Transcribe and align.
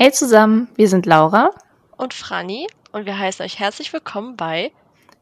Hey 0.00 0.12
zusammen, 0.12 0.68
wir 0.76 0.88
sind 0.88 1.06
Laura 1.06 1.50
und 1.96 2.14
Franny 2.14 2.68
und 2.92 3.04
wir 3.04 3.18
heißen 3.18 3.44
euch 3.44 3.58
herzlich 3.58 3.92
willkommen 3.92 4.36
bei 4.36 4.70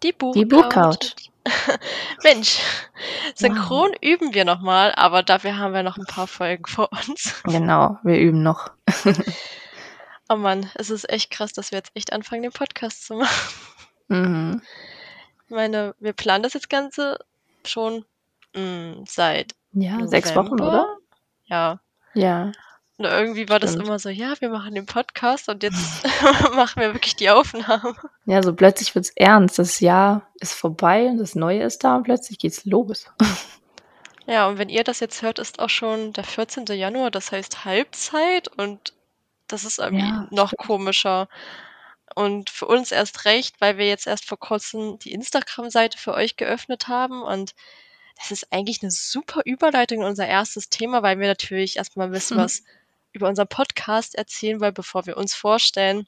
Die 0.03 0.13
Buchcouch. 0.13 0.35
Die 0.35 0.45
Buchcouch. 0.45 1.15
Mensch, 2.23 2.59
synchron 3.35 3.93
wow. 3.93 3.99
üben 4.03 4.35
wir 4.35 4.45
nochmal, 4.45 4.93
aber 4.95 5.23
dafür 5.23 5.57
haben 5.57 5.73
wir 5.73 5.83
noch 5.83 5.97
ein 5.97 6.05
paar 6.05 6.27
Folgen 6.27 6.67
vor 6.67 6.91
uns. 6.93 7.43
Genau, 7.45 7.97
wir 8.03 8.19
üben 8.19 8.43
noch. 8.43 8.71
oh 10.29 10.37
Mann, 10.37 10.71
es 10.75 10.91
ist 10.91 11.09
echt 11.09 11.31
krass, 11.31 11.55
dass 11.55 11.71
wir 11.71 11.79
jetzt 11.79 11.93
echt 11.95 12.13
anfangen, 12.13 12.43
den 12.43 12.53
Podcast 12.53 13.07
zu 13.07 13.15
machen. 13.15 13.55
Mhm. 14.09 14.63
Ich 15.47 15.55
meine, 15.55 15.95
wir 16.01 16.13
planen 16.13 16.43
das 16.43 16.53
jetzt 16.53 16.69
Ganze 16.69 17.19
schon 17.65 18.05
mh, 18.55 18.61
hm, 18.61 19.05
seit 19.09 19.55
ja, 19.73 19.93
November. 19.93 20.09
sechs 20.09 20.37
Wochen, 20.37 20.61
oder? 20.61 20.99
Ja. 21.47 21.81
Ja. 22.13 22.53
Und 22.99 23.05
irgendwie 23.05 23.49
war 23.49 23.59
Stimmt. 23.59 23.79
das 23.79 23.87
immer 23.87 23.99
so, 23.99 24.09
ja, 24.09 24.35
wir 24.41 24.49
machen 24.49 24.75
den 24.75 24.87
Podcast 24.87 25.49
und 25.49 25.63
jetzt 25.63 26.03
machen 26.55 26.81
wir 26.81 26.95
wirklich 26.95 27.17
die 27.17 27.31
Aufnahme. 27.31 27.95
Ja, 28.25 28.43
so 28.43 28.55
plötzlich 28.55 28.95
wird 28.95 29.05
es 29.05 29.11
ernst. 29.17 29.59
Das 29.59 29.81
Jahr 29.81 30.27
ist 30.41 30.55
vorbei 30.55 31.07
und 31.07 31.19
das 31.19 31.35
Neue 31.35 31.63
ist 31.63 31.85
da 31.85 31.97
und 31.97 32.05
plötzlich 32.05 32.39
geht's 32.39 32.65
los. 32.65 33.07
Ja, 34.29 34.49
und 34.49 34.59
wenn 34.59 34.69
ihr 34.69 34.83
das 34.83 34.99
jetzt 34.99 35.23
hört, 35.23 35.39
ist 35.39 35.61
auch 35.61 35.71
schon 35.71 36.13
der 36.13 36.25
14. 36.25 36.67
Januar, 36.67 37.13
das 37.13 37.31
heißt 37.31 37.65
Halbzeit 37.65 38.49
und 38.49 38.93
das 39.47 39.63
ist 39.63 39.79
irgendwie 39.79 40.05
ja, 40.05 40.27
noch 40.33 40.49
stimmt. 40.49 40.67
komischer. 40.67 41.29
Und 42.17 42.51
für 42.51 42.67
uns 42.67 42.91
erst 42.91 43.25
recht, 43.25 43.61
weil 43.61 43.79
wir 43.79 43.87
jetzt 43.87 44.09
erst 44.09 44.25
vor 44.25 44.41
kurzem 44.41 44.99
die 44.99 45.13
Instagram-Seite 45.13 45.97
für 45.97 46.13
euch 46.13 46.37
geöffnet 46.37 46.89
haben 46.89 47.23
und 47.23 47.55
das 48.17 48.33
ist 48.33 48.53
eigentlich 48.53 48.83
eine 48.83 48.91
super 48.91 49.43
Überleitung 49.45 49.99
in 50.01 50.07
unser 50.07 50.27
erstes 50.27 50.71
Thema, 50.71 51.05
weil 51.05 51.21
wir 51.21 51.29
natürlich 51.29 51.77
erstmal 51.77 52.11
wissen, 52.11 52.37
was 52.37 52.65
über 53.17 53.29
unseren 53.29 53.49
Podcast 53.49 54.15
erzählen 54.15 54.61
wollen, 54.61 54.75
bevor 54.75 55.07
wir 55.07 55.17
uns 55.17 55.35
vorstellen. 55.35 56.07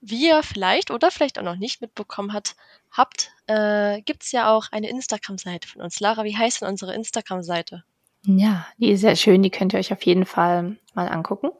Wie 0.00 0.28
ihr 0.28 0.42
vielleicht 0.42 0.90
oder 0.90 1.10
vielleicht 1.10 1.38
auch 1.38 1.42
noch 1.42 1.56
nicht 1.56 1.80
mitbekommen 1.80 2.32
hat, 2.32 2.54
habt, 2.90 3.30
äh, 3.46 4.02
gibt 4.02 4.24
es 4.24 4.32
ja 4.32 4.54
auch 4.54 4.70
eine 4.70 4.90
Instagram-Seite 4.90 5.66
von 5.68 5.82
uns. 5.82 6.00
Lara, 6.00 6.24
wie 6.24 6.36
heißt 6.36 6.60
denn 6.60 6.68
unsere 6.68 6.94
Instagram-Seite? 6.94 7.84
Ja, 8.24 8.66
die 8.76 8.90
ist 8.90 9.00
sehr 9.00 9.16
schön, 9.16 9.42
die 9.42 9.50
könnt 9.50 9.72
ihr 9.72 9.78
euch 9.78 9.92
auf 9.92 10.02
jeden 10.02 10.26
Fall 10.26 10.76
mal 10.94 11.08
angucken. 11.08 11.50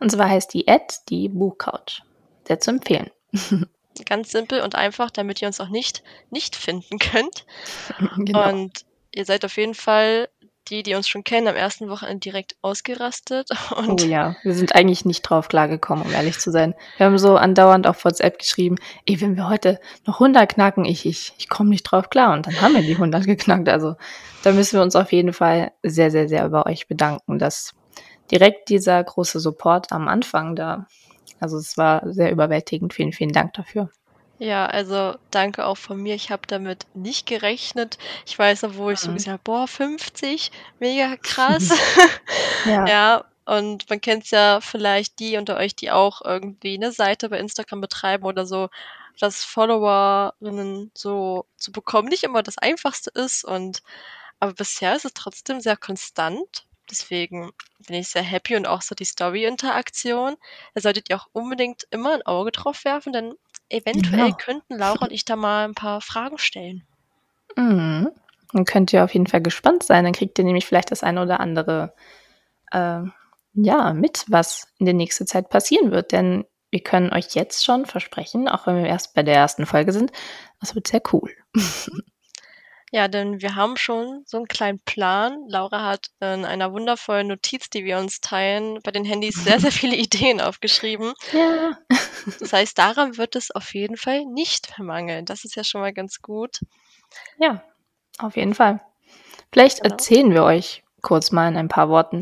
Und 0.00 0.10
zwar 0.10 0.28
heißt 0.28 0.54
die 0.54 0.66
Ad 0.68 0.94
die 1.08 1.28
Buchcouch. 1.28 2.02
Sehr 2.46 2.60
zu 2.60 2.70
empfehlen. 2.70 3.10
Ganz 4.06 4.32
simpel 4.32 4.60
und 4.62 4.74
einfach, 4.74 5.10
damit 5.10 5.40
ihr 5.40 5.46
uns 5.46 5.60
auch 5.60 5.68
nicht 5.68 6.02
nicht 6.30 6.56
finden 6.56 6.98
könnt. 6.98 7.46
Genau. 8.16 8.48
Und 8.48 8.84
ihr 9.12 9.24
seid 9.24 9.44
auf 9.44 9.56
jeden 9.56 9.74
Fall 9.74 10.28
die, 10.68 10.82
die 10.82 10.94
uns 10.94 11.08
schon 11.08 11.24
kennen, 11.24 11.48
am 11.48 11.56
ersten 11.56 11.88
Wochenende 11.88 12.20
direkt 12.20 12.56
ausgerastet. 12.62 13.48
Und 13.76 14.02
oh 14.02 14.06
ja, 14.06 14.36
wir 14.42 14.54
sind 14.54 14.74
eigentlich 14.74 15.04
nicht 15.04 15.22
drauf 15.22 15.48
klargekommen, 15.48 16.04
um 16.04 16.12
ehrlich 16.12 16.38
zu 16.38 16.50
sein. 16.50 16.74
Wir 16.96 17.06
haben 17.06 17.18
so 17.18 17.36
andauernd 17.36 17.86
auf 17.86 18.04
WhatsApp 18.04 18.38
geschrieben, 18.38 18.76
ey, 19.06 19.20
wenn 19.20 19.36
wir 19.36 19.48
heute 19.48 19.80
noch 20.06 20.20
100 20.20 20.48
knacken, 20.48 20.84
ich, 20.84 21.06
ich, 21.06 21.32
ich 21.38 21.48
komme 21.48 21.70
nicht 21.70 21.84
drauf 21.84 22.10
klar. 22.10 22.32
Und 22.32 22.46
dann 22.46 22.60
haben 22.60 22.74
wir 22.74 22.82
die 22.82 22.94
100 22.94 23.24
geknackt. 23.26 23.68
Also 23.68 23.96
da 24.42 24.52
müssen 24.52 24.78
wir 24.78 24.82
uns 24.82 24.96
auf 24.96 25.12
jeden 25.12 25.32
Fall 25.32 25.72
sehr, 25.82 26.10
sehr, 26.10 26.28
sehr 26.28 26.44
über 26.44 26.66
euch 26.66 26.86
bedanken, 26.88 27.38
dass 27.38 27.72
direkt 28.30 28.68
dieser 28.68 29.02
große 29.02 29.40
Support 29.40 29.92
am 29.92 30.08
Anfang 30.08 30.56
da, 30.56 30.86
also 31.40 31.58
es 31.58 31.76
war 31.76 32.02
sehr 32.12 32.30
überwältigend. 32.32 32.94
Vielen, 32.94 33.12
vielen 33.12 33.32
Dank 33.32 33.54
dafür. 33.54 33.90
Ja, 34.38 34.66
also 34.66 35.14
danke 35.30 35.64
auch 35.64 35.76
von 35.76 36.02
mir. 36.02 36.14
Ich 36.14 36.30
habe 36.30 36.42
damit 36.46 36.86
nicht 36.94 37.26
gerechnet. 37.26 37.98
Ich 38.26 38.38
weiß 38.38 38.62
noch, 38.62 38.76
wo 38.76 38.90
ich 38.90 38.98
so 38.98 39.10
mhm. 39.10 39.14
gesagt 39.14 39.32
habe, 39.32 39.42
boah, 39.44 39.68
50, 39.68 40.50
mega 40.80 41.16
krass. 41.16 41.70
Ja. 42.66 42.86
Ja, 42.86 43.24
und 43.44 43.90
man 43.90 44.00
kennt 44.00 44.30
ja 44.30 44.60
vielleicht 44.62 45.18
die 45.18 45.36
unter 45.36 45.56
euch, 45.56 45.76
die 45.76 45.90
auch 45.90 46.22
irgendwie 46.24 46.74
eine 46.74 46.92
Seite 46.92 47.28
bei 47.28 47.38
Instagram 47.38 47.82
betreiben 47.82 48.24
oder 48.24 48.46
so, 48.46 48.70
dass 49.20 49.44
Followerinnen 49.44 50.90
so 50.94 51.44
zu 51.56 51.70
bekommen 51.70 52.08
nicht 52.08 52.24
immer 52.24 52.42
das 52.42 52.58
Einfachste 52.58 53.10
ist 53.10 53.44
und 53.44 53.82
aber 54.40 54.54
bisher 54.54 54.96
ist 54.96 55.04
es 55.04 55.14
trotzdem 55.14 55.60
sehr 55.60 55.76
konstant. 55.76 56.66
Deswegen 56.90 57.52
bin 57.86 57.96
ich 57.96 58.08
sehr 58.08 58.22
happy 58.22 58.56
und 58.56 58.66
auch 58.66 58.82
so 58.82 58.94
die 58.94 59.04
Story-Interaktion. 59.04 60.36
Da 60.74 60.80
solltet 60.80 61.08
ihr 61.08 61.16
auch 61.16 61.28
unbedingt 61.32 61.86
immer 61.90 62.12
ein 62.12 62.26
Auge 62.26 62.50
drauf 62.50 62.84
werfen, 62.84 63.12
denn 63.12 63.34
eventuell 63.68 64.28
ja. 64.28 64.36
könnten 64.36 64.78
Laura 64.78 65.06
und 65.06 65.12
ich 65.12 65.24
da 65.24 65.36
mal 65.36 65.64
ein 65.64 65.74
paar 65.74 66.00
Fragen 66.00 66.38
stellen. 66.38 66.84
Mhm. 67.56 68.10
Dann 68.52 68.64
könnt 68.64 68.92
ihr 68.92 69.04
auf 69.04 69.12
jeden 69.12 69.26
Fall 69.26 69.42
gespannt 69.42 69.82
sein. 69.82 70.04
Dann 70.04 70.12
kriegt 70.12 70.38
ihr 70.38 70.44
nämlich 70.44 70.66
vielleicht 70.66 70.90
das 70.90 71.02
eine 71.02 71.22
oder 71.22 71.40
andere 71.40 71.94
äh, 72.70 73.02
ja, 73.54 73.92
mit, 73.92 74.24
was 74.28 74.68
in 74.78 74.86
der 74.86 74.94
nächsten 74.94 75.26
Zeit 75.26 75.48
passieren 75.48 75.90
wird. 75.90 76.12
Denn 76.12 76.44
wir 76.70 76.80
können 76.80 77.12
euch 77.12 77.34
jetzt 77.34 77.64
schon 77.64 77.86
versprechen, 77.86 78.48
auch 78.48 78.66
wenn 78.66 78.76
wir 78.76 78.86
erst 78.86 79.14
bei 79.14 79.22
der 79.22 79.34
ersten 79.34 79.66
Folge 79.66 79.92
sind, 79.92 80.12
das 80.60 80.74
wird 80.74 80.88
sehr 80.88 81.02
cool. 81.12 81.30
Ja, 82.94 83.08
denn 83.08 83.42
wir 83.42 83.56
haben 83.56 83.76
schon 83.76 84.22
so 84.24 84.36
einen 84.36 84.46
kleinen 84.46 84.78
Plan. 84.78 85.46
Laura 85.48 85.84
hat 85.84 86.10
in 86.20 86.44
einer 86.44 86.72
wundervollen 86.72 87.26
Notiz, 87.26 87.68
die 87.68 87.84
wir 87.84 87.98
uns 87.98 88.20
teilen, 88.20 88.78
bei 88.84 88.92
den 88.92 89.04
Handys 89.04 89.34
sehr, 89.34 89.58
sehr 89.58 89.72
viele 89.72 89.96
Ideen 89.96 90.40
aufgeschrieben. 90.40 91.12
Ja. 91.32 91.76
Das 92.38 92.52
heißt, 92.52 92.78
daran 92.78 93.18
wird 93.18 93.34
es 93.34 93.50
auf 93.50 93.74
jeden 93.74 93.96
Fall 93.96 94.24
nicht 94.26 94.68
vermangeln. 94.68 95.24
Das 95.24 95.44
ist 95.44 95.56
ja 95.56 95.64
schon 95.64 95.80
mal 95.80 95.92
ganz 95.92 96.22
gut. 96.22 96.60
Ja, 97.36 97.64
auf 98.18 98.36
jeden 98.36 98.54
Fall. 98.54 98.80
Vielleicht 99.50 99.82
genau. 99.82 99.92
erzählen 99.92 100.30
wir 100.30 100.44
euch 100.44 100.84
kurz 101.02 101.32
mal 101.32 101.48
in 101.48 101.56
ein 101.56 101.68
paar 101.68 101.88
Worten, 101.88 102.20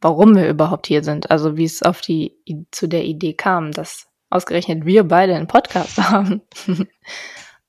warum 0.00 0.34
wir 0.36 0.48
überhaupt 0.48 0.86
hier 0.86 1.04
sind. 1.04 1.30
Also 1.30 1.58
wie 1.58 1.66
es 1.66 1.82
auf 1.82 2.00
die 2.00 2.34
zu 2.70 2.86
der 2.86 3.04
Idee 3.04 3.34
kam, 3.34 3.72
dass 3.72 4.06
ausgerechnet 4.30 4.86
wir 4.86 5.04
beide 5.04 5.34
einen 5.34 5.48
Podcast 5.48 5.98
haben. 6.10 6.40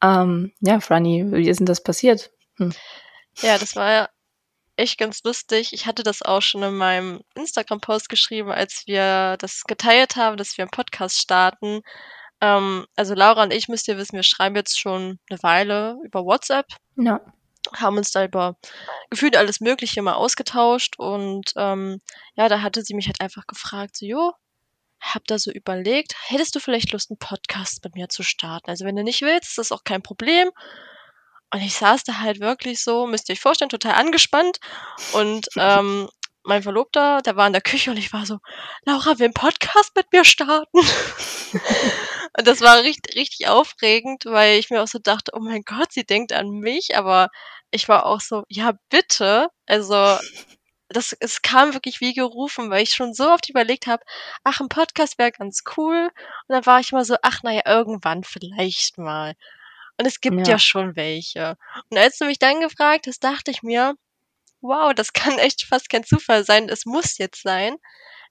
ähm, 0.02 0.54
ja, 0.62 0.80
Franny, 0.80 1.26
wie 1.34 1.50
ist 1.50 1.60
denn 1.60 1.66
das 1.66 1.84
passiert? 1.84 2.32
Hm. 2.58 2.74
Ja, 3.42 3.58
das 3.58 3.76
war 3.76 3.92
ja 3.92 4.10
echt 4.78 4.98
ganz 4.98 5.24
lustig. 5.24 5.74
Ich 5.74 5.86
hatte 5.86 6.04
das 6.04 6.22
auch 6.22 6.42
schon 6.42 6.64
in 6.64 6.76
meinem 6.76 7.22
Instagram-Post 7.36 8.10
geschrieben, 8.10 8.52
als 8.52 8.84
wir 8.86 9.38
das 9.38 9.64
geteilt 9.64 10.16
haben, 10.16 10.38
dass 10.38 10.58
wir 10.58 10.64
einen 10.64 10.72
Podcast 10.72 11.20
starten. 11.20 11.82
Ähm, 12.42 12.86
also 12.96 13.14
Laura 13.14 13.44
und 13.44 13.54
ich 13.54 13.68
müsst 13.68 13.88
ihr 13.88 13.98
wissen, 13.98 14.16
wir 14.16 14.24
schreiben 14.24 14.56
jetzt 14.56 14.80
schon 14.80 15.20
eine 15.30 15.42
Weile 15.44 15.98
über 16.04 16.26
WhatsApp. 16.26 16.68
Ja. 16.98 17.22
Haben 17.74 17.98
uns 17.98 18.12
da 18.12 18.26
über 18.26 18.58
gefühlt 19.10 19.38
alles 19.38 19.60
Mögliche 19.60 20.02
mal 20.02 20.14
ausgetauscht 20.14 20.96
und 20.98 21.52
ähm, 21.56 22.00
ja, 22.36 22.48
da 22.48 22.62
hatte 22.62 22.84
sie 22.84 22.94
mich 22.94 23.08
halt 23.08 23.22
einfach 23.22 23.48
gefragt, 23.48 23.98
so, 23.98 24.06
jo, 24.06 24.34
hab 25.00 25.26
da 25.26 25.40
so 25.40 25.52
überlegt, 25.52 26.16
hättest 26.28 26.56
du 26.56 26.60
vielleicht 26.60 26.92
Lust, 26.92 27.10
einen 27.10 27.18
Podcast 27.18 27.84
mit 27.84 27.96
mir 27.96 28.10
zu 28.10 28.24
starten? 28.24 28.70
Also 28.70 28.86
wenn 28.86 28.96
du 28.96 29.04
nicht 29.04 29.22
willst, 29.22 29.50
ist 29.50 29.58
das 29.58 29.72
auch 29.72 29.84
kein 29.84 30.04
Problem. 30.04 30.50
Und 31.52 31.62
ich 31.62 31.76
saß 31.76 32.04
da 32.04 32.20
halt 32.20 32.40
wirklich 32.40 32.84
so, 32.84 33.08
müsst 33.08 33.30
ihr 33.30 33.34
euch 33.34 33.40
vorstellen, 33.40 33.70
total 33.70 33.94
angespannt. 33.94 34.60
Und 35.14 35.48
ähm, 35.58 36.10
mein 36.44 36.64
Verlobter, 36.64 37.22
der 37.22 37.36
war 37.36 37.48
in 37.48 37.54
der 37.54 37.62
Küche 37.62 37.92
und 37.92 37.98
ich 37.98 38.14
war 38.14 38.26
so, 38.26 38.40
Laura 38.86 39.18
will 39.20 39.26
einen 39.26 39.34
Podcast 39.34 39.96
mit 39.96 40.12
mir 40.12 40.24
starten. 40.24 40.78
und 42.38 42.48
das 42.48 42.62
war 42.62 42.84
richtig, 42.84 43.16
richtig 43.16 43.48
aufregend, 43.48 44.26
weil 44.26 44.60
ich 44.60 44.70
mir 44.70 44.82
auch 44.82 44.88
so 44.88 45.00
dachte, 45.00 45.32
oh 45.34 45.40
mein 45.40 45.64
Gott, 45.64 45.92
sie 45.92 46.06
denkt 46.06 46.34
an 46.34 46.50
mich, 46.50 46.96
aber 46.98 47.30
ich 47.72 47.88
war 47.90 48.06
auch 48.06 48.22
so, 48.22 48.44
ja, 48.48 48.74
bitte. 48.90 49.48
Also, 49.66 50.18
das, 50.90 51.16
es 51.20 51.42
kam 51.42 51.74
wirklich 51.74 52.00
wie 52.00 52.14
gerufen, 52.14 52.70
weil 52.70 52.84
ich 52.84 52.92
schon 52.92 53.14
so 53.14 53.30
oft 53.30 53.50
überlegt 53.50 53.88
habe, 53.88 54.04
ach, 54.44 54.60
ein 54.60 54.70
Podcast 54.70 55.18
wäre 55.18 55.32
ganz 55.32 55.64
cool. 55.78 56.10
Und 56.48 56.54
dann 56.54 56.66
war 56.66 56.80
ich 56.80 56.92
mal 56.92 57.06
so, 57.06 57.16
ach, 57.22 57.44
naja, 57.44 57.64
irgendwann 57.66 58.24
vielleicht 58.24 58.98
mal. 58.98 59.34
Und 59.98 60.06
es 60.06 60.20
gibt 60.20 60.40
ja. 60.48 60.54
ja 60.54 60.60
schon 60.60 60.96
welche. 60.96 61.58
Und 61.90 61.98
als 61.98 62.18
du 62.18 62.26
mich 62.26 62.40
dann 62.40 62.60
gefragt 62.60 63.08
hast, 63.08 63.24
dachte 63.24 63.52
ich 63.52 63.64
mir, 63.64 63.96
wow, 64.62 64.94
das 64.94 65.14
kann 65.14 65.38
echt 65.40 65.66
fast 65.66 65.90
kein 65.90 66.04
Zufall 66.04 66.44
sein. 66.44 66.70
Es 66.70 66.86
muss 66.86 67.18
jetzt 67.18 67.42
sein. 67.42 67.78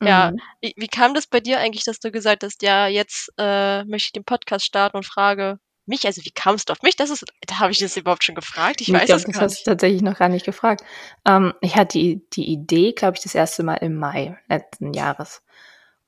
Mhm. 0.00 0.06
Ja, 0.06 0.32
wie, 0.60 0.74
wie, 0.76 0.88
kam 0.88 1.14
das 1.14 1.26
bei 1.26 1.40
dir 1.40 1.60
eigentlich, 1.60 1.84
dass 1.84 2.00
du 2.00 2.10
gesagt 2.10 2.42
hast, 2.42 2.62
ja, 2.62 2.88
jetzt 2.88 3.32
äh, 3.38 3.84
möchte 3.84 4.06
ich 4.06 4.12
den 4.12 4.24
Podcast 4.24 4.66
starten 4.66 4.96
und 4.96 5.06
frage 5.06 5.58
mich, 5.86 6.06
also 6.06 6.24
wie 6.24 6.30
kamst 6.30 6.68
du 6.68 6.72
auf 6.72 6.82
mich? 6.82 6.96
Das 6.96 7.10
ist, 7.10 7.24
da 7.46 7.58
habe 7.58 7.72
ich 7.72 7.78
das 7.78 7.96
überhaupt 7.96 8.24
schon 8.24 8.34
gefragt. 8.34 8.80
Ich, 8.80 8.88
ich 8.88 8.94
weiß 8.94 9.06
glaub, 9.06 9.18
das 9.18 9.24
gar 9.24 9.32
Das 9.32 9.52
hast 9.52 9.66
du 9.66 9.70
tatsächlich 9.70 10.02
noch 10.02 10.18
gar 10.18 10.28
nicht 10.28 10.46
gefragt. 10.46 10.82
Ähm, 11.26 11.54
ich 11.60 11.76
hatte 11.76 11.98
die, 11.98 12.28
die 12.30 12.50
Idee, 12.50 12.92
glaube 12.92 13.16
ich, 13.16 13.22
das 13.22 13.34
erste 13.34 13.62
Mal 13.62 13.76
im 13.76 13.96
Mai 13.96 14.38
letzten 14.48 14.92
Jahres 14.94 15.42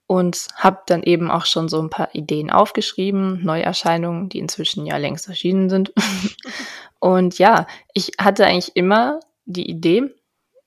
und 0.06 0.48
habe 0.54 0.82
dann 0.86 1.02
eben 1.02 1.30
auch 1.30 1.46
schon 1.46 1.68
so 1.68 1.80
ein 1.80 1.90
paar 1.90 2.14
Ideen 2.14 2.50
aufgeschrieben, 2.50 3.42
Neuerscheinungen, 3.44 4.28
die 4.28 4.38
inzwischen 4.38 4.86
ja 4.86 4.96
längst 4.96 5.28
erschienen 5.28 5.68
sind. 5.68 5.92
und 7.00 7.38
ja, 7.38 7.66
ich 7.92 8.12
hatte 8.18 8.46
eigentlich 8.46 8.76
immer 8.76 9.20
die 9.44 9.68
Idee, 9.68 10.14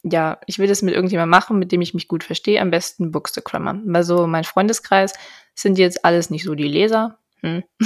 ja, 0.03 0.39
ich 0.45 0.59
will 0.59 0.67
das 0.67 0.81
mit 0.81 0.93
irgendjemandem 0.93 1.29
machen, 1.29 1.59
mit 1.59 1.71
dem 1.71 1.81
ich 1.81 1.93
mich 1.93 2.07
gut 2.07 2.23
verstehe, 2.23 2.61
am 2.61 2.71
besten 2.71 3.11
Bookstagrammer. 3.11 3.79
Weil 3.85 4.03
so 4.03 4.27
mein 4.27 4.43
Freundeskreis 4.43 5.13
sind 5.55 5.77
jetzt 5.77 6.05
alles 6.05 6.29
nicht 6.29 6.43
so 6.43 6.55
die 6.55 6.67
Leser. 6.67 7.17
Hm. 7.41 7.63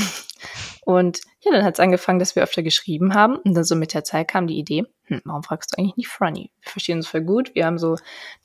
Und 0.86 1.22
ja, 1.42 1.52
dann 1.52 1.64
hat 1.64 1.76
es 1.76 1.80
angefangen, 1.80 2.20
dass 2.20 2.36
wir 2.36 2.44
öfter 2.44 2.62
geschrieben 2.62 3.14
haben. 3.14 3.38
Und 3.38 3.56
dann 3.56 3.64
so 3.64 3.76
mit 3.76 3.94
der 3.94 4.04
Zeit 4.04 4.28
kam 4.28 4.48
die 4.48 4.58
Idee, 4.58 4.86
hm, 5.16 5.22
warum 5.26 5.44
fragst 5.44 5.72
du 5.72 5.78
eigentlich 5.78 5.98
nicht 5.98 6.08
Franny? 6.08 6.52
Wir 6.62 6.72
verstehen 6.72 6.98
uns 6.98 7.08
voll 7.08 7.22
gut, 7.22 7.54
wir 7.56 7.66
haben 7.66 7.78
so 7.78 7.96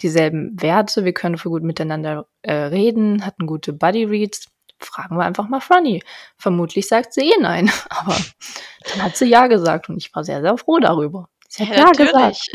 dieselben 0.00 0.60
Werte, 0.60 1.04
wir 1.04 1.12
können 1.12 1.38
voll 1.38 1.52
gut 1.52 1.62
miteinander 1.62 2.26
äh, 2.42 2.52
reden, 2.52 3.24
hatten 3.24 3.46
gute 3.46 3.72
Buddy 3.72 4.04
Reads. 4.04 4.46
Fragen 4.80 5.16
wir 5.16 5.24
einfach 5.24 5.48
mal 5.48 5.60
Franny. 5.60 6.04
Vermutlich 6.36 6.86
sagt 6.86 7.12
sie 7.12 7.30
eh 7.30 7.40
nein, 7.40 7.70
aber 7.90 8.16
dann 8.84 9.02
hat 9.02 9.16
sie 9.16 9.26
ja 9.26 9.46
gesagt 9.48 9.88
und 9.88 9.96
ich 9.96 10.14
war 10.14 10.24
sehr, 10.24 10.40
sehr 10.40 10.56
froh 10.56 10.78
darüber. 10.78 11.28
Sie 11.48 11.66
hat 11.66 11.76
ja, 11.76 11.86
ja 11.86 11.92
gesagt. 11.92 12.48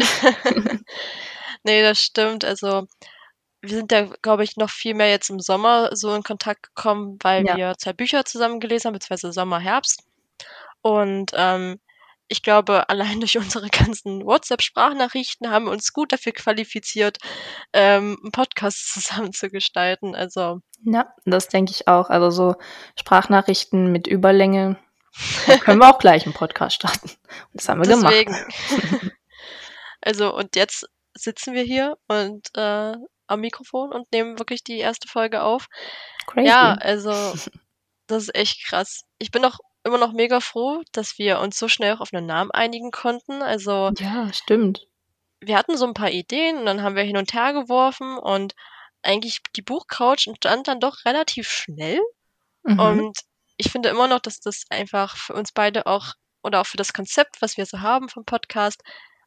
nee, 1.64 1.82
das 1.82 2.00
stimmt. 2.00 2.46
Also 2.46 2.88
wir 3.62 3.78
sind 3.78 3.92
ja, 3.92 4.08
glaube 4.22 4.44
ich, 4.44 4.58
noch 4.58 4.70
viel 4.70 4.94
mehr 4.94 5.10
jetzt 5.10 5.30
im 5.30 5.40
Sommer 5.40 5.96
so 5.96 6.14
in 6.14 6.24
Kontakt 6.24 6.76
gekommen, 6.76 7.18
weil 7.22 7.46
ja. 7.46 7.56
wir 7.56 7.74
zwei 7.78 7.94
Bücher 7.94 8.26
zusammen 8.26 8.60
gelesen 8.60 8.88
haben, 8.88 8.94
beziehungsweise 8.94 9.32
Sommer, 9.32 9.60
Herbst. 9.60 10.04
Und 10.82 11.32
ähm, 11.34 11.80
ich 12.28 12.42
glaube, 12.42 12.90
allein 12.90 13.20
durch 13.20 13.38
unsere 13.38 13.70
ganzen 13.70 14.26
WhatsApp-Sprachnachrichten 14.26 15.50
haben 15.50 15.66
wir 15.66 15.72
uns 15.72 15.94
gut 15.94 16.12
dafür 16.12 16.32
qualifiziert, 16.32 17.18
ähm, 17.74 18.18
einen 18.22 18.32
Podcast 18.32 18.90
zusammen 18.94 19.34
zu 19.34 19.50
gestalten. 19.50 20.16
Also. 20.16 20.62
Ja, 20.86 21.14
das 21.26 21.48
denke 21.48 21.72
ich 21.72 21.88
auch. 21.88 22.10
Also 22.10 22.30
so 22.30 22.56
Sprachnachrichten 23.00 23.92
mit 23.92 24.08
Überlänge, 24.08 24.78
da 25.48 25.58
können 25.58 25.80
wir 25.80 25.90
auch 25.90 26.00
gleich 26.00 26.26
einen 26.26 26.34
Podcast 26.34 26.76
starten. 26.76 27.12
Das 27.54 27.70
haben 27.70 27.82
wir 27.82 27.88
Deswegen. 27.88 28.34
gemacht. 28.34 29.12
also, 30.02 30.36
und 30.36 30.56
jetzt 30.56 30.88
sitzen 31.14 31.54
wir 31.54 31.62
hier 31.62 31.98
und 32.08 32.50
äh, 32.56 32.94
am 33.28 33.40
Mikrofon 33.40 33.92
und 33.92 34.12
nehmen 34.12 34.40
wirklich 34.40 34.64
die 34.64 34.80
erste 34.80 35.08
Folge 35.08 35.44
auf. 35.44 35.68
Crazy. 36.26 36.48
Ja, 36.48 36.74
also 36.74 37.12
das 38.08 38.24
ist 38.24 38.36
echt 38.36 38.66
krass. 38.66 39.04
Ich 39.20 39.32
bin 39.32 39.46
auch 39.46 39.60
immer 39.84 39.98
noch 39.98 40.14
mega 40.14 40.40
froh, 40.40 40.82
dass 40.92 41.18
wir 41.18 41.40
uns 41.40 41.58
so 41.58 41.68
schnell 41.68 41.94
auch 41.94 42.02
auf 42.02 42.14
einen 42.14 42.26
Namen 42.26 42.52
einigen 42.52 42.92
konnten. 42.92 43.42
Also 43.42 43.92
ja, 43.98 44.32
stimmt. 44.34 44.88
Wir 45.40 45.58
hatten 45.58 45.78
so 45.78 45.86
ein 45.86 45.94
paar 45.94 46.12
Ideen 46.12 46.58
und 46.58 46.66
dann 46.66 46.82
haben 46.82 46.96
wir 46.96 47.04
hin 47.04 47.18
und 47.18 47.34
her 47.34 47.54
geworfen 47.54 48.18
und 48.18 48.56
eigentlich 49.02 49.40
die 49.56 49.62
Buchcouch 49.62 50.28
entstand 50.28 50.68
dann 50.68 50.80
doch 50.80 51.04
relativ 51.06 51.50
schnell. 51.50 52.00
Mhm. 52.64 52.80
Und 52.80 53.18
ich 53.58 53.72
finde 53.72 53.90
immer 53.90 54.08
noch, 54.08 54.20
dass 54.20 54.40
das 54.40 54.64
einfach 54.70 55.18
für 55.18 55.34
uns 55.34 55.52
beide 55.52 55.86
auch 55.86 56.14
oder 56.44 56.62
auch 56.62 56.66
für 56.66 56.78
das 56.78 56.94
Konzept, 56.94 57.42
was 57.42 57.58
wir 57.58 57.66
so 57.66 57.82
haben 57.82 58.10
vom 58.10 58.26
Podcast, 58.26 58.82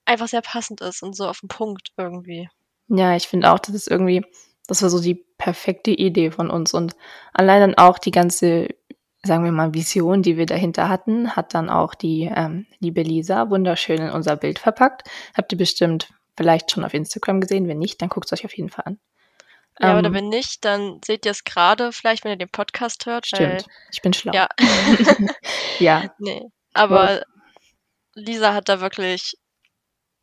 einfach 0.04 0.28
sehr 0.28 0.42
passend 0.42 0.80
ist 0.80 1.02
und 1.02 1.16
so 1.16 1.26
auf 1.26 1.40
den 1.40 1.48
Punkt 1.48 1.90
irgendwie. 1.96 2.48
Ja, 2.88 3.16
ich 3.16 3.26
finde 3.26 3.50
auch, 3.50 3.58
das 3.58 3.74
ist 3.74 3.88
irgendwie, 3.88 4.24
das 4.66 4.82
war 4.82 4.90
so 4.90 5.00
die 5.00 5.14
perfekte 5.38 5.90
Idee 5.90 6.30
von 6.30 6.50
uns. 6.50 6.74
Und 6.74 6.94
allein 7.32 7.60
dann 7.60 7.74
auch 7.74 7.98
die 7.98 8.10
ganze, 8.10 8.68
sagen 9.26 9.44
wir 9.44 9.52
mal, 9.52 9.74
Vision, 9.74 10.22
die 10.22 10.36
wir 10.36 10.46
dahinter 10.46 10.88
hatten, 10.88 11.36
hat 11.36 11.54
dann 11.54 11.68
auch 11.68 11.94
die 11.94 12.30
ähm, 12.34 12.66
liebe 12.78 13.02
Lisa 13.02 13.50
wunderschön 13.50 14.00
in 14.00 14.10
unser 14.10 14.36
Bild 14.36 14.58
verpackt. 14.58 15.08
Habt 15.36 15.52
ihr 15.52 15.58
bestimmt 15.58 16.08
vielleicht 16.36 16.70
schon 16.70 16.84
auf 16.84 16.94
Instagram 16.94 17.40
gesehen. 17.40 17.68
Wenn 17.68 17.78
nicht, 17.78 18.00
dann 18.00 18.08
guckt 18.08 18.26
es 18.26 18.32
euch 18.32 18.44
auf 18.44 18.56
jeden 18.56 18.70
Fall 18.70 18.84
an. 18.86 18.98
Ja, 19.80 19.92
ähm, 19.92 19.98
oder 19.98 20.12
wenn 20.12 20.28
nicht, 20.28 20.64
dann 20.64 21.00
seht 21.04 21.26
ihr 21.26 21.32
es 21.32 21.44
gerade, 21.44 21.92
vielleicht, 21.92 22.24
wenn 22.24 22.32
ihr 22.32 22.38
den 22.38 22.48
Podcast 22.48 23.04
hört. 23.06 23.26
Stimmt, 23.26 23.40
weil, 23.40 23.64
ich 23.92 24.00
bin 24.00 24.12
schlau. 24.12 24.32
Ja. 24.32 24.48
ja. 25.78 26.14
Nee. 26.18 26.42
Aber 26.72 27.22
Lisa 28.14 28.54
hat 28.54 28.68
da 28.68 28.80
wirklich 28.80 29.34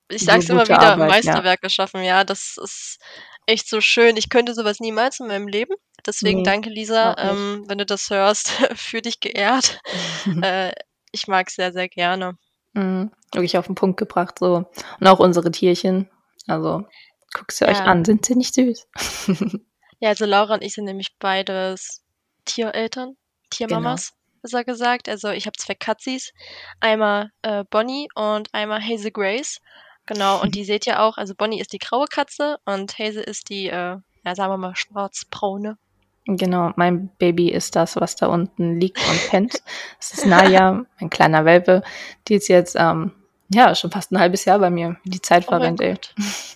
ich 0.10 0.24
sag's 0.26 0.50
immer 0.50 0.64
wieder, 0.64 0.80
Arbeit, 0.80 1.10
Meisterwerk 1.10 1.60
ja. 1.62 1.68
geschaffen. 1.68 2.04
Ja, 2.04 2.24
das 2.24 2.58
ist 2.62 3.00
echt 3.46 3.68
so 3.68 3.82
schön. 3.82 4.18
Ich 4.18 4.30
könnte 4.30 4.54
sowas 4.54 4.80
niemals 4.80 5.20
in 5.20 5.28
meinem 5.28 5.48
Leben. 5.48 5.74
Deswegen 6.06 6.40
nee, 6.40 6.44
danke, 6.44 6.70
Lisa, 6.70 7.16
ähm, 7.18 7.64
wenn 7.68 7.78
du 7.78 7.86
das 7.86 8.10
hörst, 8.10 8.50
für 8.76 9.02
dich 9.02 9.20
geehrt. 9.20 9.80
äh, 10.42 10.72
ich 11.12 11.28
mag 11.28 11.48
es 11.48 11.56
sehr, 11.56 11.72
sehr 11.72 11.88
gerne. 11.88 12.38
Mhm. 12.74 13.12
Wirklich 13.34 13.58
auf 13.58 13.68
den 13.68 13.76
Punkt 13.76 13.98
gebracht, 13.98 14.40
so. 14.40 14.66
Und 15.00 15.08
auch 15.08 15.20
unsere 15.20 15.52
Tierchen. 15.52 16.10
Also, 16.48 16.86
guckst 17.34 17.62
du 17.62 17.66
ja. 17.66 17.72
euch 17.72 17.82
an, 17.82 18.04
sind 18.04 18.26
sie 18.26 18.36
nicht 18.36 18.54
süß? 18.54 18.88
ja, 20.00 20.10
also 20.10 20.26
Laura 20.26 20.56
und 20.56 20.64
ich 20.64 20.74
sind 20.74 20.86
nämlich 20.86 21.16
beides 21.20 22.04
Tiereltern, 22.46 23.16
Tiermamas. 23.50 24.12
Genau 24.12 24.24
besser 24.44 24.64
gesagt. 24.64 25.10
Also 25.10 25.30
ich 25.30 25.48
habe 25.48 25.58
zwei 25.58 25.74
Katzis, 25.74 26.34
einmal 26.80 27.32
äh, 27.42 27.64
Bonnie 27.70 28.10
und 28.14 28.54
einmal 28.54 28.82
Hazel 28.82 29.12
Grace. 29.12 29.60
Genau, 30.06 30.42
und 30.42 30.54
die 30.54 30.66
seht 30.66 30.86
ihr 30.86 31.02
auch, 31.02 31.18
also 31.18 31.34
Bonnie 31.34 31.62
ist 31.62 31.72
die 31.72 31.80
graue 31.80 32.08
Katze 32.08 32.58
und 32.66 33.00
Hazel 33.00 33.24
ist 33.24 33.50
die, 33.50 33.68
äh, 33.68 33.98
ja, 34.26 34.36
sagen 34.36 34.52
wir 34.52 34.58
mal, 34.58 34.76
schwarz-braune. 34.76 35.78
Genau, 36.26 36.72
mein 36.78 37.10
Baby 37.18 37.50
ist 37.50 37.76
das, 37.76 37.98
was 37.98 38.16
da 38.16 38.28
unten 38.28 38.80
liegt 38.80 39.00
und 39.10 39.30
pennt. 39.30 39.62
Das 40.00 40.14
ist 40.14 40.26
Naya, 40.26 40.86
ein 41.00 41.10
kleiner 41.10 41.44
Welpe. 41.44 41.84
Die 42.28 42.36
ist 42.36 42.48
jetzt, 42.48 42.76
ähm, 42.80 43.12
ja, 43.54 43.76
schon 43.76 43.92
fast 43.92 44.12
ein 44.12 44.20
halbes 44.20 44.46
Jahr 44.46 44.60
bei 44.60 44.70
mir. 44.70 44.96
Die 45.04 45.22
Zeit 45.22 45.44
oh 45.48 45.50
verrennt, 45.50 45.82
oh 45.82 45.84
ey. 45.84 45.96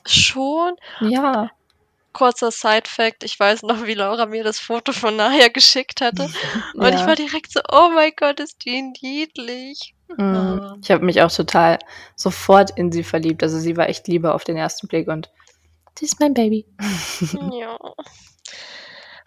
Schon? 0.05 0.75
Ja. 1.01 1.51
Kurzer 2.13 2.49
Side-Fact, 2.49 3.23
ich 3.25 3.37
weiß 3.39 3.63
noch, 3.63 3.85
wie 3.85 3.93
Laura 3.93 4.25
mir 4.25 4.43
das 4.43 4.57
Foto 4.57 4.93
von 4.93 5.17
Naya 5.17 5.49
geschickt 5.49 5.99
hatte. 6.01 6.29
Und 6.73 6.83
ja. 6.83 6.95
ich 6.95 7.05
war 7.05 7.15
direkt 7.15 7.51
so, 7.51 7.59
oh 7.69 7.89
mein 7.93 8.13
Gott, 8.15 8.39
ist 8.39 8.63
die 8.65 8.81
niedlich. 8.81 9.93
Mhm. 10.17 10.79
Ich 10.81 10.89
habe 10.89 11.05
mich 11.05 11.21
auch 11.21 11.31
total 11.31 11.77
sofort 12.15 12.71
in 12.71 12.91
sie 12.91 13.03
verliebt. 13.03 13.43
Also 13.43 13.59
sie 13.59 13.75
war 13.75 13.89
echt 13.89 14.07
lieber 14.07 14.33
auf 14.33 14.45
den 14.45 14.55
ersten 14.55 14.87
Blick 14.87 15.09
und 15.09 15.29
sie 15.99 16.05
ist 16.05 16.19
mein 16.21 16.33
Baby. 16.33 16.65
ja. 17.51 17.77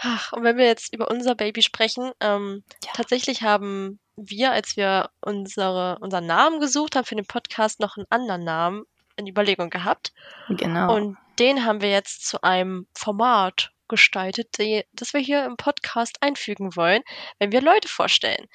Ach, 0.03 0.33
und 0.33 0.43
wenn 0.43 0.57
wir 0.57 0.65
jetzt 0.67 0.95
über 0.95 1.11
unser 1.11 1.35
Baby 1.35 1.61
sprechen, 1.63 2.13
ähm, 2.21 2.65
ja. 2.85 2.91
tatsächlich 2.95 3.43
haben 3.43 4.01
wir, 4.17 4.53
als 4.53 4.77
wir 4.77 5.11
unsere, 5.21 5.99
unseren 6.01 6.27
Namen 6.27 6.59
gesucht 6.59 6.97
haben 6.97 7.05
für 7.05 7.17
den 7.17 7.27
Podcast, 7.27 7.81
noch 7.81 7.97
einen 7.97 8.07
anderen 8.09 8.45
Namen 8.45 8.85
in 9.17 9.27
Überlegung 9.27 9.69
gehabt. 9.69 10.13
Genau. 10.49 10.95
Und 10.95 11.19
den 11.39 11.67
haben 11.67 11.83
wir 11.83 11.91
jetzt 11.91 12.27
zu 12.27 12.43
einem 12.43 12.87
Format 12.97 13.73
gestaltet, 13.89 14.57
die, 14.59 14.85
das 14.93 15.13
wir 15.13 15.21
hier 15.21 15.45
im 15.45 15.57
Podcast 15.57 16.17
einfügen 16.23 16.77
wollen, 16.77 17.03
wenn 17.39 17.53
wir 17.53 17.61
Leute 17.61 17.89
vorstellen. 17.89 18.47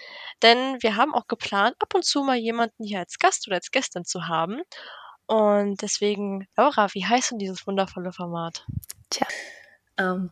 Denn 0.41 0.81
wir 0.81 0.95
haben 0.95 1.13
auch 1.13 1.27
geplant, 1.27 1.75
ab 1.79 1.93
und 1.93 2.05
zu 2.05 2.23
mal 2.23 2.37
jemanden 2.37 2.83
hier 2.83 2.99
als 2.99 3.19
Gast 3.19 3.45
oder 3.47 3.57
als 3.57 3.69
Gästin 3.69 4.05
zu 4.05 4.27
haben. 4.27 4.61
Und 5.27 5.81
deswegen, 5.83 6.47
Laura, 6.55 6.87
wie 6.93 7.05
heißt 7.05 7.31
denn 7.31 7.39
dieses 7.39 7.67
wundervolle 7.67 8.13
Format? 8.13 8.65
Tja, 9.09 9.27
ähm, 9.97 10.31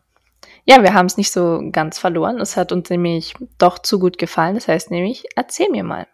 ja, 0.66 0.82
wir 0.82 0.94
haben 0.94 1.06
es 1.06 1.16
nicht 1.16 1.30
so 1.30 1.62
ganz 1.70 1.98
verloren. 1.98 2.40
Es 2.40 2.56
hat 2.56 2.72
uns 2.72 2.88
nämlich 2.88 3.34
doch 3.58 3.78
zu 3.78 3.98
gut 3.98 4.18
gefallen. 4.18 4.54
Das 4.54 4.68
heißt 4.68 4.90
nämlich, 4.90 5.26
erzähl 5.36 5.68
mir 5.70 5.84
mal. 5.84 6.06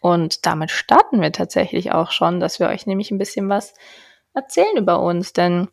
Und 0.00 0.46
damit 0.46 0.70
starten 0.70 1.20
wir 1.20 1.32
tatsächlich 1.32 1.92
auch 1.92 2.10
schon, 2.10 2.40
dass 2.40 2.60
wir 2.60 2.68
euch 2.68 2.86
nämlich 2.86 3.10
ein 3.10 3.18
bisschen 3.18 3.48
was 3.48 3.74
erzählen 4.34 4.76
über 4.76 5.00
uns. 5.00 5.32
Denn 5.32 5.68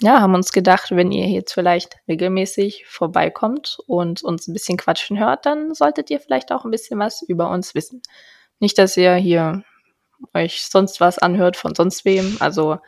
ja, 0.00 0.20
haben 0.20 0.34
uns 0.34 0.52
gedacht, 0.52 0.90
wenn 0.90 1.12
ihr 1.12 1.28
jetzt 1.28 1.52
vielleicht 1.52 1.96
regelmäßig 2.08 2.86
vorbeikommt 2.86 3.78
und 3.86 4.22
uns 4.22 4.48
ein 4.48 4.52
bisschen 4.52 4.76
quatschen 4.76 5.18
hört, 5.18 5.46
dann 5.46 5.74
solltet 5.74 6.10
ihr 6.10 6.18
vielleicht 6.18 6.50
auch 6.50 6.64
ein 6.64 6.70
bisschen 6.72 6.98
was 6.98 7.22
über 7.22 7.50
uns 7.50 7.74
wissen. 7.74 8.02
Nicht, 8.58 8.78
dass 8.78 8.96
ihr 8.96 9.14
hier 9.14 9.62
euch 10.34 10.66
sonst 10.66 11.00
was 11.00 11.18
anhört 11.18 11.56
von 11.56 11.74
sonst 11.74 12.04
wem. 12.04 12.36
Also 12.40 12.78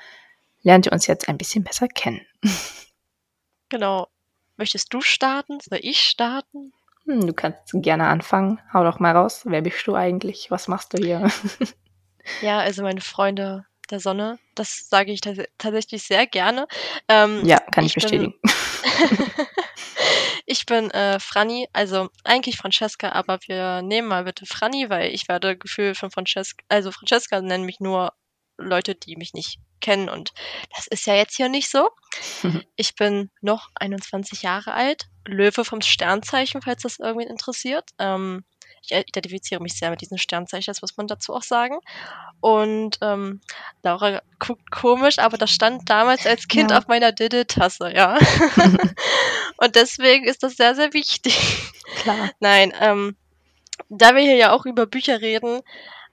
lernt 0.62 0.87
ihr 0.87 0.92
uns 0.92 1.07
jetzt 1.07 1.28
ein 1.28 1.38
bisschen 1.38 1.62
besser 1.62 1.87
kennen. 1.87 2.23
Genau. 3.71 4.09
Möchtest 4.59 4.93
du 4.93 5.00
starten? 5.00 5.61
Soll 5.61 5.79
ich 5.83 6.00
starten? 6.00 6.73
Hm, 7.05 7.27
du 7.27 7.33
kannst 7.33 7.71
gerne 7.75 8.09
anfangen. 8.09 8.61
Hau 8.75 8.83
doch 8.83 8.99
mal 8.99 9.17
raus. 9.17 9.43
Wer 9.45 9.62
bist 9.62 9.87
du 9.87 9.95
eigentlich? 9.95 10.50
Was 10.50 10.67
machst 10.67 10.93
du 10.93 10.99
hier? 10.99 11.31
ja, 12.43 12.59
also 12.59 12.83
meine 12.83 13.00
Freunde 13.00 13.67
der 13.88 14.00
Sonne. 14.00 14.41
Das 14.57 14.88
sage 14.88 15.12
ich 15.12 15.21
tatsächlich 15.21 16.03
sehr 16.03 16.27
gerne. 16.27 16.67
Ähm, 17.09 17.47
ja, 17.47 17.59
kann 17.73 17.85
ich, 17.85 17.97
ich 17.97 18.03
bestätigen. 18.03 18.35
Bin, 18.43 18.53
ich 20.47 20.67
bin 20.67 20.91
äh, 20.91 21.21
Franny, 21.21 21.69
also 21.73 22.09
eigentlich 22.25 22.57
Francesca, 22.57 23.12
aber 23.12 23.38
wir 23.47 23.83
nehmen 23.83 24.09
mal 24.09 24.25
bitte 24.25 24.45
Franny, 24.45 24.91
weil 24.91 25.15
ich 25.15 25.29
werde 25.29 25.57
gefühlt 25.57 25.97
von 25.97 26.11
Francesca, 26.11 26.65
also 26.69 26.91
Francesca 26.91 27.41
nennen 27.41 27.65
mich 27.65 27.79
nur 27.79 28.12
Leute, 28.59 28.95
die 28.95 29.17
mich 29.17 29.35
nicht 29.35 29.59
kennen 29.81 30.09
und 30.09 30.33
das 30.75 30.87
ist 30.88 31.07
ja 31.07 31.15
jetzt 31.15 31.37
hier 31.37 31.49
nicht 31.49 31.71
so. 31.71 31.88
Ich 32.77 32.95
bin 32.95 33.31
noch 33.41 33.71
21 33.75 34.43
Jahre 34.43 34.73
alt, 34.73 35.09
Löwe 35.27 35.65
vom 35.65 35.81
Sternzeichen, 35.81 36.62
falls 36.62 36.83
das 36.83 36.99
irgendwie 36.99 37.27
interessiert. 37.27 37.91
Ähm, 37.99 38.45
ich 38.83 38.93
identifiziere 38.93 39.61
mich 39.61 39.77
sehr 39.77 39.91
mit 39.91 40.00
diesen 40.00 40.19
Sternzeichen, 40.19 40.71
das 40.71 40.83
muss 40.83 40.97
man 40.97 41.07
dazu 41.07 41.35
auch 41.35 41.43
sagen. 41.43 41.79
Und 42.41 42.99
ähm, 43.03 43.41
Laura 43.83 44.23
guckt 44.38 44.71
komisch, 44.71 45.19
aber 45.19 45.37
das 45.37 45.50
stand 45.50 45.88
damals 45.91 46.27
als 46.27 46.49
Kind 46.49 46.71
ja. 46.71 46.79
auf 46.79 46.87
meiner 46.87 47.12
Diddle-Tasse, 47.12 47.93
ja. 47.95 48.19
und 49.57 49.75
deswegen 49.75 50.25
ist 50.25 50.43
das 50.43 50.57
sehr, 50.57 50.75
sehr 50.75 50.93
wichtig. 50.93 51.37
Klar. 52.03 52.31
Nein, 52.41 52.73
ähm, 52.81 53.17
da 53.88 54.15
wir 54.15 54.23
hier 54.23 54.37
ja 54.37 54.53
auch 54.53 54.67
über 54.67 54.87
Bücher 54.87 55.21
reden, 55.21 55.62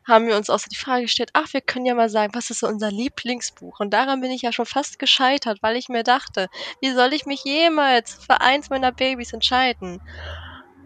haben 0.08 0.28
wir 0.28 0.38
uns 0.38 0.50
auch 0.50 0.60
so 0.60 0.68
die 0.72 0.78
Frage 0.78 1.04
gestellt, 1.04 1.32
ach, 1.34 1.52
wir 1.54 1.62
können 1.62 1.86
ja 1.86 1.96
mal 1.96 2.10
sagen, 2.10 2.34
was 2.36 2.50
ist 2.50 2.60
so 2.60 2.68
unser 2.68 2.92
Lieblingsbuch? 2.92 3.80
Und 3.80 3.92
daran 3.92 4.22
bin 4.22 4.32
ich 4.32 4.44
ja 4.44 4.52
schon 4.52 4.66
fast 4.66 5.00
gescheitert, 5.00 5.60
weil 5.62 5.76
ich 5.76 5.90
mir 5.90 6.04
dachte, 6.04 6.50
wie 6.82 6.92
soll 6.92 7.14
ich 7.14 7.26
mich 7.26 7.44
jemals 7.44 8.14
für 8.14 8.42
eins 8.42 8.70
meiner 8.70 8.92
Babys 8.92 9.34
entscheiden? 9.34 10.02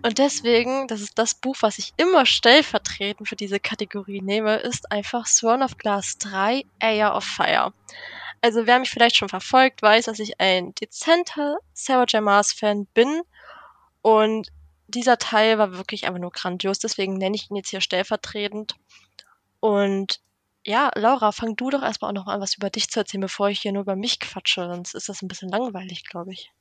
Und 0.01 0.17
deswegen, 0.17 0.87
das 0.87 1.01
ist 1.01 1.17
das 1.17 1.35
Buch, 1.35 1.57
was 1.59 1.77
ich 1.77 1.93
immer 1.97 2.25
stellvertretend 2.25 3.27
für 3.27 3.35
diese 3.35 3.59
Kategorie 3.59 4.21
nehme, 4.21 4.55
ist 4.55 4.91
einfach 4.91 5.27
Throne 5.27 5.65
of 5.65 5.77
Glass 5.77 6.17
3, 6.19 6.63
Air 6.79 7.15
of 7.15 7.25
Fire. 7.25 7.73
Also 8.41 8.65
wer 8.65 8.79
mich 8.79 8.89
vielleicht 8.89 9.17
schon 9.17 9.27
verfolgt, 9.27 9.81
weiß, 9.81 10.05
dass 10.05 10.19
ich 10.19 10.39
ein 10.39 10.73
dezenter 10.75 11.57
Sarah 11.73 12.05
J. 12.07 12.23
Maas 12.23 12.53
Fan 12.53 12.87
bin. 12.93 13.21
Und 14.01 14.47
dieser 14.87 15.17
Teil 15.17 15.57
war 15.57 15.73
wirklich 15.73 16.07
einfach 16.07 16.21
nur 16.21 16.31
grandios. 16.31 16.79
Deswegen 16.79 17.15
nenne 17.15 17.35
ich 17.35 17.49
ihn 17.49 17.57
jetzt 17.57 17.69
hier 17.69 17.81
stellvertretend. 17.81 18.75
Und 19.59 20.21
ja, 20.65 20.91
Laura, 20.95 21.31
fang 21.31 21.55
du 21.55 21.69
doch 21.69 21.81
erstmal 21.81 22.11
auch 22.11 22.15
noch 22.15 22.27
an, 22.27 22.41
was 22.41 22.55
über 22.55 22.69
dich 22.69 22.89
zu 22.89 22.99
erzählen, 22.99 23.21
bevor 23.21 23.49
ich 23.49 23.61
hier 23.61 23.71
nur 23.71 23.83
über 23.83 23.95
mich 23.95 24.19
quatsche. 24.19 24.65
Sonst 24.65 24.93
ist 24.93 25.09
das 25.09 25.21
ein 25.21 25.27
bisschen 25.27 25.49
langweilig, 25.49 26.03
glaube 26.05 26.31
ich. 26.31 26.51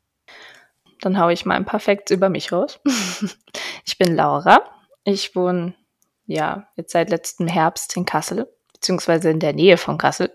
Dann 1.00 1.18
haue 1.18 1.32
ich 1.32 1.46
mal 1.46 1.54
ein 1.54 1.64
paar 1.64 1.80
Facts 1.80 2.10
über 2.10 2.28
mich 2.28 2.52
raus. 2.52 2.80
ich 3.84 3.98
bin 3.98 4.14
Laura. 4.14 4.62
Ich 5.04 5.34
wohne 5.36 5.74
ja 6.26 6.68
jetzt 6.76 6.92
seit 6.92 7.10
letztem 7.10 7.46
Herbst 7.46 7.96
in 7.96 8.04
Kassel, 8.04 8.48
beziehungsweise 8.72 9.30
in 9.30 9.40
der 9.40 9.52
Nähe 9.52 9.76
von 9.76 9.98
Kassel. 9.98 10.34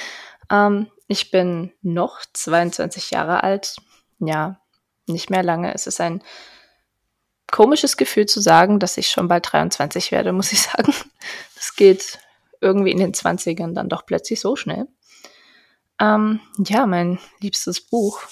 ähm, 0.50 0.90
ich 1.08 1.30
bin 1.30 1.72
noch 1.82 2.20
22 2.32 3.10
Jahre 3.10 3.42
alt. 3.42 3.76
Ja, 4.18 4.60
nicht 5.06 5.30
mehr 5.30 5.42
lange. 5.42 5.74
Es 5.74 5.86
ist 5.86 6.00
ein 6.00 6.22
komisches 7.52 7.96
Gefühl 7.96 8.26
zu 8.26 8.40
sagen, 8.40 8.80
dass 8.80 8.96
ich 8.96 9.06
schon 9.06 9.28
bald 9.28 9.52
23 9.52 10.10
werde, 10.10 10.32
muss 10.32 10.52
ich 10.52 10.62
sagen. 10.62 10.92
Das 11.54 11.76
geht 11.76 12.18
irgendwie 12.60 12.90
in 12.90 12.98
den 12.98 13.14
20ern 13.14 13.74
dann 13.74 13.88
doch 13.88 14.04
plötzlich 14.06 14.40
so 14.40 14.56
schnell. 14.56 14.88
Ähm, 16.00 16.40
ja, 16.58 16.86
mein 16.86 17.20
liebstes 17.40 17.80
Buch 17.80 18.22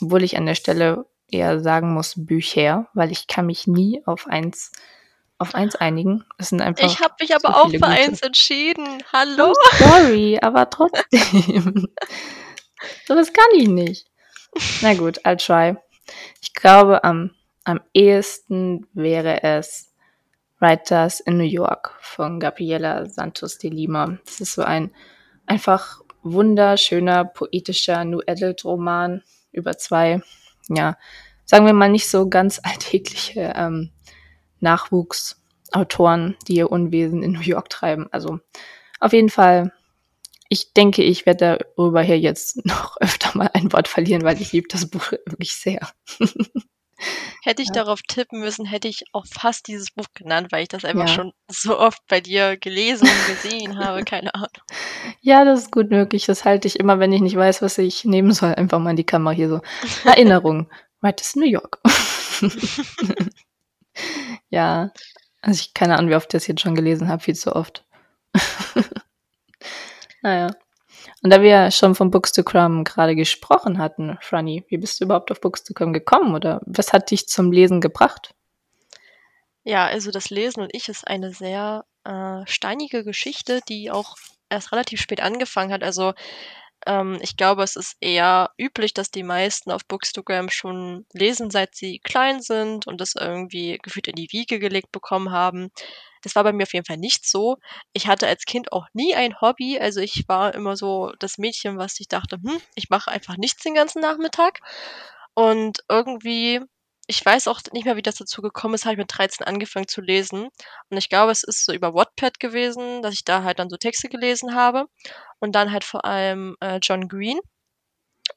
obwohl 0.00 0.22
ich 0.22 0.36
an 0.36 0.46
der 0.46 0.54
Stelle 0.54 1.06
eher 1.28 1.60
sagen 1.60 1.92
muss 1.92 2.14
Bücher, 2.16 2.88
weil 2.94 3.10
ich 3.10 3.26
kann 3.26 3.46
mich 3.46 3.66
nie 3.66 4.02
auf 4.06 4.26
eins 4.26 4.72
auf 5.38 5.54
eins 5.54 5.76
einigen. 5.76 6.24
Das 6.38 6.48
sind 6.48 6.62
einfach. 6.62 6.86
Ich 6.86 7.00
habe 7.00 7.14
mich 7.20 7.34
aber 7.34 7.48
so 7.48 7.54
auch 7.54 7.70
für 7.70 7.78
gute. 7.78 7.86
eins 7.86 8.22
entschieden. 8.22 9.02
Hallo. 9.12 9.52
Oh, 9.52 9.76
sorry, 9.78 10.38
aber 10.40 10.70
trotzdem. 10.70 11.88
so 13.06 13.14
das 13.14 13.32
kann 13.32 13.46
ich 13.54 13.68
nicht. 13.68 14.06
Na 14.80 14.94
gut, 14.94 15.18
I'll 15.26 15.36
try. 15.36 15.76
Ich 16.40 16.54
glaube, 16.54 17.04
am, 17.04 17.32
am 17.66 17.80
ehesten 17.92 18.86
wäre 18.94 19.42
es 19.42 19.92
Writers 20.60 21.18
in 21.18 21.36
New 21.36 21.42
York 21.42 21.98
von 22.00 22.38
Gabriela 22.38 23.06
Santos 23.06 23.58
de 23.58 23.70
Lima. 23.70 24.18
Das 24.24 24.40
ist 24.40 24.54
so 24.54 24.62
ein 24.62 24.92
einfach 25.46 26.00
wunderschöner, 26.22 27.24
poetischer 27.24 28.04
New 28.04 28.20
Adult 28.24 28.64
Roman 28.64 29.24
über 29.50 29.76
zwei, 29.76 30.22
ja, 30.68 30.96
sagen 31.44 31.66
wir 31.66 31.72
mal 31.72 31.88
nicht 31.88 32.08
so 32.08 32.28
ganz 32.28 32.60
alltägliche 32.62 33.52
ähm, 33.56 33.90
Nachwuchsautoren, 34.60 36.36
die 36.46 36.54
ihr 36.54 36.70
Unwesen 36.70 37.24
in 37.24 37.32
New 37.32 37.40
York 37.40 37.68
treiben. 37.68 38.06
Also 38.12 38.38
auf 39.00 39.12
jeden 39.12 39.28
Fall, 39.28 39.72
ich 40.48 40.72
denke, 40.72 41.02
ich 41.02 41.26
werde 41.26 41.58
darüber 41.76 42.00
hier 42.00 42.20
jetzt 42.20 42.64
noch 42.64 42.96
öfter 43.00 43.36
mal 43.36 43.50
ein 43.54 43.72
Wort 43.72 43.88
verlieren, 43.88 44.22
weil 44.22 44.40
ich 44.40 44.52
liebe 44.52 44.68
das 44.68 44.86
Buch 44.86 45.10
wirklich 45.10 45.56
sehr. 45.56 45.80
Hätte 47.42 47.62
ich 47.62 47.68
ja. 47.68 47.74
darauf 47.74 48.00
tippen 48.02 48.40
müssen, 48.40 48.64
hätte 48.64 48.88
ich 48.88 49.04
auch 49.12 49.26
fast 49.26 49.68
dieses 49.68 49.90
Buch 49.90 50.06
genannt, 50.14 50.48
weil 50.50 50.62
ich 50.62 50.68
das 50.68 50.84
einfach 50.84 51.08
ja. 51.08 51.14
schon 51.14 51.32
so 51.48 51.78
oft 51.78 52.00
bei 52.08 52.20
dir 52.20 52.56
gelesen 52.56 53.08
und 53.08 53.26
gesehen 53.34 53.78
habe, 53.78 54.04
keine 54.04 54.34
Ahnung. 54.34 54.48
Ja, 55.20 55.44
das 55.44 55.60
ist 55.60 55.72
gut 55.72 55.90
möglich. 55.90 56.26
Das 56.26 56.44
halte 56.44 56.66
ich 56.68 56.80
immer, 56.80 56.98
wenn 56.98 57.12
ich 57.12 57.20
nicht 57.20 57.36
weiß, 57.36 57.62
was 57.62 57.78
ich 57.78 58.04
nehmen 58.04 58.32
soll, 58.32 58.54
einfach 58.54 58.78
mal 58.78 58.90
in 58.90 58.96
die 58.96 59.04
Kamera 59.04 59.34
hier 59.34 59.48
so. 59.48 59.60
Erinnerung. 60.04 60.68
Right 61.02 61.20
is 61.20 61.36
New 61.36 61.46
York. 61.46 61.80
ja. 64.48 64.90
Also 65.42 65.60
ich 65.60 65.74
keine 65.74 65.96
Ahnung, 65.96 66.10
wie 66.10 66.16
oft 66.16 66.26
ich 66.26 66.38
das 66.38 66.46
jetzt 66.46 66.62
schon 66.62 66.74
gelesen 66.74 67.08
habe, 67.08 67.22
viel 67.22 67.36
zu 67.36 67.54
oft. 67.54 67.84
naja. 70.22 70.50
Und 71.26 71.30
da 71.30 71.42
wir 71.42 71.72
schon 71.72 71.96
von 71.96 72.12
Books 72.12 72.30
to 72.30 72.44
Crumb 72.44 72.86
gerade 72.86 73.16
gesprochen 73.16 73.78
hatten, 73.78 74.16
Franny, 74.20 74.64
wie 74.68 74.76
bist 74.78 75.00
du 75.00 75.04
überhaupt 75.06 75.32
auf 75.32 75.40
Books 75.40 75.64
to 75.64 75.74
Crumb 75.74 75.92
gekommen 75.92 76.36
oder 76.36 76.60
was 76.66 76.92
hat 76.92 77.10
dich 77.10 77.26
zum 77.26 77.50
Lesen 77.50 77.80
gebracht? 77.80 78.32
Ja, 79.64 79.86
also 79.86 80.12
das 80.12 80.30
Lesen 80.30 80.62
und 80.62 80.72
ich 80.72 80.88
ist 80.88 81.04
eine 81.04 81.32
sehr 81.32 81.84
äh, 82.04 82.42
steinige 82.46 83.02
Geschichte, 83.02 83.58
die 83.68 83.90
auch 83.90 84.14
erst 84.50 84.70
relativ 84.70 85.00
spät 85.00 85.20
angefangen 85.20 85.72
hat. 85.72 85.82
Also 85.82 86.12
ähm, 86.86 87.18
ich 87.20 87.36
glaube, 87.36 87.62
es 87.62 87.76
ist 87.76 87.96
eher 88.00 88.50
üblich, 88.58 88.94
dass 88.94 89.10
die 89.10 89.22
meisten 89.22 89.70
auf 89.70 89.84
Bookstagram 89.86 90.48
schon 90.50 91.06
lesen, 91.12 91.50
seit 91.50 91.74
sie 91.74 91.98
klein 92.00 92.40
sind 92.42 92.86
und 92.86 93.00
das 93.00 93.14
irgendwie 93.14 93.78
gefühlt 93.82 94.08
in 94.08 94.14
die 94.16 94.28
Wiege 94.32 94.58
gelegt 94.58 94.92
bekommen 94.92 95.30
haben. 95.32 95.70
Das 96.22 96.34
war 96.34 96.44
bei 96.44 96.52
mir 96.52 96.64
auf 96.64 96.72
jeden 96.72 96.86
Fall 96.86 96.96
nicht 96.96 97.26
so. 97.26 97.56
Ich 97.92 98.06
hatte 98.08 98.26
als 98.26 98.44
Kind 98.44 98.72
auch 98.72 98.86
nie 98.94 99.14
ein 99.14 99.40
Hobby. 99.40 99.78
Also 99.78 100.00
ich 100.00 100.24
war 100.28 100.54
immer 100.54 100.76
so 100.76 101.12
das 101.20 101.38
Mädchen, 101.38 101.78
was 101.78 102.00
ich 102.00 102.08
dachte, 102.08 102.36
hm, 102.42 102.60
ich 102.74 102.90
mache 102.90 103.10
einfach 103.10 103.36
nichts 103.36 103.62
den 103.62 103.74
ganzen 103.74 104.00
Nachmittag. 104.00 104.60
Und 105.34 105.84
irgendwie, 105.88 106.60
ich 107.06 107.24
weiß 107.24 107.46
auch 107.48 107.60
nicht 107.72 107.84
mehr, 107.84 107.96
wie 107.96 108.02
das 108.02 108.16
dazu 108.16 108.42
gekommen 108.42 108.74
ist, 108.74 108.84
habe 108.84 108.94
ich 108.94 108.98
mit 108.98 109.16
13 109.16 109.46
angefangen 109.46 109.88
zu 109.88 110.00
lesen. 110.00 110.48
Und 110.90 110.96
ich 110.96 111.08
glaube, 111.08 111.32
es 111.32 111.44
ist 111.44 111.64
so 111.64 111.72
über 111.72 111.94
Wattpad 111.94 112.40
gewesen, 112.40 113.02
dass 113.02 113.14
ich 113.14 113.24
da 113.24 113.42
halt 113.44 113.58
dann 113.58 113.70
so 113.70 113.76
Texte 113.76 114.08
gelesen 114.08 114.54
habe. 114.54 114.86
Und 115.38 115.52
dann 115.52 115.70
halt 115.72 115.84
vor 115.84 116.04
allem 116.04 116.56
äh, 116.60 116.78
John 116.82 117.08
Green. 117.08 117.38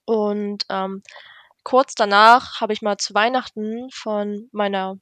Und 0.06 0.66
ähm, 0.70 1.02
kurz 1.64 1.96
danach 1.96 2.62
habe 2.62 2.74
ich 2.74 2.82
mal 2.82 2.98
zu 2.98 3.14
Weihnachten 3.14 3.90
von 3.92 4.50
meiner 4.52 4.96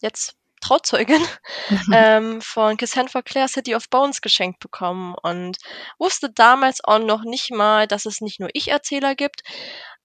jetzt 0.00 0.36
Trauzeugin 0.60 1.22
mhm. 1.68 1.80
ähm, 1.92 2.40
von 2.40 2.76
Kiss 2.76 2.94
for 3.08 3.22
Claire 3.22 3.48
City 3.48 3.74
of 3.74 3.88
Bones 3.90 4.20
geschenkt 4.20 4.60
bekommen 4.60 5.14
und 5.22 5.58
wusste 5.98 6.30
damals 6.30 6.82
auch 6.84 6.98
noch 6.98 7.22
nicht 7.22 7.50
mal, 7.52 7.86
dass 7.86 8.06
es 8.06 8.20
nicht 8.20 8.40
nur 8.40 8.50
Ich-Erzähler 8.52 9.14
gibt, 9.14 9.42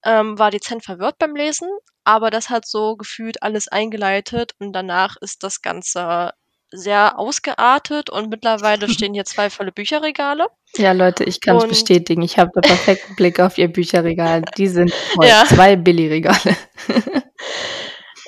ähm, 0.05 0.37
war 0.37 0.51
dezent 0.51 0.83
verwirrt 0.83 1.17
beim 1.17 1.35
Lesen, 1.35 1.69
aber 2.03 2.29
das 2.29 2.49
hat 2.49 2.67
so 2.67 2.95
gefühlt 2.95 3.41
alles 3.43 3.67
eingeleitet 3.67 4.53
und 4.59 4.73
danach 4.73 5.15
ist 5.21 5.43
das 5.43 5.61
Ganze 5.61 6.31
sehr 6.73 7.19
ausgeartet 7.19 8.09
und 8.09 8.29
mittlerweile 8.29 8.89
stehen 8.89 9.13
hier 9.13 9.25
zwei 9.25 9.49
volle 9.49 9.71
Bücherregale. 9.71 10.47
Ja, 10.75 10.91
Leute, 10.91 11.23
ich 11.23 11.39
kann 11.39 11.57
es 11.57 11.67
bestätigen. 11.67 12.23
Ich 12.23 12.37
habe 12.37 12.49
den 12.55 12.63
perfekten 12.63 13.15
Blick 13.17 13.39
auf 13.39 13.57
ihr 13.57 13.71
Bücherregal. 13.71 14.41
Die 14.57 14.67
sind 14.67 14.91
voll. 14.91 15.27
Ja. 15.27 15.45
Zwei 15.45 15.75
Billy-Regale. 15.75 16.57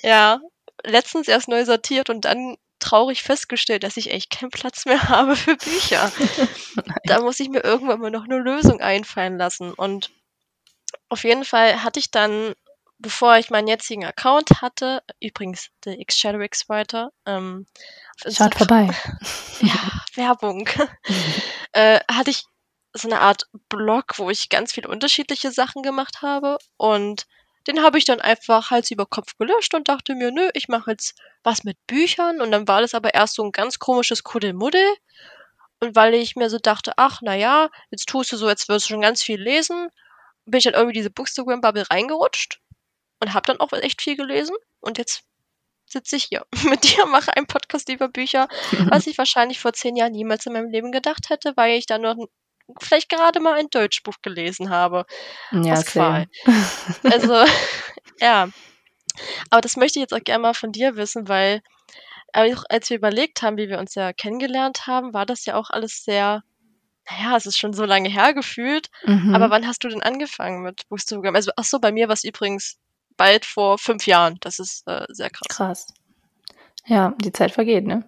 ja, 0.03 0.39
letztens 0.83 1.27
erst 1.27 1.47
neu 1.47 1.65
sortiert 1.65 2.11
und 2.11 2.25
dann 2.25 2.55
traurig 2.79 3.23
festgestellt, 3.23 3.83
dass 3.83 3.97
ich 3.97 4.11
echt 4.11 4.29
keinen 4.29 4.51
Platz 4.51 4.85
mehr 4.85 5.09
habe 5.09 5.35
für 5.35 5.55
Bücher. 5.55 6.11
da 7.05 7.21
muss 7.21 7.39
ich 7.39 7.49
mir 7.49 7.63
irgendwann 7.63 7.99
mal 7.99 8.11
noch 8.11 8.25
eine 8.25 8.37
Lösung 8.37 8.79
einfallen 8.79 9.37
lassen. 9.39 9.73
Und 9.73 10.11
auf 11.15 11.23
jeden 11.23 11.45
Fall 11.45 11.81
hatte 11.81 11.97
ich 11.97 12.11
dann, 12.11 12.55
bevor 12.97 13.37
ich 13.37 13.49
meinen 13.49 13.69
jetzigen 13.69 14.03
Account 14.03 14.61
hatte, 14.61 15.01
übrigens 15.21 15.69
der 15.85 15.97
X 15.97 16.19
Shadow 16.19 16.41
X 16.41 16.67
Writer, 16.67 17.09
ähm, 17.25 17.65
Schaut 18.29 18.53
vorbei. 18.53 18.89
ja, 19.61 19.79
Werbung. 20.15 20.67
äh, 21.71 22.01
hatte 22.11 22.31
ich 22.31 22.43
so 22.91 23.07
eine 23.07 23.21
Art 23.21 23.43
Blog, 23.69 24.17
wo 24.17 24.29
ich 24.29 24.49
ganz 24.49 24.73
viele 24.73 24.89
unterschiedliche 24.89 25.51
Sachen 25.51 25.83
gemacht 25.83 26.21
habe 26.21 26.57
und 26.75 27.25
den 27.67 27.81
habe 27.81 27.97
ich 27.97 28.03
dann 28.03 28.19
einfach 28.19 28.71
Hals 28.71 28.91
über 28.91 29.05
Kopf 29.05 29.37
gelöscht 29.37 29.73
und 29.73 29.87
dachte 29.87 30.15
mir, 30.15 30.31
nö, 30.31 30.49
ich 30.53 30.67
mache 30.67 30.91
jetzt 30.91 31.17
was 31.43 31.63
mit 31.63 31.77
Büchern. 31.87 32.41
Und 32.41 32.51
dann 32.51 32.67
war 32.67 32.81
das 32.81 32.93
aber 32.93 33.13
erst 33.13 33.35
so 33.35 33.43
ein 33.43 33.53
ganz 33.53 33.79
komisches 33.79 34.21
Kuddelmuddel. 34.23 34.85
Und 35.79 35.95
weil 35.95 36.13
ich 36.13 36.35
mir 36.35 36.49
so 36.49 36.59
dachte, 36.59 36.93
ach, 36.97 37.21
na 37.23 37.35
ja, 37.35 37.69
jetzt 37.89 38.07
tust 38.07 38.31
du 38.31 38.37
so, 38.37 38.49
jetzt 38.49 38.69
wirst 38.69 38.85
du 38.85 38.93
schon 38.93 39.01
ganz 39.01 39.23
viel 39.23 39.41
lesen, 39.41 39.89
bin 40.45 40.57
ich 40.59 40.63
dann 40.63 40.73
irgendwie 40.73 40.93
diese 40.93 41.09
Bookstagram-Bubble 41.09 41.89
reingerutscht 41.89 42.61
und 43.19 43.33
habe 43.33 43.45
dann 43.47 43.59
auch 43.59 43.73
echt 43.73 44.01
viel 44.01 44.15
gelesen. 44.15 44.55
Und 44.79 44.97
jetzt 44.97 45.23
sitze 45.85 46.15
ich 46.15 46.25
hier 46.25 46.45
mit 46.63 46.83
dir, 46.83 47.05
mache 47.05 47.35
einen 47.35 47.47
Podcast 47.47 47.89
über 47.89 48.09
Bücher, 48.09 48.47
was 48.89 49.07
ich 49.07 49.17
wahrscheinlich 49.17 49.59
vor 49.59 49.73
zehn 49.73 49.95
Jahren 49.95 50.11
niemals 50.11 50.45
in 50.45 50.53
meinem 50.53 50.69
Leben 50.69 50.91
gedacht 50.91 51.29
hätte, 51.29 51.53
weil 51.55 51.77
ich 51.77 51.85
dann 51.85 52.01
noch 52.01 52.15
vielleicht 52.79 53.09
gerade 53.09 53.39
mal 53.39 53.53
ein 53.53 53.69
Deutschbuch 53.69 54.15
gelesen 54.21 54.69
habe. 54.69 55.05
Ja, 55.51 55.81
Qual. 55.83 56.27
Also, 57.03 57.45
ja. 58.19 58.49
Aber 59.49 59.61
das 59.61 59.77
möchte 59.77 59.99
ich 59.99 60.01
jetzt 60.01 60.13
auch 60.13 60.23
gerne 60.23 60.41
mal 60.41 60.53
von 60.53 60.71
dir 60.71 60.95
wissen, 60.95 61.27
weil 61.27 61.61
auch 62.33 62.63
als 62.69 62.89
wir 62.89 62.97
überlegt 62.97 63.41
haben, 63.41 63.57
wie 63.57 63.69
wir 63.69 63.79
uns 63.79 63.95
ja 63.95 64.11
kennengelernt 64.11 64.87
haben, 64.87 65.13
war 65.13 65.25
das 65.25 65.45
ja 65.45 65.55
auch 65.55 65.69
alles 65.69 66.03
sehr, 66.03 66.43
naja, 67.09 67.37
es 67.37 67.45
ist 67.45 67.57
schon 67.57 67.73
so 67.73 67.85
lange 67.85 68.09
her 68.09 68.33
gefühlt. 68.33 68.89
Mhm. 69.05 69.35
Aber 69.35 69.49
wann 69.49 69.67
hast 69.67 69.83
du 69.83 69.89
denn 69.89 70.01
angefangen 70.01 70.61
mit 70.61 70.87
Buchstaben? 70.89 71.35
Also, 71.35 71.51
ach 71.55 71.63
so, 71.63 71.79
bei 71.79 71.91
mir 71.91 72.07
war 72.07 72.13
es 72.13 72.23
übrigens 72.23 72.77
bald 73.17 73.45
vor 73.45 73.77
fünf 73.77 74.07
Jahren. 74.07 74.37
Das 74.41 74.59
ist 74.59 74.83
äh, 74.87 75.05
sehr 75.09 75.29
krass. 75.29 75.47
Krass. 75.49 75.87
Ja, 76.87 77.15
die 77.19 77.31
Zeit 77.31 77.51
vergeht, 77.51 77.85
ne? 77.85 78.07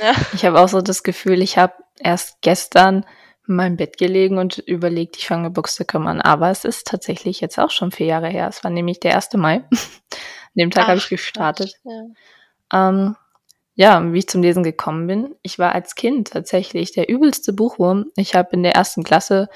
Ja. 0.00 0.12
Ich 0.32 0.44
habe 0.44 0.60
auch 0.60 0.68
so 0.68 0.80
das 0.80 1.02
Gefühl, 1.02 1.40
ich 1.42 1.58
habe 1.58 1.74
erst 1.98 2.40
gestern 2.42 3.04
in 3.46 3.56
meinem 3.56 3.76
Bett 3.76 3.98
gelegen 3.98 4.38
und 4.38 4.58
überlegt, 4.58 5.16
ich 5.16 5.26
fange 5.26 5.50
Buchstaben 5.50 6.06
an. 6.06 6.20
Aber 6.20 6.50
es 6.50 6.64
ist 6.64 6.86
tatsächlich 6.86 7.40
jetzt 7.40 7.58
auch 7.58 7.70
schon 7.70 7.92
vier 7.92 8.06
Jahre 8.06 8.28
her. 8.28 8.48
Es 8.48 8.64
war 8.64 8.70
nämlich 8.70 9.00
der 9.00 9.14
1. 9.14 9.34
Mai. 9.34 9.64
dem 10.54 10.70
Tag 10.70 10.86
habe 10.88 10.98
ich 10.98 11.08
gestartet. 11.08 11.74
Ja. 11.84 12.88
Ähm, 12.88 13.16
ja, 13.74 14.12
wie 14.12 14.18
ich 14.18 14.28
zum 14.28 14.42
Lesen 14.42 14.62
gekommen 14.62 15.06
bin. 15.06 15.34
Ich 15.42 15.58
war 15.58 15.74
als 15.74 15.94
Kind 15.94 16.32
tatsächlich 16.32 16.92
der 16.92 17.08
übelste 17.08 17.52
Buchwurm. 17.52 18.06
Ich 18.16 18.34
habe 18.34 18.50
in 18.52 18.62
der 18.62 18.74
ersten 18.74 19.02
Klasse, 19.02 19.48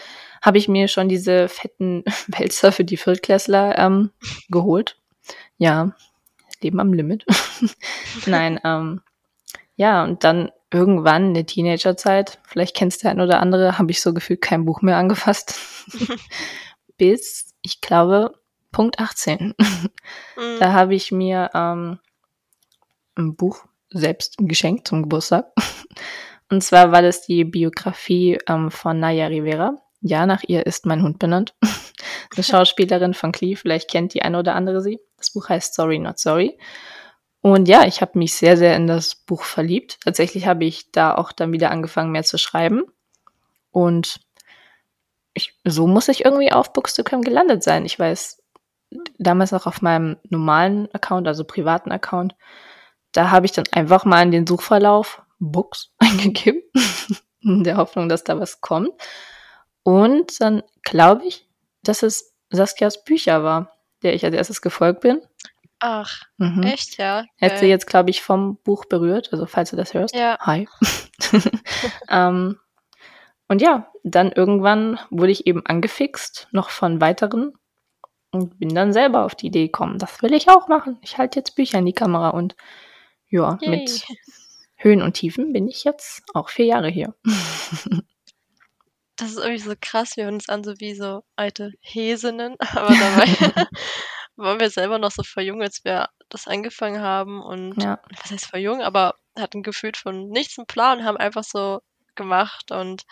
habe 0.43 0.59
ich 0.59 0.69
mir 0.69 0.89
schon 0.89 1.09
diese 1.09 1.49
fetten 1.49 2.05
Wälzer 2.29 2.73
für 2.73 2.85
die 2.85 2.97
Viertklässler 2.97 3.79
ähm, 3.79 4.11
geholt. 4.49 4.99
Ja, 5.59 5.95
Leben 6.63 6.81
am 6.81 6.93
Limit. 6.93 7.27
Nein, 8.27 8.59
ähm, 8.65 9.03
ja, 9.77 10.05
und 10.05 10.25
dann 10.25 10.51
irgendwann 10.73 11.29
in 11.29 11.35
der 11.35 11.47
Teenagerzeit, 11.47 12.39
vielleicht 12.45 12.75
kennst 12.75 13.05
du 13.05 13.09
ein 13.09 13.21
oder 13.21 13.41
andere, 13.41 13.79
habe 13.79 13.91
ich 13.91 14.01
so 14.01 14.15
gefühlt 14.15 14.41
kein 14.41 14.65
Buch 14.65 14.83
mehr 14.83 14.97
angefasst. 14.97 15.59
Bis, 16.97 17.55
ich 17.63 17.81
glaube, 17.81 18.33
Punkt 18.73 18.99
18. 18.99 19.55
Mhm. 19.59 19.91
Da 20.59 20.73
habe 20.73 20.95
ich 20.95 21.13
mir 21.13 21.51
ähm, 21.55 21.99
ein 23.15 23.37
Buch 23.37 23.65
selbst 23.97 24.37
geschenkt 24.39 24.89
zum 24.89 25.03
Geburtstag. 25.03 25.47
Und 26.51 26.63
zwar 26.63 26.93
war 26.93 27.03
das 27.03 27.27
die 27.27 27.45
Biografie 27.45 28.39
ähm, 28.49 28.71
von 28.71 29.01
Naya 29.01 29.27
Rivera. 29.27 29.77
Ja, 30.01 30.27
nach 30.27 30.45
ihr 30.47 30.67
ist 30.67 30.87
mein 30.87 31.03
Hund 31.03 31.19
benannt. 31.19 31.55
Eine 32.35 32.45
Schauspielerin 32.45 33.15
von 33.15 33.33
Clee, 33.33 33.57
vielleicht 33.57 33.91
kennt 33.91 34.15
die 34.15 34.23
eine 34.23 34.39
oder 34.39 34.55
andere 34.55 34.81
sie. 34.81 35.01
Das 35.17 35.33
Buch 35.33 35.49
heißt 35.49 35.75
Sorry 35.75 35.99
Not 35.99 36.19
Sorry. 36.19 36.59
Und 37.41 37.69
ja, 37.69 37.85
ich 37.87 38.01
habe 38.01 38.19
mich 38.19 38.35
sehr, 38.35 38.57
sehr 38.57 38.77
in 38.77 38.87
das 38.87 39.15
Buch 39.15 39.45
verliebt. 39.45 39.99
Tatsächlich 40.05 40.47
habe 40.47 40.65
ich 40.65 40.91
da 40.91 41.15
auch 41.15 41.33
dann 41.33 41.53
wieder 41.53 41.71
angefangen, 41.71 42.13
mehr 42.13 42.25
zu 42.25 42.39
schreiben. 42.39 42.83
Und 43.71 44.21
ich, 45.33 45.55
so 45.65 45.87
muss 45.87 46.09
ich 46.09 46.25
irgendwie 46.25 46.53
auf 46.53 46.73
Bookstagram 46.73 47.23
gelandet 47.23 47.63
sein. 47.63 47.85
Ich 47.85 47.99
weiß, 47.99 48.43
damals 49.19 49.53
noch 49.53 49.67
auf 49.67 49.83
meinem 49.83 50.17
normalen 50.29 50.93
Account, 50.93 51.29
also 51.29 51.45
privaten 51.45 51.93
Account, 51.93 52.35
da 53.17 53.31
habe 53.31 53.47
ich 53.47 53.53
dann 53.53 53.67
einfach 53.73 54.05
mal 54.05 54.23
in 54.23 54.31
den 54.31 54.47
Suchverlauf 54.47 55.23
Books 55.39 55.93
eingegeben, 55.99 56.63
in 57.41 57.65
der 57.65 57.77
Hoffnung, 57.77 58.09
dass 58.09 58.25
da 58.25 58.39
was 58.39 58.61
kommt. 58.61 58.91
Und 59.83 60.41
dann 60.41 60.63
glaube 60.83 61.25
ich, 61.27 61.49
dass 61.83 62.03
es 62.03 62.35
Saskias 62.51 63.05
Bücher 63.05 63.43
war, 63.45 63.73
der 64.03 64.15
ich 64.15 64.25
als 64.25 64.35
erstes 64.35 64.63
gefolgt 64.63 65.01
bin. 65.01 65.21
Ach, 65.79 66.23
Mhm. 66.39 66.63
echt, 66.63 66.97
ja. 66.97 67.25
Er 67.39 67.51
hat 67.51 67.59
sie 67.59 67.67
jetzt, 67.67 67.87
glaube 67.87 68.11
ich, 68.11 68.23
vom 68.23 68.57
Buch 68.65 68.87
berührt, 68.87 69.33
also 69.33 69.47
falls 69.47 69.71
du 69.71 69.77
das 69.77 69.95
hörst. 69.95 70.15
Ja. 70.15 70.39
Hi. 70.41 70.69
ähm, 72.09 72.59
und 73.49 73.63
ja, 73.63 73.93
dann 74.03 74.33
irgendwann 74.33 74.99
wurde 75.11 75.33
ich 75.33 75.47
eben 75.47 75.65
angefixt, 75.67 76.49
noch 76.51 76.71
von 76.71 77.01
weiteren, 77.01 77.53
und 78.33 78.59
bin 78.59 78.75
dann 78.75 78.93
selber 78.93 79.25
auf 79.25 79.35
die 79.35 79.47
Idee 79.47 79.67
gekommen, 79.67 79.99
das 79.99 80.23
will 80.23 80.33
ich 80.33 80.49
auch 80.49 80.69
machen. 80.69 80.99
Ich 81.03 81.19
halte 81.19 81.39
jetzt 81.39 81.55
Bücher 81.57 81.79
in 81.79 81.87
die 81.87 81.93
Kamera 81.93 82.31
und 82.31 82.57
ja, 83.29 83.59
Yay. 83.61 83.71
mit 83.71 84.05
Höhen 84.77 85.03
und 85.03 85.15
Tiefen 85.15 85.53
bin 85.53 85.69
ich 85.69 85.85
jetzt 85.85 86.23
auch 86.35 86.49
vier 86.49 86.67
Jahre 86.67 86.89
hier. 86.89 87.15
Das 89.19 89.31
ist 89.31 89.39
irgendwie 89.39 89.63
so 89.63 89.75
krass. 89.81 90.17
Wir 90.17 90.25
hören 90.25 90.35
uns 90.35 90.49
an, 90.51 90.63
so 90.63 90.79
wie 90.79 90.95
so 90.95 91.23
alte 91.37 91.73
Häsinnen, 91.81 92.57
aber 92.61 92.89
dabei 92.95 93.27
waren 94.37 94.61
wir 94.61 94.69
selber 94.71 94.99
noch 94.99 95.11
so 95.11 95.23
voll 95.23 95.45
jung, 95.45 95.63
als 95.63 95.85
wir 95.85 96.11
das 96.29 96.47
angefangen 96.47 97.01
haben 97.01 97.43
und 97.43 97.83
Ja. 97.83 97.99
was 98.21 98.31
heißt 98.31 98.47
voll 98.51 98.61
jung, 98.61 98.83
aber 98.83 99.15
hatten 99.35 99.63
gefühlt 99.63 99.97
von 99.97 100.29
nichts 100.29 100.59
einen 100.59 100.67
Plan, 100.67 101.05
haben 101.05 101.17
einfach 101.17 101.45
so 101.45 101.81
gemacht 102.15 102.71
und 102.73 103.05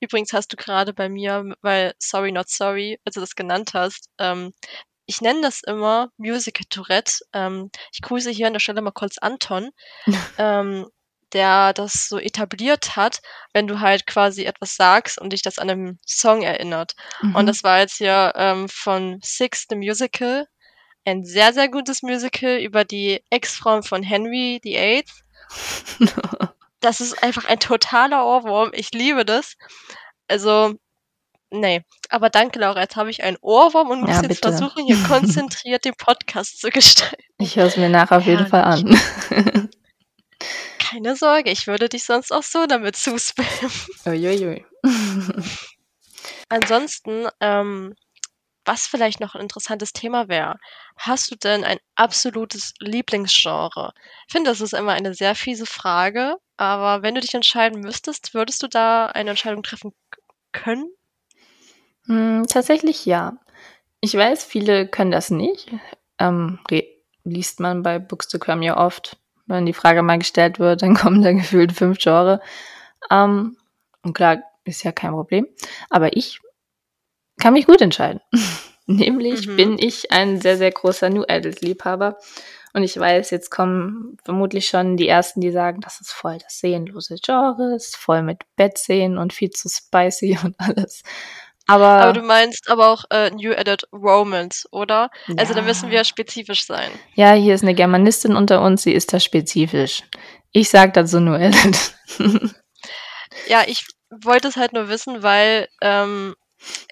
übrigens 0.00 0.32
hast 0.32 0.52
du 0.52 0.56
gerade 0.56 0.94
bei 0.94 1.10
mir, 1.10 1.54
weil 1.60 1.94
Sorry 1.98 2.32
Not 2.32 2.48
Sorry, 2.48 2.98
als 3.04 3.14
du 3.14 3.20
das 3.20 3.34
genannt 3.34 3.72
hast, 3.74 4.08
ähm, 4.18 4.54
ich 5.06 5.20
nenne 5.20 5.42
das 5.42 5.60
immer 5.62 6.08
Musical 6.16 6.64
Tourette. 6.70 7.14
Ähm, 7.32 7.70
ich 7.92 8.02
grüße 8.02 8.30
hier 8.30 8.46
an 8.46 8.52
der 8.54 8.60
Stelle 8.60 8.80
mal 8.82 8.90
kurz 8.92 9.18
Anton, 9.18 9.70
ähm, 10.38 10.86
der 11.32 11.72
das 11.72 12.08
so 12.08 12.18
etabliert 12.18 12.94
hat, 12.96 13.20
wenn 13.52 13.66
du 13.66 13.80
halt 13.80 14.06
quasi 14.06 14.44
etwas 14.44 14.76
sagst 14.76 15.20
und 15.20 15.32
dich 15.32 15.42
das 15.42 15.58
an 15.58 15.68
einen 15.70 16.00
Song 16.06 16.42
erinnert. 16.42 16.94
Und 17.22 17.34
Mhm. 17.42 17.46
das 17.46 17.64
war 17.64 17.80
jetzt 17.80 17.96
hier 17.96 18.32
ähm, 18.36 18.68
von 18.68 19.18
Six 19.22 19.66
the 19.68 19.76
Musical. 19.76 20.46
Ein 21.04 21.24
sehr, 21.24 21.52
sehr 21.52 21.68
gutes 21.68 22.02
Musical 22.02 22.58
über 22.58 22.84
die 22.84 23.22
Ex-Frau 23.30 23.82
von 23.82 24.02
Henry 24.02 24.60
VIII. 24.62 25.04
Das 26.80 27.00
ist 27.00 27.22
einfach 27.22 27.46
ein 27.46 27.58
totaler 27.60 28.26
Ohrwurm. 28.26 28.70
Ich 28.74 28.92
liebe 28.92 29.24
das. 29.24 29.54
Also, 30.28 30.74
nee. 31.50 31.82
Aber 32.08 32.30
danke, 32.30 32.58
Laura. 32.58 32.80
Jetzt 32.80 32.96
habe 32.96 33.10
ich 33.10 33.22
einen 33.22 33.36
Ohrwurm 33.40 33.90
und 33.90 34.00
muss 34.02 34.10
Ja, 34.10 34.22
jetzt 34.22 34.42
versuchen, 34.42 34.84
hier 34.86 35.02
konzentriert 35.04 35.84
den 35.84 35.94
Podcast 35.94 36.60
zu 36.60 36.70
gestalten. 36.70 37.22
Ich 37.38 37.56
höre 37.56 37.66
es 37.66 37.76
mir 37.76 37.88
nachher 37.88 38.18
auf 38.18 38.26
jeden 38.26 38.46
Fall 38.46 38.62
an. 38.64 38.98
Keine 40.78 41.16
Sorge, 41.16 41.50
ich 41.50 41.66
würde 41.66 41.88
dich 41.88 42.04
sonst 42.04 42.30
auch 42.32 42.42
so 42.42 42.66
damit 42.66 42.96
zuspammen. 42.96 43.72
Uiuiui. 44.06 44.64
Ansonsten, 46.48 47.26
ähm, 47.40 47.94
was 48.64 48.86
vielleicht 48.86 49.20
noch 49.20 49.34
ein 49.34 49.40
interessantes 49.40 49.92
Thema 49.92 50.28
wäre, 50.28 50.56
hast 50.96 51.30
du 51.30 51.36
denn 51.36 51.64
ein 51.64 51.78
absolutes 51.96 52.74
Lieblingsgenre? 52.78 53.92
Ich 54.26 54.32
finde, 54.32 54.50
das 54.50 54.60
ist 54.60 54.72
immer 54.72 54.92
eine 54.92 55.14
sehr 55.14 55.34
fiese 55.34 55.66
Frage, 55.66 56.36
aber 56.56 57.02
wenn 57.02 57.14
du 57.14 57.20
dich 57.20 57.34
entscheiden 57.34 57.80
müsstest, 57.80 58.34
würdest 58.34 58.62
du 58.62 58.68
da 58.68 59.06
eine 59.06 59.30
Entscheidung 59.30 59.62
treffen 59.62 59.92
können? 60.52 60.93
Hm, 62.06 62.46
tatsächlich 62.48 63.06
ja. 63.06 63.36
Ich 64.00 64.14
weiß, 64.14 64.44
viele 64.44 64.86
können 64.88 65.10
das 65.10 65.30
nicht. 65.30 65.70
Ähm, 66.18 66.58
liest 67.24 67.60
man 67.60 67.82
bei 67.82 67.98
Bookstagram 67.98 68.62
ja 68.62 68.76
oft. 68.76 69.16
Wenn 69.46 69.66
die 69.66 69.72
Frage 69.72 70.02
mal 70.02 70.18
gestellt 70.18 70.58
wird, 70.58 70.82
dann 70.82 70.94
kommen 70.94 71.22
da 71.22 71.32
gefühlt 71.32 71.72
fünf 71.72 71.98
Genre. 71.98 72.40
Ähm, 73.10 73.56
und 74.02 74.12
klar, 74.14 74.38
ist 74.64 74.82
ja 74.84 74.92
kein 74.92 75.12
Problem. 75.12 75.46
Aber 75.90 76.16
ich 76.16 76.40
kann 77.40 77.54
mich 77.54 77.66
gut 77.66 77.80
entscheiden. 77.80 78.20
Nämlich 78.86 79.46
Mhm. 79.46 79.56
bin 79.56 79.78
ich 79.78 80.12
ein 80.12 80.40
sehr, 80.40 80.58
sehr 80.58 80.70
großer 80.70 81.08
New 81.10 81.24
Adult-Liebhaber. 81.26 82.18
Und 82.74 82.82
ich 82.82 82.98
weiß, 82.98 83.30
jetzt 83.30 83.50
kommen 83.50 84.18
vermutlich 84.24 84.66
schon 84.68 84.96
die 84.96 85.08
Ersten, 85.08 85.40
die 85.40 85.52
sagen, 85.52 85.80
das 85.80 86.00
ist 86.00 86.12
voll 86.12 86.38
das 86.38 86.58
seelenlose 86.58 87.16
Genre, 87.24 87.74
ist 87.76 87.96
voll 87.96 88.22
mit 88.22 88.42
Bettszenen 88.56 89.16
und 89.16 89.32
viel 89.32 89.50
zu 89.50 89.68
spicy 89.68 90.38
und 90.44 90.54
alles. 90.58 91.02
Aber, 91.66 91.86
Aber 91.86 92.12
du 92.12 92.22
meinst 92.22 92.68
aber 92.68 92.88
auch 92.88 93.04
äh, 93.10 93.30
New 93.30 93.52
Edit 93.52 93.84
Romance, 93.92 94.68
oder? 94.70 95.10
Also 95.36 95.54
da 95.54 95.62
müssen 95.62 95.90
wir 95.90 95.98
ja. 95.98 96.04
spezifisch 96.04 96.66
sein. 96.66 96.90
Ja, 97.14 97.32
hier 97.32 97.54
ist 97.54 97.62
eine 97.62 97.74
Germanistin 97.74 98.36
unter 98.36 98.60
uns, 98.60 98.82
sie 98.82 98.92
ist 98.92 99.12
da 99.12 99.20
spezifisch. 99.20 100.02
Ich 100.52 100.68
sag 100.68 100.92
dazu 100.94 101.20
nur 101.20 101.40
Edit. 101.40 101.94
Ja, 103.48 103.64
ich 103.66 103.84
wollte 104.10 104.48
es 104.48 104.56
halt 104.56 104.72
nur 104.72 104.88
wissen, 104.88 105.22
weil 105.22 105.68
ähm, 105.80 106.34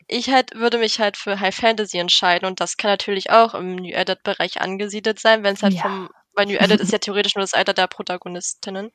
ich 0.09 0.31
halt 0.31 0.55
würde 0.55 0.79
mich 0.79 1.01
halt 1.01 1.17
für 1.17 1.41
High 1.41 1.55
Fantasy 1.55 1.99
entscheiden 1.99 2.47
und 2.47 2.61
das 2.61 2.77
kann 2.77 2.91
natürlich 2.91 3.31
auch 3.31 3.55
im 3.55 3.77
New 3.77 3.93
Edit 3.93 4.23
Bereich 4.23 4.61
angesiedelt 4.61 5.19
sein, 5.19 5.43
wenn 5.43 5.55
es 5.55 5.63
halt 5.63 5.75
Ja. 5.75 5.83
vom 5.83 6.11
weil 6.35 6.47
New 6.47 6.57
Edit 6.57 6.81
ist 6.81 6.93
ja 6.93 6.99
theoretisch 6.99 7.35
nur 7.35 7.43
das 7.43 7.53
Alter 7.53 7.75
der 7.75 7.87
Protagonistinnen. 7.89 8.91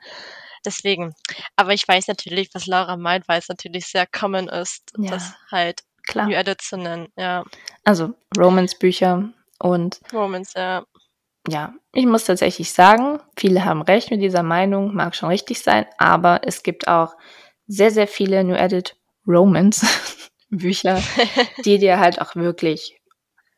Deswegen. 0.65 1.13
Aber 1.55 1.73
ich 1.73 1.87
weiß 1.87 2.07
natürlich, 2.07 2.49
was 2.53 2.65
Laura 2.65 2.97
meint, 2.97 3.27
weil 3.27 3.39
es 3.39 3.49
natürlich 3.49 3.85
sehr 3.87 4.05
common 4.07 4.47
ist, 4.47 4.91
Ja. 4.97 5.11
das 5.11 5.33
halt 5.51 5.83
Klar. 6.03 6.27
New 6.27 6.33
Edit 6.35 6.61
zu 6.61 6.77
nennen. 6.77 7.07
Ja, 7.17 7.43
Also 7.83 8.13
Romance-Bücher 8.37 9.29
und 9.59 9.99
Romance, 10.13 10.53
ja. 10.55 10.83
ja, 11.49 11.73
ich 11.93 12.05
muss 12.05 12.23
tatsächlich 12.25 12.71
sagen, 12.71 13.19
viele 13.37 13.65
haben 13.65 13.81
recht 13.81 14.11
mit 14.11 14.21
dieser 14.21 14.43
Meinung, 14.43 14.93
mag 14.95 15.15
schon 15.15 15.29
richtig 15.29 15.61
sein, 15.61 15.85
aber 15.97 16.41
es 16.43 16.63
gibt 16.63 16.87
auch 16.87 17.15
sehr, 17.67 17.91
sehr 17.91 18.07
viele 18.07 18.43
New 18.43 18.55
Edit 18.55 18.95
Romance 19.27 19.85
Bücher, 20.49 21.01
die 21.65 21.77
dir 21.77 21.99
halt 21.99 22.21
auch 22.21 22.35
wirklich 22.35 22.97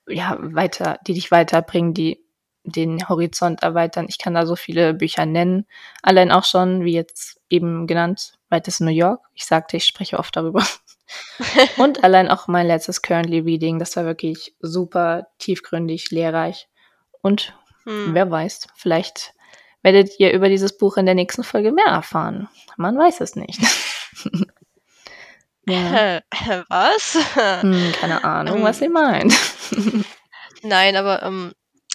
ja, 0.07 0.37
weiter, 0.39 0.97
die 1.05 1.13
dich 1.13 1.29
weiterbringen, 1.29 1.93
die 1.93 2.25
den 2.63 3.07
Horizont 3.07 3.63
erweitern. 3.63 4.05
Ich 4.09 4.17
kann 4.17 4.33
da 4.33 4.45
so 4.45 4.55
viele 4.55 4.93
Bücher 4.93 5.25
nennen. 5.25 5.65
Allein 6.03 6.31
auch 6.31 6.43
schon, 6.43 6.83
wie 6.83 6.93
jetzt 6.93 7.39
eben 7.49 7.87
genannt, 7.87 8.33
Weitest 8.49 8.81
New 8.81 8.91
York. 8.91 9.21
Ich 9.33 9.45
sagte, 9.45 9.77
ich 9.77 9.85
spreche 9.85 10.19
oft 10.19 10.35
darüber. 10.35 10.65
Und 11.77 12.03
allein 12.03 12.29
auch 12.29 12.47
mein 12.47 12.67
letztes 12.67 13.01
Currently 13.01 13.39
Reading, 13.39 13.79
das 13.79 13.95
war 13.95 14.05
wirklich 14.05 14.55
super 14.59 15.27
tiefgründig, 15.39 16.11
lehrreich. 16.11 16.67
Und 17.21 17.53
Hm. 17.85 18.13
wer 18.13 18.29
weiß, 18.29 18.67
vielleicht 18.75 19.33
werdet 19.81 20.19
ihr 20.19 20.33
über 20.33 20.49
dieses 20.49 20.77
Buch 20.77 20.97
in 20.97 21.05
der 21.05 21.15
nächsten 21.15 21.43
Folge 21.43 21.71
mehr 21.71 21.87
erfahren. 21.87 22.49
Man 22.77 22.97
weiß 22.97 23.21
es 23.21 23.35
nicht. 23.35 23.59
ja. 25.67 26.21
Was? 26.69 27.17
Hm, 27.61 27.93
keine 27.99 28.23
Ahnung, 28.23 28.63
was 28.63 28.81
ihr 28.81 28.89
meint. 28.89 29.33
Nein, 30.61 30.95
aber 30.95 31.23
ähm, 31.23 31.53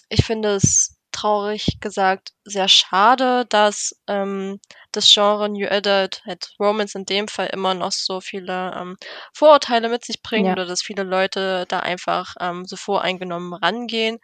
ich 0.08 0.24
finde 0.24 0.54
es 0.56 0.96
traurig 1.12 1.78
gesagt 1.80 2.32
sehr 2.44 2.66
schade, 2.68 3.46
dass 3.48 3.94
ähm, 4.08 4.58
das 4.90 5.08
Genre 5.12 5.48
New 5.48 5.68
Adult, 5.68 6.22
halt 6.26 6.52
Romance 6.58 6.96
in 6.98 7.04
dem 7.04 7.28
Fall 7.28 7.46
immer 7.52 7.72
noch 7.74 7.92
so 7.92 8.20
viele 8.20 8.74
ähm, 8.76 8.96
Vorurteile 9.32 9.88
mit 9.88 10.04
sich 10.04 10.22
bringt 10.22 10.46
Ja. 10.46 10.52
oder 10.52 10.66
dass 10.66 10.82
viele 10.82 11.04
Leute 11.04 11.66
da 11.68 11.80
einfach 11.80 12.34
ähm, 12.40 12.64
so 12.66 12.74
voreingenommen 12.76 13.54
rangehen, 13.54 14.18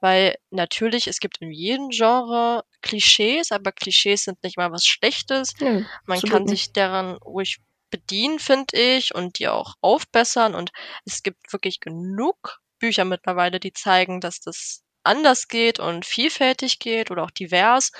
weil 0.00 0.36
natürlich, 0.50 1.06
es 1.06 1.20
gibt 1.20 1.38
in 1.40 1.52
jedem 1.52 1.90
Genre 1.90 2.64
Klischees, 2.82 3.52
aber 3.52 3.72
Klischees 3.72 4.24
sind 4.24 4.42
nicht 4.42 4.56
mal 4.56 4.72
was 4.72 4.84
Schlechtes. 4.84 5.54
Nö, 5.60 5.82
Man 6.06 6.20
kann 6.22 6.42
nicht. 6.44 6.50
sich 6.64 6.72
daran 6.72 7.16
ruhig 7.18 7.58
bedienen, 7.90 8.38
finde 8.40 8.76
ich, 8.78 9.14
und 9.14 9.38
die 9.38 9.48
auch 9.48 9.74
aufbessern. 9.80 10.54
Und 10.54 10.72
es 11.04 11.22
gibt 11.22 11.52
wirklich 11.52 11.78
genug 11.80 12.58
Bücher 12.80 13.04
mittlerweile, 13.04 13.60
die 13.60 13.72
zeigen, 13.72 14.20
dass 14.20 14.40
das 14.40 14.82
anders 15.04 15.48
geht 15.48 15.78
und 15.78 16.04
vielfältig 16.06 16.78
geht 16.78 17.10
oder 17.10 17.24
auch 17.24 17.30
divers. 17.30 17.92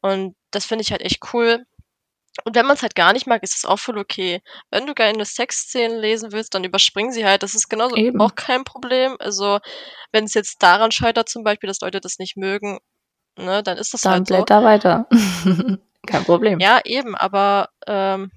Und 0.00 0.34
das 0.50 0.66
finde 0.66 0.82
ich 0.82 0.92
halt 0.92 1.02
echt 1.02 1.32
cool. 1.32 1.64
Und 2.44 2.54
wenn 2.54 2.66
man 2.66 2.76
es 2.76 2.82
halt 2.82 2.94
gar 2.94 3.12
nicht 3.12 3.26
mag, 3.26 3.42
ist 3.42 3.56
es 3.56 3.64
auch 3.64 3.78
voll 3.78 3.98
okay. 3.98 4.40
Wenn 4.70 4.86
du 4.86 4.94
gerne 4.94 5.24
Sexszenen 5.24 5.98
lesen 5.98 6.32
willst, 6.32 6.54
dann 6.54 6.64
überspring 6.64 7.10
sie 7.10 7.24
halt. 7.24 7.42
Das 7.42 7.54
ist 7.54 7.68
genauso 7.68 7.96
Eben. 7.96 8.20
auch 8.20 8.34
kein 8.34 8.64
Problem. 8.64 9.16
Also, 9.18 9.58
wenn 10.12 10.24
es 10.24 10.34
jetzt 10.34 10.62
daran 10.62 10.92
scheitert, 10.92 11.28
zum 11.28 11.42
Beispiel, 11.42 11.66
dass 11.68 11.80
Leute 11.80 12.00
das 12.00 12.18
nicht 12.18 12.36
mögen, 12.36 12.78
ne, 13.36 13.62
dann 13.62 13.76
ist 13.76 13.92
das 13.94 14.02
Dann 14.02 14.12
halt 14.12 14.28
so. 14.28 14.34
blätter 14.34 14.62
weiter. 14.62 15.08
Kein 16.06 16.24
Problem. 16.24 16.60
Ja, 16.60 16.80
eben, 16.84 17.16
aber 17.16 17.70
ähm, 17.86 18.30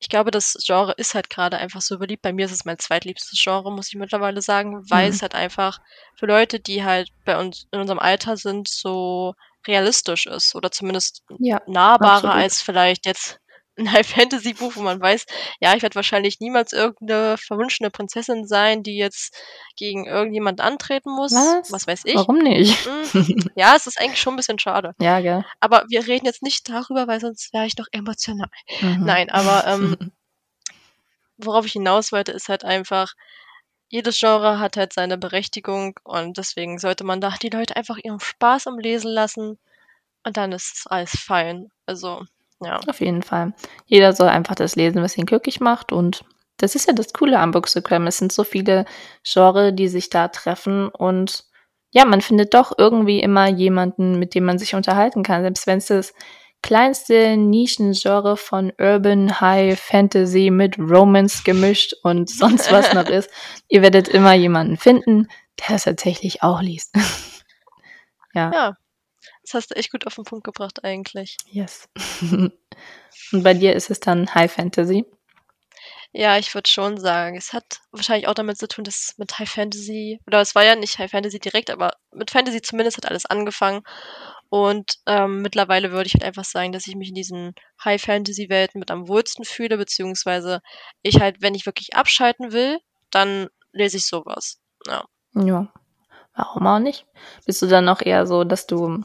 ich 0.00 0.08
glaube, 0.08 0.30
das 0.30 0.56
Genre 0.66 0.92
ist 0.96 1.14
halt 1.14 1.30
gerade 1.30 1.58
einfach 1.58 1.82
so 1.82 1.98
beliebt. 1.98 2.22
Bei 2.22 2.32
mir 2.32 2.46
ist 2.46 2.52
es 2.52 2.64
mein 2.64 2.78
zweitliebstes 2.78 3.40
Genre, 3.42 3.70
muss 3.72 3.88
ich 3.88 3.96
mittlerweile 3.98 4.42
sagen, 4.42 4.82
weil 4.90 5.08
Mhm. 5.08 5.10
es 5.10 5.22
halt 5.22 5.34
einfach 5.34 5.78
für 6.16 6.26
Leute, 6.26 6.58
die 6.60 6.84
halt 6.84 7.10
bei 7.24 7.38
uns 7.38 7.66
in 7.72 7.80
unserem 7.80 7.98
Alter 8.00 8.36
sind, 8.36 8.68
so 8.68 9.34
realistisch 9.66 10.26
ist 10.26 10.54
oder 10.54 10.70
zumindest 10.70 11.22
Ja, 11.38 11.60
nahbarer 11.66 12.32
absolut. 12.32 12.34
als 12.34 12.62
vielleicht 12.62 13.06
jetzt 13.06 13.38
ein 13.80 13.92
High-Fantasy-Buch, 13.92 14.76
wo 14.76 14.82
man 14.82 15.00
weiß, 15.00 15.26
ja, 15.60 15.74
ich 15.74 15.82
werde 15.82 15.94
wahrscheinlich 15.94 16.40
niemals 16.40 16.72
irgendeine 16.72 17.36
verwunschene 17.38 17.90
Prinzessin 17.90 18.46
sein, 18.46 18.82
die 18.82 18.96
jetzt 18.96 19.34
gegen 19.76 20.06
irgendjemand 20.06 20.60
antreten 20.60 21.10
muss. 21.10 21.32
Was? 21.32 21.72
Was 21.72 21.86
weiß 21.86 22.04
ich. 22.04 22.14
Warum 22.14 22.38
nicht? 22.38 22.86
Hm, 23.12 23.50
ja, 23.54 23.74
es 23.76 23.86
ist 23.86 24.00
eigentlich 24.00 24.20
schon 24.20 24.34
ein 24.34 24.36
bisschen 24.36 24.58
schade. 24.58 24.94
ja, 25.00 25.20
gell? 25.20 25.44
Aber 25.60 25.84
wir 25.88 26.06
reden 26.06 26.26
jetzt 26.26 26.42
nicht 26.42 26.68
darüber, 26.68 27.08
weil 27.08 27.20
sonst 27.20 27.52
wäre 27.52 27.66
ich 27.66 27.76
noch 27.76 27.88
emotional. 27.90 28.48
Mhm. 28.80 29.04
Nein, 29.04 29.30
aber 29.30 29.66
ähm, 29.66 29.96
worauf 31.38 31.66
ich 31.66 31.72
hinaus 31.72 32.12
wollte, 32.12 32.32
ist 32.32 32.48
halt 32.48 32.64
einfach, 32.64 33.14
jedes 33.88 34.18
Genre 34.20 34.60
hat 34.60 34.76
halt 34.76 34.92
seine 34.92 35.18
Berechtigung 35.18 35.98
und 36.04 36.38
deswegen 36.38 36.78
sollte 36.78 37.02
man 37.02 37.20
da 37.20 37.34
die 37.42 37.48
Leute 37.48 37.76
einfach 37.76 37.98
ihren 38.02 38.20
Spaß 38.20 38.68
am 38.68 38.78
Lesen 38.78 39.10
lassen 39.10 39.58
und 40.24 40.36
dann 40.36 40.52
ist 40.52 40.76
es 40.76 40.86
alles 40.86 41.10
fein. 41.10 41.70
Also, 41.86 42.24
ja. 42.62 42.80
Auf 42.86 43.00
jeden 43.00 43.22
Fall. 43.22 43.54
Jeder 43.86 44.12
soll 44.12 44.28
einfach 44.28 44.54
das 44.54 44.76
lesen, 44.76 45.02
was 45.02 45.16
ihn 45.16 45.26
glücklich 45.26 45.60
macht. 45.60 45.92
Und 45.92 46.24
das 46.58 46.74
ist 46.74 46.86
ja 46.86 46.92
das 46.92 47.12
Coole 47.12 47.38
am 47.38 47.52
Bookstagram. 47.52 48.06
Es 48.06 48.18
sind 48.18 48.32
so 48.32 48.44
viele 48.44 48.84
Genre, 49.24 49.72
die 49.72 49.88
sich 49.88 50.10
da 50.10 50.28
treffen. 50.28 50.88
Und 50.88 51.44
ja, 51.90 52.04
man 52.04 52.20
findet 52.20 52.54
doch 52.54 52.72
irgendwie 52.76 53.20
immer 53.20 53.48
jemanden, 53.48 54.18
mit 54.18 54.34
dem 54.34 54.44
man 54.44 54.58
sich 54.58 54.74
unterhalten 54.74 55.22
kann. 55.22 55.42
Selbst 55.42 55.66
wenn 55.66 55.78
es 55.78 55.86
das 55.86 56.14
kleinste 56.62 57.36
Nischengenre 57.36 58.36
von 58.36 58.72
Urban 58.78 59.40
High 59.40 59.80
Fantasy 59.80 60.50
mit 60.50 60.78
Romance 60.78 61.42
gemischt 61.44 61.94
und 62.02 62.28
sonst 62.30 62.70
was 62.70 62.92
noch 62.92 63.08
ist. 63.08 63.30
Ihr 63.68 63.82
werdet 63.82 64.08
immer 64.08 64.34
jemanden 64.34 64.76
finden, 64.76 65.28
der 65.58 65.74
das 65.74 65.84
tatsächlich 65.84 66.42
auch 66.42 66.60
liest. 66.60 66.94
ja. 68.34 68.50
Ja. 68.52 68.76
Das 69.50 69.62
hast 69.62 69.70
du 69.72 69.74
echt 69.74 69.90
gut 69.90 70.06
auf 70.06 70.14
den 70.14 70.22
Punkt 70.22 70.44
gebracht 70.44 70.84
eigentlich. 70.84 71.36
Yes. 71.46 71.88
Und 72.30 72.52
bei 73.42 73.52
dir 73.52 73.74
ist 73.74 73.90
es 73.90 73.98
dann 73.98 74.32
High 74.32 74.52
Fantasy? 74.52 75.04
Ja, 76.12 76.38
ich 76.38 76.54
würde 76.54 76.70
schon 76.70 76.98
sagen, 76.98 77.36
es 77.36 77.52
hat 77.52 77.80
wahrscheinlich 77.90 78.28
auch 78.28 78.34
damit 78.34 78.58
zu 78.58 78.68
tun, 78.68 78.84
dass 78.84 79.14
mit 79.16 79.36
High 79.40 79.50
Fantasy, 79.50 80.20
oder 80.28 80.40
es 80.40 80.54
war 80.54 80.64
ja 80.64 80.76
nicht 80.76 81.00
High 81.00 81.10
Fantasy 81.10 81.40
direkt, 81.40 81.70
aber 81.70 81.90
mit 82.12 82.30
Fantasy 82.30 82.62
zumindest 82.62 82.96
hat 82.96 83.06
alles 83.06 83.26
angefangen. 83.26 83.82
Und 84.50 84.98
ähm, 85.06 85.42
mittlerweile 85.42 85.90
würde 85.90 86.06
ich 86.06 86.14
halt 86.14 86.24
einfach 86.24 86.44
sagen, 86.44 86.70
dass 86.70 86.86
ich 86.86 86.94
mich 86.94 87.08
in 87.08 87.14
diesen 87.16 87.54
High 87.84 88.00
Fantasy 88.00 88.48
Welten 88.50 88.78
mit 88.78 88.92
am 88.92 89.08
wohlsten 89.08 89.44
fühle, 89.44 89.76
beziehungsweise 89.78 90.60
ich 91.02 91.20
halt, 91.20 91.42
wenn 91.42 91.56
ich 91.56 91.66
wirklich 91.66 91.96
abschalten 91.96 92.52
will, 92.52 92.78
dann 93.10 93.48
lese 93.72 93.96
ich 93.96 94.06
sowas. 94.06 94.60
Ja. 94.86 95.04
Ja. 95.34 95.72
Warum 96.34 96.66
auch 96.66 96.78
nicht? 96.78 97.06
Bist 97.44 97.60
du 97.62 97.66
dann 97.66 97.88
auch 97.88 98.00
eher 98.00 98.26
so, 98.26 98.44
dass 98.44 98.66
du, 98.66 99.04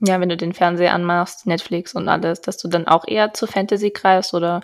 ja, 0.00 0.20
wenn 0.20 0.28
du 0.28 0.36
den 0.36 0.52
Fernseher 0.52 0.92
anmachst, 0.92 1.46
Netflix 1.46 1.94
und 1.94 2.08
alles, 2.08 2.40
dass 2.40 2.58
du 2.58 2.68
dann 2.68 2.86
auch 2.86 3.06
eher 3.06 3.32
zu 3.32 3.46
Fantasy 3.46 3.90
greifst 3.90 4.34
oder 4.34 4.60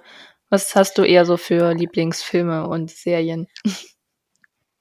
was 0.50 0.74
hast 0.74 0.98
du 0.98 1.02
eher 1.02 1.24
so 1.24 1.36
für 1.38 1.72
Lieblingsfilme 1.72 2.66
und 2.66 2.90
Serien? 2.90 3.48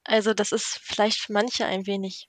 Also 0.04 0.34
das 0.34 0.52
ist 0.52 0.80
vielleicht 0.82 1.18
für 1.20 1.32
manche 1.32 1.64
ein 1.64 1.86
wenig 1.86 2.28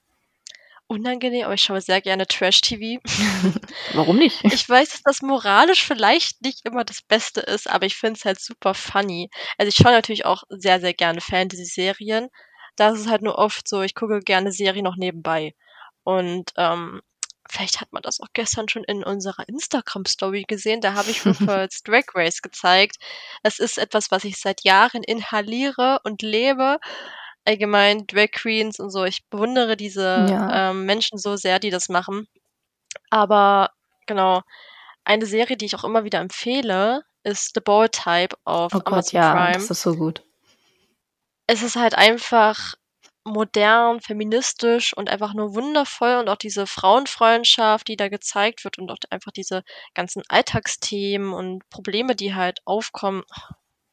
unangenehm, 0.86 1.44
aber 1.44 1.54
ich 1.54 1.62
schaue 1.62 1.80
sehr 1.80 2.00
gerne 2.00 2.26
Trash-TV. 2.26 3.00
Warum 3.94 4.16
nicht? 4.16 4.44
Ich 4.44 4.68
weiß, 4.68 4.90
dass 4.90 5.02
das 5.02 5.22
moralisch 5.22 5.84
vielleicht 5.84 6.42
nicht 6.42 6.64
immer 6.64 6.84
das 6.84 7.02
Beste 7.02 7.40
ist, 7.40 7.68
aber 7.68 7.86
ich 7.86 7.96
finde 7.96 8.18
es 8.18 8.24
halt 8.24 8.40
super 8.40 8.74
funny. 8.74 9.28
Also 9.58 9.68
ich 9.68 9.76
schaue 9.76 9.92
natürlich 9.92 10.24
auch 10.24 10.44
sehr, 10.48 10.80
sehr 10.80 10.94
gerne 10.94 11.20
Fantasy-Serien. 11.20 12.28
Da 12.76 12.90
ist 12.90 13.00
es 13.00 13.08
halt 13.08 13.22
nur 13.22 13.38
oft 13.38 13.68
so, 13.68 13.82
ich 13.82 13.94
gucke 13.94 14.20
gerne 14.20 14.52
Serien 14.52 14.84
noch 14.84 14.96
nebenbei. 14.96 15.54
Und 16.02 16.52
ähm, 16.56 17.00
vielleicht 17.48 17.80
hat 17.80 17.92
man 17.92 18.02
das 18.02 18.20
auch 18.20 18.28
gestern 18.32 18.68
schon 18.68 18.84
in 18.84 19.04
unserer 19.04 19.48
Instagram-Story 19.48 20.44
gesehen. 20.48 20.80
Da 20.80 20.94
habe 20.94 21.10
ich 21.10 21.24
RuPaul's 21.26 21.82
Drag 21.84 22.04
Race 22.14 22.42
gezeigt. 22.42 22.96
Das 23.42 23.58
ist 23.58 23.78
etwas, 23.78 24.10
was 24.10 24.24
ich 24.24 24.38
seit 24.38 24.64
Jahren 24.64 25.02
inhaliere 25.02 26.00
und 26.04 26.22
lebe. 26.22 26.78
Allgemein 27.44 28.06
Drag 28.06 28.30
Queens 28.32 28.80
und 28.80 28.90
so. 28.90 29.04
Ich 29.04 29.24
bewundere 29.28 29.76
diese 29.76 30.26
Ja. 30.30 30.70
ähm, 30.70 30.86
Menschen 30.86 31.18
so 31.18 31.36
sehr, 31.36 31.58
die 31.58 31.70
das 31.70 31.88
machen. 31.88 32.26
Aber 33.10 33.70
genau, 34.06 34.42
eine 35.04 35.26
Serie, 35.26 35.56
die 35.56 35.66
ich 35.66 35.76
auch 35.76 35.84
immer 35.84 36.04
wieder 36.04 36.20
empfehle, 36.20 37.02
ist 37.22 37.52
The 37.54 37.60
Ball 37.60 37.88
Type 37.88 38.36
auf 38.44 38.72
Oh 38.74 38.78
Gott, 38.78 38.86
Amazon 38.94 39.20
ja, 39.20 39.32
Prime. 39.32 39.52
das 39.54 39.70
ist 39.70 39.82
so 39.82 39.94
gut. 39.94 40.22
Es 41.46 41.62
ist 41.62 41.76
halt 41.76 41.94
einfach 41.94 42.74
modern, 43.24 44.00
feministisch 44.00 44.94
und 44.94 45.08
einfach 45.08 45.34
nur 45.34 45.54
wundervoll 45.54 46.16
und 46.16 46.28
auch 46.28 46.36
diese 46.36 46.66
Frauenfreundschaft, 46.66 47.88
die 47.88 47.96
da 47.96 48.08
gezeigt 48.08 48.64
wird 48.64 48.78
und 48.78 48.90
auch 48.90 48.98
einfach 49.10 49.32
diese 49.32 49.64
ganzen 49.94 50.22
Alltagsthemen 50.28 51.32
und 51.32 51.68
Probleme, 51.70 52.14
die 52.14 52.34
halt 52.34 52.60
aufkommen. 52.66 53.22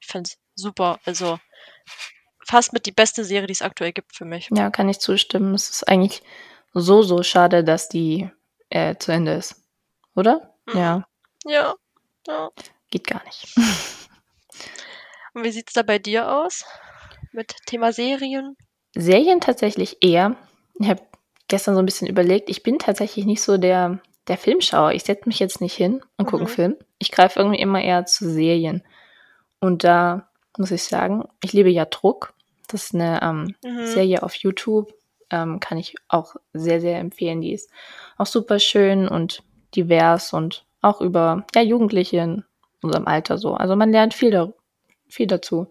Ich 0.01 0.07
finde 0.07 0.29
es 0.29 0.37
super. 0.55 0.99
Also 1.05 1.39
fast 2.45 2.73
mit 2.73 2.85
die 2.85 2.91
beste 2.91 3.23
Serie, 3.23 3.47
die 3.47 3.53
es 3.53 3.61
aktuell 3.61 3.93
gibt 3.93 4.15
für 4.15 4.25
mich. 4.25 4.49
Ja, 4.51 4.69
kann 4.69 4.89
ich 4.89 4.99
zustimmen. 4.99 5.53
Es 5.53 5.69
ist 5.69 5.87
eigentlich 5.87 6.21
so, 6.73 7.01
so 7.01 7.23
schade, 7.23 7.63
dass 7.63 7.87
die 7.87 8.29
äh, 8.69 8.95
zu 8.97 9.11
Ende 9.11 9.33
ist. 9.33 9.63
Oder? 10.15 10.55
Mhm. 10.65 10.77
Ja, 10.77 11.07
Ja. 11.45 11.75
ja. 12.27 12.49
geht 12.89 13.07
gar 13.07 13.23
nicht. 13.23 13.55
Und 15.33 15.43
wie 15.45 15.51
sieht's 15.51 15.73
da 15.73 15.83
bei 15.83 15.99
dir 15.99 16.29
aus? 16.29 16.65
Mit 17.31 17.55
Thema 17.65 17.93
Serien? 17.93 18.57
Serien 18.95 19.39
tatsächlich 19.39 19.97
eher. 20.01 20.35
Ich 20.79 20.87
habe 20.89 21.01
gestern 21.47 21.75
so 21.75 21.79
ein 21.81 21.85
bisschen 21.85 22.07
überlegt, 22.07 22.49
ich 22.49 22.63
bin 22.63 22.79
tatsächlich 22.79 23.25
nicht 23.25 23.41
so 23.41 23.57
der, 23.57 23.99
der 24.27 24.37
Filmschauer. 24.37 24.91
Ich 24.93 25.03
setze 25.03 25.27
mich 25.27 25.39
jetzt 25.39 25.61
nicht 25.61 25.75
hin 25.75 26.01
und 26.17 26.25
gucke 26.25 26.37
Mhm. 26.43 26.47
einen 26.47 26.55
Film. 26.55 26.75
Ich 26.99 27.11
greife 27.11 27.39
irgendwie 27.39 27.59
immer 27.61 27.81
eher 27.81 28.05
zu 28.05 28.29
Serien. 28.29 28.83
Und 29.59 29.83
da 29.83 30.27
muss 30.57 30.71
ich 30.71 30.83
sagen, 30.83 31.23
ich 31.43 31.53
liebe 31.53 31.69
ja 31.69 31.85
Druck. 31.85 32.33
Das 32.67 32.85
ist 32.85 32.95
eine 32.95 33.19
ähm, 33.21 33.55
Mhm. 33.63 33.85
Serie 33.85 34.23
auf 34.23 34.35
YouTube. 34.35 34.93
Ähm, 35.29 35.59
kann 35.61 35.77
ich 35.77 35.95
auch 36.09 36.35
sehr, 36.53 36.81
sehr 36.81 36.99
empfehlen. 36.99 37.41
Die 37.41 37.53
ist 37.53 37.69
auch 38.17 38.25
super 38.25 38.59
schön 38.59 39.07
und 39.07 39.43
divers 39.75 40.33
und 40.33 40.65
auch 40.81 40.99
über 40.99 41.45
ja, 41.55 41.61
Jugendliche 41.61 42.17
in 42.17 42.43
unserem 42.81 43.07
Alter 43.07 43.37
so. 43.37 43.53
Also 43.53 43.75
man 43.77 43.91
lernt 43.91 44.13
viel, 44.13 44.31
da, 44.31 44.51
viel 45.07 45.27
dazu. 45.27 45.67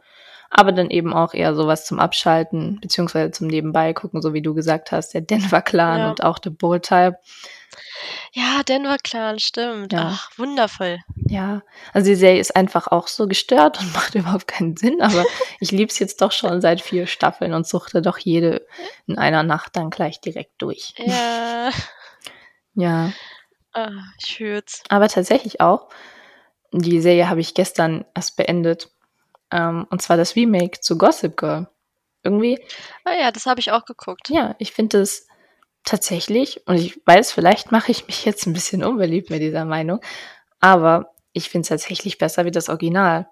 Aber 0.52 0.72
dann 0.72 0.90
eben 0.90 1.14
auch 1.14 1.32
eher 1.32 1.54
sowas 1.54 1.86
zum 1.86 2.00
Abschalten, 2.00 2.80
beziehungsweise 2.80 3.30
zum 3.30 3.46
Nebenbei 3.46 3.92
gucken, 3.92 4.20
so 4.20 4.34
wie 4.34 4.42
du 4.42 4.52
gesagt 4.52 4.90
hast, 4.90 5.14
der 5.14 5.20
Denver 5.20 5.62
Clan 5.62 5.98
Ja. 6.00 6.10
und 6.10 6.24
auch 6.24 6.38
The 6.42 6.50
Bold 6.50 6.82
Type. 6.84 7.16
Ja, 8.32 8.62
Denver 8.64 8.96
Clan, 9.02 9.38
stimmt. 9.38 9.92
Ja. 9.92 10.10
Ach, 10.12 10.30
wundervoll. 10.38 10.98
Ja, 11.14 11.62
also 11.92 12.08
die 12.08 12.16
Serie 12.16 12.40
ist 12.40 12.56
einfach 12.56 12.88
auch 12.88 13.06
so 13.06 13.28
gestört 13.28 13.78
und 13.80 13.92
macht 13.94 14.14
überhaupt 14.16 14.48
keinen 14.48 14.76
Sinn, 14.76 15.00
aber 15.00 15.24
ich 15.60 15.70
liebe 15.70 15.90
es 15.92 16.00
jetzt 16.00 16.20
doch 16.20 16.32
schon 16.32 16.60
seit 16.60 16.80
vier 16.80 17.06
Staffeln 17.06 17.54
und 17.54 17.66
suchte 17.68 18.02
doch 18.02 18.18
jede 18.18 18.66
in 19.06 19.18
einer 19.18 19.44
Nacht 19.44 19.76
dann 19.76 19.90
gleich 19.90 20.20
direkt 20.20 20.60
durch. 20.60 20.94
Ja, 20.96 21.70
Ja, 22.74 23.12
ah, 23.72 23.90
ich 24.24 24.36
fühl's. 24.36 24.82
aber 24.88 25.08
tatsächlich 25.08 25.60
auch, 25.60 25.88
die 26.72 27.00
Serie 27.00 27.28
habe 27.28 27.40
ich 27.40 27.54
gestern 27.54 28.04
erst 28.14 28.36
beendet. 28.36 28.90
Ähm, 29.50 29.86
und 29.90 30.02
zwar 30.02 30.16
das 30.16 30.36
Remake 30.36 30.80
zu 30.80 30.96
Gossip 30.98 31.36
Girl. 31.36 31.68
Irgendwie, 32.22 32.60
Ah 33.04 33.14
ja, 33.18 33.30
das 33.32 33.46
habe 33.46 33.60
ich 33.60 33.72
auch 33.72 33.84
geguckt. 33.84 34.28
ja, 34.28 34.54
ich 34.58 34.72
finde 34.72 35.00
es 35.00 35.26
tatsächlich, 35.84 36.66
und 36.66 36.76
ich 36.76 37.00
weiß, 37.06 37.32
vielleicht 37.32 37.72
mache 37.72 37.90
ich 37.90 38.06
mich 38.06 38.24
jetzt 38.24 38.46
ein 38.46 38.52
bisschen 38.52 38.84
unbeliebt 38.84 39.30
mit 39.30 39.40
dieser 39.40 39.64
Meinung, 39.64 40.00
aber 40.60 41.14
ich 41.32 41.48
finde 41.48 41.62
es 41.62 41.68
tatsächlich 41.68 42.18
besser 42.18 42.44
wie 42.44 42.50
das 42.50 42.68
Original. 42.68 43.28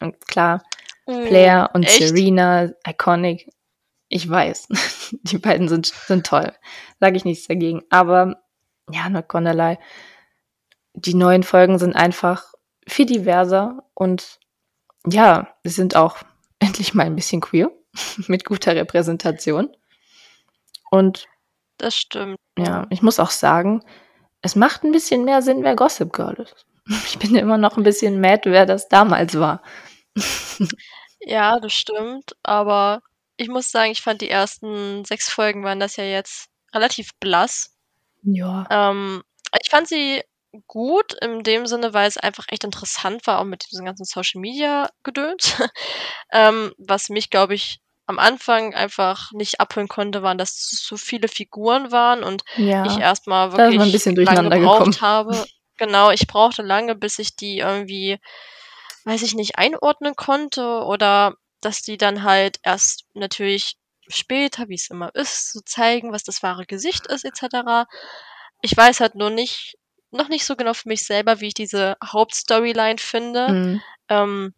Und 0.00 0.26
klar, 0.26 0.62
Uh, 1.06 1.28
Blair 1.28 1.70
und 1.72 1.84
echt? 1.84 2.08
Serena, 2.08 2.70
iconic. 2.86 3.50
Ich 4.08 4.28
weiß, 4.28 4.68
die 5.22 5.38
beiden 5.38 5.68
sind, 5.68 5.86
sind 5.86 6.26
toll. 6.26 6.52
Sage 7.00 7.16
ich 7.16 7.24
nichts 7.24 7.48
dagegen. 7.48 7.82
Aber 7.90 8.42
ja, 8.90 9.08
lie. 9.08 9.78
Die 10.94 11.14
neuen 11.14 11.42
Folgen 11.42 11.78
sind 11.78 11.94
einfach 11.94 12.52
viel 12.86 13.06
diverser 13.06 13.84
und 13.94 14.39
ja, 15.06 15.54
sie 15.64 15.70
sind 15.70 15.96
auch 15.96 16.16
endlich 16.58 16.94
mal 16.94 17.06
ein 17.06 17.16
bisschen 17.16 17.40
queer 17.40 17.70
mit 18.28 18.44
guter 18.44 18.74
Repräsentation. 18.74 19.74
Und 20.90 21.26
Das 21.78 21.94
stimmt. 21.96 22.36
ja, 22.58 22.86
ich 22.90 23.02
muss 23.02 23.20
auch 23.20 23.30
sagen, 23.30 23.82
es 24.42 24.56
macht 24.56 24.84
ein 24.84 24.92
bisschen 24.92 25.24
mehr 25.24 25.42
Sinn, 25.42 25.62
wer 25.62 25.76
Gossip 25.76 26.12
Girl 26.12 26.34
ist. 26.34 26.66
Ich 27.06 27.18
bin 27.18 27.36
immer 27.36 27.56
noch 27.58 27.76
ein 27.76 27.84
bisschen 27.84 28.20
mad, 28.20 28.50
wer 28.50 28.66
das 28.66 28.88
damals 28.88 29.38
war. 29.38 29.62
Ja, 31.20 31.60
das 31.60 31.72
stimmt. 31.72 32.34
Aber 32.42 33.00
ich 33.36 33.48
muss 33.48 33.70
sagen, 33.70 33.92
ich 33.92 34.02
fand 34.02 34.20
die 34.22 34.30
ersten 34.30 35.04
sechs 35.04 35.30
Folgen 35.30 35.62
waren 35.62 35.78
das 35.78 35.96
ja 35.96 36.04
jetzt 36.04 36.48
relativ 36.74 37.10
blass. 37.20 37.76
Ja. 38.22 38.66
Ähm, 38.70 39.22
ich 39.62 39.70
fand 39.70 39.86
sie 39.88 40.22
gut 40.66 41.12
in 41.20 41.42
dem 41.42 41.66
Sinne, 41.66 41.94
weil 41.94 42.08
es 42.08 42.16
einfach 42.16 42.46
echt 42.48 42.64
interessant 42.64 43.26
war, 43.26 43.38
auch 43.38 43.44
mit 43.44 43.70
diesem 43.70 43.84
ganzen 43.84 44.04
Social 44.04 44.40
Media 44.40 44.88
Gedöns. 45.02 45.54
ähm, 46.32 46.72
was 46.78 47.08
mich, 47.08 47.30
glaube 47.30 47.54
ich, 47.54 47.80
am 48.06 48.18
Anfang 48.18 48.74
einfach 48.74 49.30
nicht 49.32 49.60
abholen 49.60 49.86
konnte, 49.86 50.22
waren, 50.22 50.38
dass 50.38 50.68
so 50.68 50.96
viele 50.96 51.28
Figuren 51.28 51.92
waren 51.92 52.24
und 52.24 52.42
Ja. 52.56 52.84
ich 52.84 52.98
erstmal 52.98 53.50
man 53.50 53.60
ein 53.60 53.72
wirklich 53.72 53.92
bisschen 53.92 54.16
lange 54.16 54.26
durcheinander 54.26 54.58
gebraucht 54.58 54.92
gekommen. 54.92 55.00
habe. 55.00 55.44
Genau, 55.76 56.10
ich 56.10 56.26
brauchte 56.26 56.60
lange, 56.60 56.94
bis 56.94 57.18
ich 57.18 57.36
die 57.36 57.56
irgendwie, 57.56 58.18
weiß 59.04 59.22
ich 59.22 59.34
nicht, 59.34 59.56
einordnen 59.56 60.14
konnte 60.14 60.82
oder 60.84 61.32
dass 61.62 61.80
die 61.80 61.96
dann 61.96 62.22
halt 62.22 62.58
erst 62.62 63.06
natürlich 63.14 63.76
später, 64.06 64.68
wie 64.68 64.74
es 64.74 64.90
immer 64.90 65.14
ist, 65.14 65.52
so 65.52 65.60
zeigen, 65.64 66.12
was 66.12 66.22
das 66.22 66.42
wahre 66.42 66.66
Gesicht 66.66 67.06
ist, 67.06 67.24
etc. 67.24 67.86
Ich 68.60 68.76
weiß 68.76 69.00
halt 69.00 69.14
nur 69.14 69.30
nicht, 69.30 69.78
noch 70.10 70.28
nicht 70.28 70.44
so 70.44 70.56
genau 70.56 70.74
für 70.74 70.88
mich 70.88 71.04
selber, 71.04 71.40
wie 71.40 71.48
ich 71.48 71.54
diese 71.54 71.96
Hauptstoryline 72.04 72.98
finde. 72.98 73.48
Mhm. 73.48 73.82
Ähm, 74.08 74.54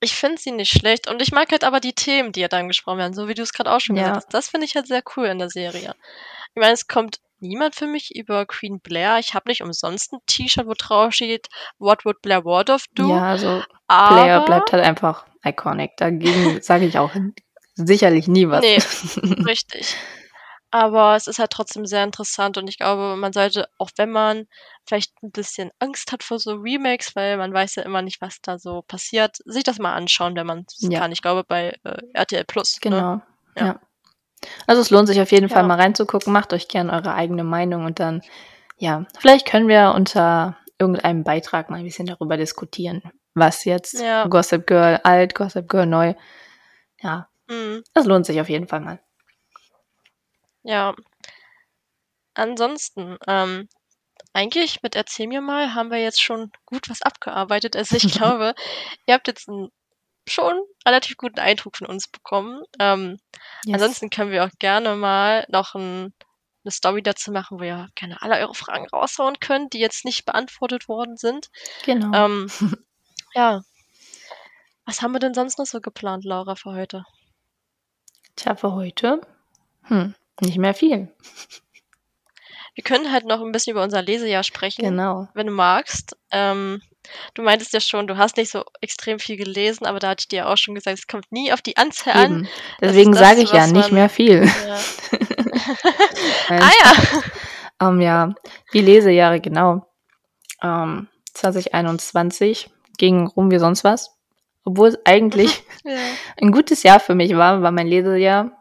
ich 0.00 0.14
finde 0.14 0.40
sie 0.40 0.52
nicht 0.52 0.70
schlecht 0.70 1.08
und 1.10 1.20
ich 1.20 1.32
mag 1.32 1.50
halt 1.50 1.64
aber 1.64 1.80
die 1.80 1.92
Themen, 1.92 2.32
die 2.32 2.40
ja 2.40 2.48
dann 2.48 2.68
gesprochen 2.68 2.98
werden, 2.98 3.14
so 3.14 3.26
wie 3.28 3.34
du 3.34 3.42
es 3.42 3.52
gerade 3.52 3.72
auch 3.72 3.80
schon 3.80 3.96
Ja. 3.96 4.02
gesagt 4.02 4.16
hast. 4.18 4.34
Das 4.34 4.48
finde 4.48 4.66
ich 4.66 4.76
halt 4.76 4.86
sehr 4.86 5.02
cool 5.16 5.26
in 5.26 5.38
der 5.38 5.50
Serie. 5.50 5.94
Ich 6.54 6.60
meine, 6.60 6.72
es 6.72 6.86
kommt 6.86 7.18
niemand 7.40 7.74
für 7.74 7.86
mich 7.86 8.14
über 8.14 8.46
Queen 8.46 8.80
Blair. 8.80 9.18
Ich 9.18 9.34
habe 9.34 9.48
nicht 9.48 9.62
umsonst 9.62 10.12
ein 10.12 10.18
T-Shirt, 10.26 10.66
wo 10.66 10.74
drauf 10.76 11.14
steht, 11.14 11.48
What 11.78 12.04
would 12.04 12.22
Blair 12.22 12.44
Waldorf 12.44 12.84
do? 12.94 13.10
Ja, 13.10 13.30
also 13.30 13.62
aber 13.88 14.14
Blair 14.14 14.40
bleibt 14.40 14.72
halt 14.72 14.84
einfach 14.84 15.26
iconic. 15.44 15.96
Dagegen 15.96 16.60
sage 16.62 16.86
ich 16.86 16.98
auch 16.98 17.12
sicherlich 17.74 18.28
nie 18.28 18.48
was. 18.48 18.60
Nee, 18.60 18.78
richtig. 19.44 19.96
Aber 20.70 21.16
es 21.16 21.26
ist 21.26 21.38
halt 21.38 21.50
trotzdem 21.50 21.86
sehr 21.86 22.04
interessant 22.04 22.58
und 22.58 22.68
ich 22.68 22.76
glaube, 22.76 23.16
man 23.16 23.32
sollte, 23.32 23.68
auch 23.78 23.90
wenn 23.96 24.10
man 24.10 24.46
vielleicht 24.86 25.14
ein 25.22 25.30
bisschen 25.30 25.70
Angst 25.78 26.12
hat 26.12 26.22
vor 26.22 26.38
so 26.38 26.52
Remakes, 26.56 27.16
weil 27.16 27.38
man 27.38 27.52
weiß 27.54 27.76
ja 27.76 27.84
immer 27.84 28.02
nicht, 28.02 28.20
was 28.20 28.40
da 28.42 28.58
so 28.58 28.82
passiert, 28.82 29.36
sich 29.46 29.64
das 29.64 29.78
mal 29.78 29.94
anschauen, 29.94 30.36
wenn 30.36 30.46
man 30.46 30.66
es 30.68 30.76
Ja. 30.90 30.98
kann. 31.00 31.12
Ich 31.12 31.22
glaube, 31.22 31.42
bei 31.44 31.74
äh, 31.84 31.98
RTL 32.12 32.44
Plus. 32.44 32.74
Ne? 32.74 32.90
Genau. 32.90 33.20
Ja. 33.56 33.66
Ja. 33.66 33.80
Also 34.66 34.82
es 34.82 34.90
lohnt 34.90 35.08
sich 35.08 35.20
auf 35.20 35.32
jeden 35.32 35.48
Fall 35.48 35.62
Ja. 35.62 35.68
mal 35.68 35.80
reinzugucken. 35.80 36.32
Macht 36.32 36.52
euch 36.52 36.68
gerne 36.68 36.92
eure 36.92 37.14
eigene 37.14 37.44
Meinung 37.44 37.86
und 37.86 37.98
dann, 37.98 38.22
ja, 38.76 39.06
vielleicht 39.18 39.46
können 39.46 39.68
wir 39.68 39.92
unter 39.94 40.56
irgendeinem 40.78 41.24
Beitrag 41.24 41.70
mal 41.70 41.76
ein 41.78 41.84
bisschen 41.84 42.06
darüber 42.06 42.36
diskutieren, 42.36 43.02
was 43.34 43.64
jetzt 43.64 43.94
Ja. 44.00 44.26
Gossip 44.26 44.66
Girl 44.66 45.00
alt, 45.02 45.34
Gossip 45.34 45.68
Girl 45.68 45.86
neu. 45.86 46.14
Ja, 47.00 47.28
Mhm. 47.48 47.82
das 47.94 48.04
lohnt 48.06 48.26
sich 48.26 48.40
auf 48.40 48.48
jeden 48.50 48.68
Fall 48.68 48.80
mal. 48.80 49.00
Ja. 50.68 50.94
Ansonsten, 52.34 53.16
ähm, 53.26 53.68
eigentlich 54.34 54.82
mit 54.82 54.94
Erzähl 54.94 55.26
mir 55.26 55.40
mal 55.40 55.74
haben 55.74 55.90
wir 55.90 55.98
jetzt 55.98 56.22
schon 56.22 56.52
gut 56.66 56.90
was 56.90 57.00
abgearbeitet. 57.00 57.74
Also 57.74 57.96
ich 57.96 58.02
glaube, 58.12 58.54
ihr 59.06 59.14
habt 59.14 59.28
jetzt 59.28 59.48
einen 59.48 59.70
schon 60.28 60.60
relativ 60.86 61.16
guten 61.16 61.40
Eindruck 61.40 61.78
von 61.78 61.86
uns 61.86 62.06
bekommen. 62.06 62.62
Ähm, 62.78 63.18
Yes. 63.64 63.74
Ansonsten 63.74 64.10
können 64.10 64.30
wir 64.30 64.44
auch 64.44 64.50
gerne 64.58 64.94
mal 64.94 65.46
noch 65.48 65.74
ein, 65.74 66.12
eine 66.64 66.70
Story 66.70 67.02
dazu 67.02 67.32
machen, 67.32 67.58
wo 67.58 67.64
ihr 67.64 67.88
gerne 67.94 68.20
alle 68.20 68.36
eure 68.36 68.54
Fragen 68.54 68.86
raushauen 68.88 69.40
könnt, 69.40 69.72
die 69.72 69.78
jetzt 69.80 70.04
nicht 70.04 70.26
beantwortet 70.26 70.86
worden 70.86 71.16
sind. 71.16 71.48
Genau. 71.84 72.12
Ähm, 72.14 72.50
ja. 73.34 73.62
Was 74.84 75.00
haben 75.00 75.12
wir 75.12 75.18
denn 75.18 75.34
sonst 75.34 75.58
noch 75.58 75.66
so 75.66 75.80
geplant, 75.80 76.24
Laura, 76.24 76.54
für 76.54 76.72
heute? 76.72 77.04
Tja, 78.36 78.54
für 78.54 78.72
heute, 78.72 79.20
hm, 79.84 80.14
nicht 80.40 80.58
mehr 80.58 80.74
viel. 80.74 81.08
Wir 82.74 82.84
können 82.84 83.10
halt 83.10 83.24
noch 83.26 83.40
ein 83.40 83.50
bisschen 83.50 83.72
über 83.72 83.82
unser 83.82 84.02
Lesejahr 84.02 84.44
sprechen, 84.44 84.82
Genau. 84.84 85.28
wenn 85.34 85.48
du 85.48 85.52
magst. 85.52 86.16
Ähm, 86.30 86.80
du 87.34 87.42
meintest 87.42 87.72
ja 87.72 87.80
schon, 87.80 88.06
du 88.06 88.16
hast 88.16 88.36
nicht 88.36 88.50
so 88.50 88.64
extrem 88.80 89.18
viel 89.18 89.36
gelesen, 89.36 89.84
aber 89.84 89.98
da 89.98 90.10
hatte 90.10 90.22
ich 90.22 90.28
dir 90.28 90.48
auch 90.48 90.56
schon 90.56 90.76
gesagt, 90.76 90.98
es 90.98 91.08
kommt 91.08 91.30
nie 91.32 91.52
auf 91.52 91.60
die 91.60 91.76
Anzahl 91.76 92.12
an. 92.12 92.32
Eben. 92.32 92.48
Deswegen 92.80 93.12
ist 93.12 93.20
das, 93.20 93.28
sage 93.28 93.42
ich 93.42 93.52
ja 93.52 93.66
nicht 93.66 93.90
mehr 93.90 94.08
viel. 94.08 94.44
Ja. 94.44 94.78
Ah 96.48 96.70
ja. 96.84 97.88
Ähm, 97.88 98.00
ja, 98.00 98.34
die 98.72 98.80
Lesejahre, 98.80 99.40
genau. 99.40 99.86
Ähm, 100.62 101.08
2021 101.34 102.70
ging 102.96 103.26
rum 103.26 103.50
wie 103.50 103.58
sonst 103.58 103.84
was. 103.84 104.16
Obwohl 104.64 104.88
es 104.88 104.98
eigentlich 105.04 105.62
ja. 105.84 105.96
ein 106.40 106.52
gutes 106.52 106.82
Jahr 106.82 107.00
für 107.00 107.14
mich 107.14 107.36
war, 107.36 107.62
war 107.62 107.70
mein 107.70 107.86
Lesejahr 107.86 108.57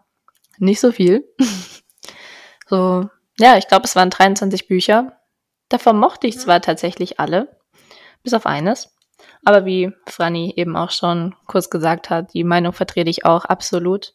nicht 0.59 0.79
so 0.79 0.91
viel. 0.91 1.27
so, 2.69 3.09
ja, 3.39 3.57
ich 3.57 3.67
glaube, 3.67 3.85
es 3.85 3.95
waren 3.95 4.09
23 4.09 4.67
Bücher. 4.67 5.19
Davon 5.69 5.97
mochte 5.99 6.27
ich 6.27 6.35
Mhm. 6.35 6.39
zwar 6.39 6.61
tatsächlich 6.61 7.19
alle, 7.19 7.57
bis 8.23 8.33
auf 8.33 8.45
eines. 8.45 8.93
Aber 9.45 9.65
wie 9.65 9.91
Franny 10.07 10.53
eben 10.55 10.75
auch 10.75 10.91
schon 10.91 11.35
kurz 11.45 11.69
gesagt 11.69 12.09
hat, 12.09 12.33
die 12.33 12.43
Meinung 12.43 12.73
vertrete 12.73 13.09
ich 13.09 13.25
auch 13.25 13.45
absolut. 13.45 14.13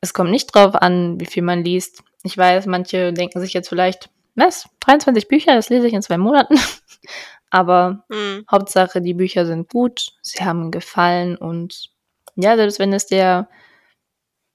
Es 0.00 0.12
kommt 0.12 0.30
nicht 0.30 0.54
drauf 0.54 0.74
an, 0.74 1.18
wie 1.20 1.26
viel 1.26 1.42
man 1.42 1.64
liest. 1.64 2.02
Ich 2.24 2.36
weiß, 2.36 2.66
manche 2.66 3.12
denken 3.12 3.40
sich 3.40 3.52
jetzt 3.54 3.68
vielleicht, 3.68 4.10
was? 4.34 4.68
23 4.80 5.28
Bücher, 5.28 5.54
das 5.54 5.68
lese 5.68 5.86
ich 5.86 5.94
in 5.94 6.02
zwei 6.02 6.18
Monaten. 6.18 6.58
Aber 7.50 8.04
Hm. 8.10 8.44
Hauptsache, 8.50 9.00
die 9.00 9.14
Bücher 9.14 9.46
sind 9.46 9.70
gut, 9.70 10.12
sie 10.22 10.44
haben 10.44 10.70
gefallen 10.70 11.36
und 11.36 11.90
ja, 12.34 12.56
selbst 12.56 12.78
wenn 12.80 12.92
es 12.92 13.06
der, 13.06 13.48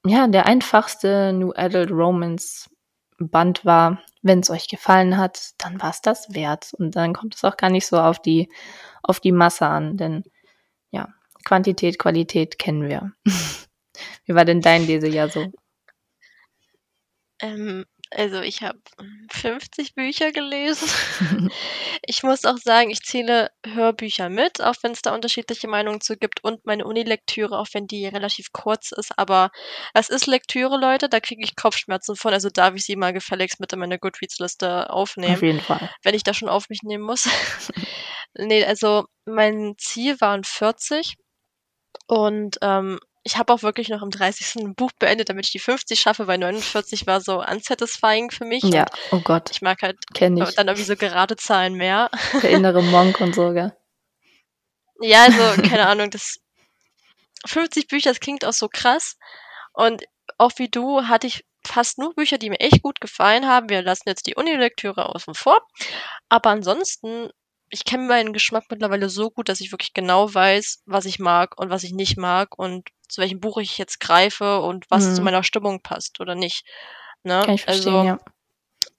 ja, 0.05 0.27
der 0.27 0.45
einfachste 0.45 1.33
New 1.33 1.51
Adult 1.55 1.91
Romance 1.91 2.69
Band 3.19 3.65
war, 3.65 4.01
wenn 4.21 4.39
es 4.39 4.49
euch 4.49 4.67
gefallen 4.67 5.17
hat, 5.17 5.51
dann 5.57 5.81
war 5.81 5.89
es 5.89 6.01
das 6.01 6.33
wert. 6.33 6.73
Und 6.73 6.95
dann 6.95 7.13
kommt 7.13 7.35
es 7.35 7.43
auch 7.43 7.57
gar 7.57 7.69
nicht 7.69 7.85
so 7.85 7.99
auf 7.99 8.19
die, 8.21 8.49
auf 9.03 9.19
die 9.19 9.31
Masse 9.31 9.65
an, 9.65 9.97
denn 9.97 10.23
ja, 10.91 11.09
Quantität, 11.45 11.99
Qualität 11.99 12.57
kennen 12.57 12.87
wir. 12.87 13.11
Wie 14.25 14.35
war 14.35 14.45
denn 14.45 14.61
dein 14.61 14.87
Lesejahr 14.87 15.29
so? 15.29 15.51
Ähm, 17.41 17.85
also 18.11 18.41
ich 18.41 18.63
habe 18.63 18.79
50 19.31 19.93
Bücher 19.93 20.31
gelesen. 20.31 20.87
ich 22.01 22.23
muss 22.23 22.45
auch 22.45 22.57
sagen, 22.57 22.89
ich 22.89 23.01
zähle 23.01 23.51
Hörbücher 23.65 24.29
mit, 24.29 24.61
auch 24.61 24.75
wenn 24.81 24.93
es 24.93 25.01
da 25.01 25.13
unterschiedliche 25.13 25.67
Meinungen 25.67 26.01
zu 26.01 26.17
gibt 26.17 26.43
und 26.43 26.65
meine 26.65 26.85
Unilektüre, 26.85 27.57
auch 27.57 27.67
wenn 27.73 27.85
die 27.85 28.07
relativ 28.07 28.51
kurz 28.51 28.91
ist. 28.91 29.17
Aber 29.17 29.51
es 29.93 30.09
ist 30.09 30.25
Lektüre, 30.25 30.77
Leute, 30.77 31.07
da 31.07 31.19
kriege 31.19 31.43
ich 31.43 31.55
Kopfschmerzen 31.55 32.15
von. 32.15 32.33
Also 32.33 32.49
darf 32.49 32.73
ich 32.75 32.83
sie 32.83 32.95
mal 32.95 33.13
gefälligst 33.13 33.59
mit 33.59 33.73
in 33.73 33.79
meine 33.79 33.99
Goodreads-Liste 33.99 34.89
aufnehmen 34.89 35.35
Auf 35.35 35.43
jeden 35.43 35.61
Fall. 35.61 35.91
wenn 36.03 36.15
ich 36.15 36.23
da 36.23 36.33
schon 36.33 36.49
auf 36.49 36.69
mich 36.69 36.81
nehmen 36.81 37.03
muss. 37.03 37.29
nee, 38.33 38.65
also 38.65 39.05
mein 39.25 39.75
Ziel 39.77 40.19
waren 40.19 40.43
40 40.43 41.15
und 42.07 42.57
ähm, 42.61 42.99
ich 43.23 43.37
habe 43.37 43.53
auch 43.53 43.63
wirklich 43.63 43.89
noch 43.89 44.01
am 44.01 44.11
30. 44.11 44.63
ein 44.63 44.75
Buch 44.75 44.91
beendet, 44.97 45.29
damit 45.29 45.45
ich 45.45 45.51
die 45.51 45.59
50 45.59 45.99
schaffe, 45.99 46.27
weil 46.27 46.37
49 46.37 47.05
war 47.05 47.21
so 47.21 47.43
unsatisfying 47.43 48.31
für 48.31 48.45
mich. 48.45 48.63
Ja, 48.63 48.85
oh 49.11 49.19
Gott, 49.19 49.49
ich 49.51 49.61
mag 49.61 49.81
halt 49.81 49.97
kenne 50.13 50.43
ich. 50.43 50.55
dann 50.55 50.67
irgendwie 50.67 50.85
so 50.85 50.95
gerade 50.95 51.35
Zahlen 51.35 51.73
mehr. 51.73 52.09
Der 52.41 52.51
innere 52.51 52.81
Monk 52.81 53.19
und 53.19 53.35
so, 53.35 53.51
gell? 53.51 53.75
Ja, 55.01 55.23
also, 55.25 55.61
keine 55.61 55.87
Ahnung, 55.87 56.09
das 56.09 56.39
50 57.45 57.87
Bücher, 57.87 58.09
das 58.09 58.19
klingt 58.19 58.45
auch 58.45 58.53
so 58.53 58.67
krass. 58.67 59.17
Und 59.73 60.03
auch 60.37 60.51
wie 60.57 60.69
du 60.69 61.07
hatte 61.07 61.27
ich 61.27 61.45
fast 61.65 61.97
nur 61.97 62.13
Bücher, 62.13 62.37
die 62.37 62.49
mir 62.49 62.59
echt 62.59 62.81
gut 62.81 63.01
gefallen 63.01 63.47
haben. 63.47 63.69
Wir 63.69 63.81
lassen 63.81 64.07
jetzt 64.07 64.27
die 64.27 64.35
Unilektüre 64.35 65.07
außen 65.13 65.35
vor. 65.35 65.59
Aber 66.29 66.49
ansonsten, 66.49 67.29
ich 67.69 67.85
kenne 67.85 68.07
meinen 68.07 68.33
Geschmack 68.33 68.65
mittlerweile 68.69 69.09
so 69.09 69.29
gut, 69.29 69.49
dass 69.49 69.61
ich 69.61 69.71
wirklich 69.71 69.93
genau 69.93 70.33
weiß, 70.33 70.83
was 70.85 71.05
ich 71.05 71.19
mag 71.19 71.59
und 71.59 71.69
was 71.69 71.83
ich 71.83 71.91
nicht 71.91 72.17
mag 72.17 72.57
und 72.57 72.89
zu 73.09 73.21
welchem 73.21 73.39
Buch 73.39 73.57
ich 73.57 73.77
jetzt 73.77 73.99
greife 73.99 74.61
und 74.61 74.85
was 74.89 75.15
zu 75.15 75.21
Mhm. 75.21 75.25
meiner 75.25 75.43
Stimmung 75.43 75.81
passt 75.81 76.19
oder 76.19 76.35
nicht. 76.35 76.65
Ne? 77.23 77.41
Kann 77.45 77.55
ich 77.55 77.63
verstehen, 77.63 77.95
also, 77.95 78.07
ja. 78.07 78.19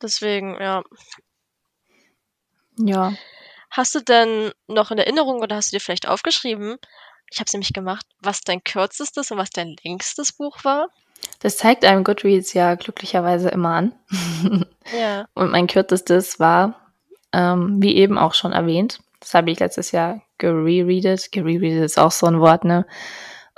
Deswegen, 0.02 0.56
ja. 0.60 0.82
Ja. 2.78 3.14
Hast 3.70 3.94
du 3.94 4.00
denn 4.00 4.52
noch 4.66 4.90
in 4.90 4.98
Erinnerung 4.98 5.40
oder 5.40 5.56
hast 5.56 5.72
du 5.72 5.76
dir 5.76 5.80
vielleicht 5.80 6.08
aufgeschrieben, 6.08 6.76
ich 7.30 7.38
habe 7.38 7.46
es 7.46 7.52
nämlich 7.52 7.72
gemacht, 7.72 8.04
was 8.20 8.40
dein 8.40 8.64
kürzestes 8.64 9.30
und 9.30 9.38
was 9.38 9.50
dein 9.50 9.76
längstes 9.84 10.32
Buch 10.32 10.64
war? 10.64 10.88
Das 11.40 11.58
zeigt 11.58 11.84
einem 11.84 12.02
Goodreads 12.02 12.54
ja 12.54 12.74
glücklicherweise 12.74 13.48
immer 13.50 13.70
an. 13.74 13.92
Ja. 14.92 15.28
Und 15.34 15.52
mein 15.52 15.68
kürzestes 15.68 16.40
war, 16.40 16.90
ähm, 17.32 17.80
wie 17.80 17.94
eben 17.94 18.18
auch 18.18 18.34
schon 18.34 18.50
erwähnt, 18.52 18.98
das 19.20 19.34
habe 19.34 19.50
ich 19.52 19.60
letztes 19.60 19.92
Jahr 19.92 20.20
gerereadet. 20.38 21.30
Gerereadet 21.30 21.84
ist 21.84 21.98
auch 21.98 22.10
so 22.10 22.26
ein 22.26 22.40
Wort, 22.40 22.64
ne? 22.64 22.86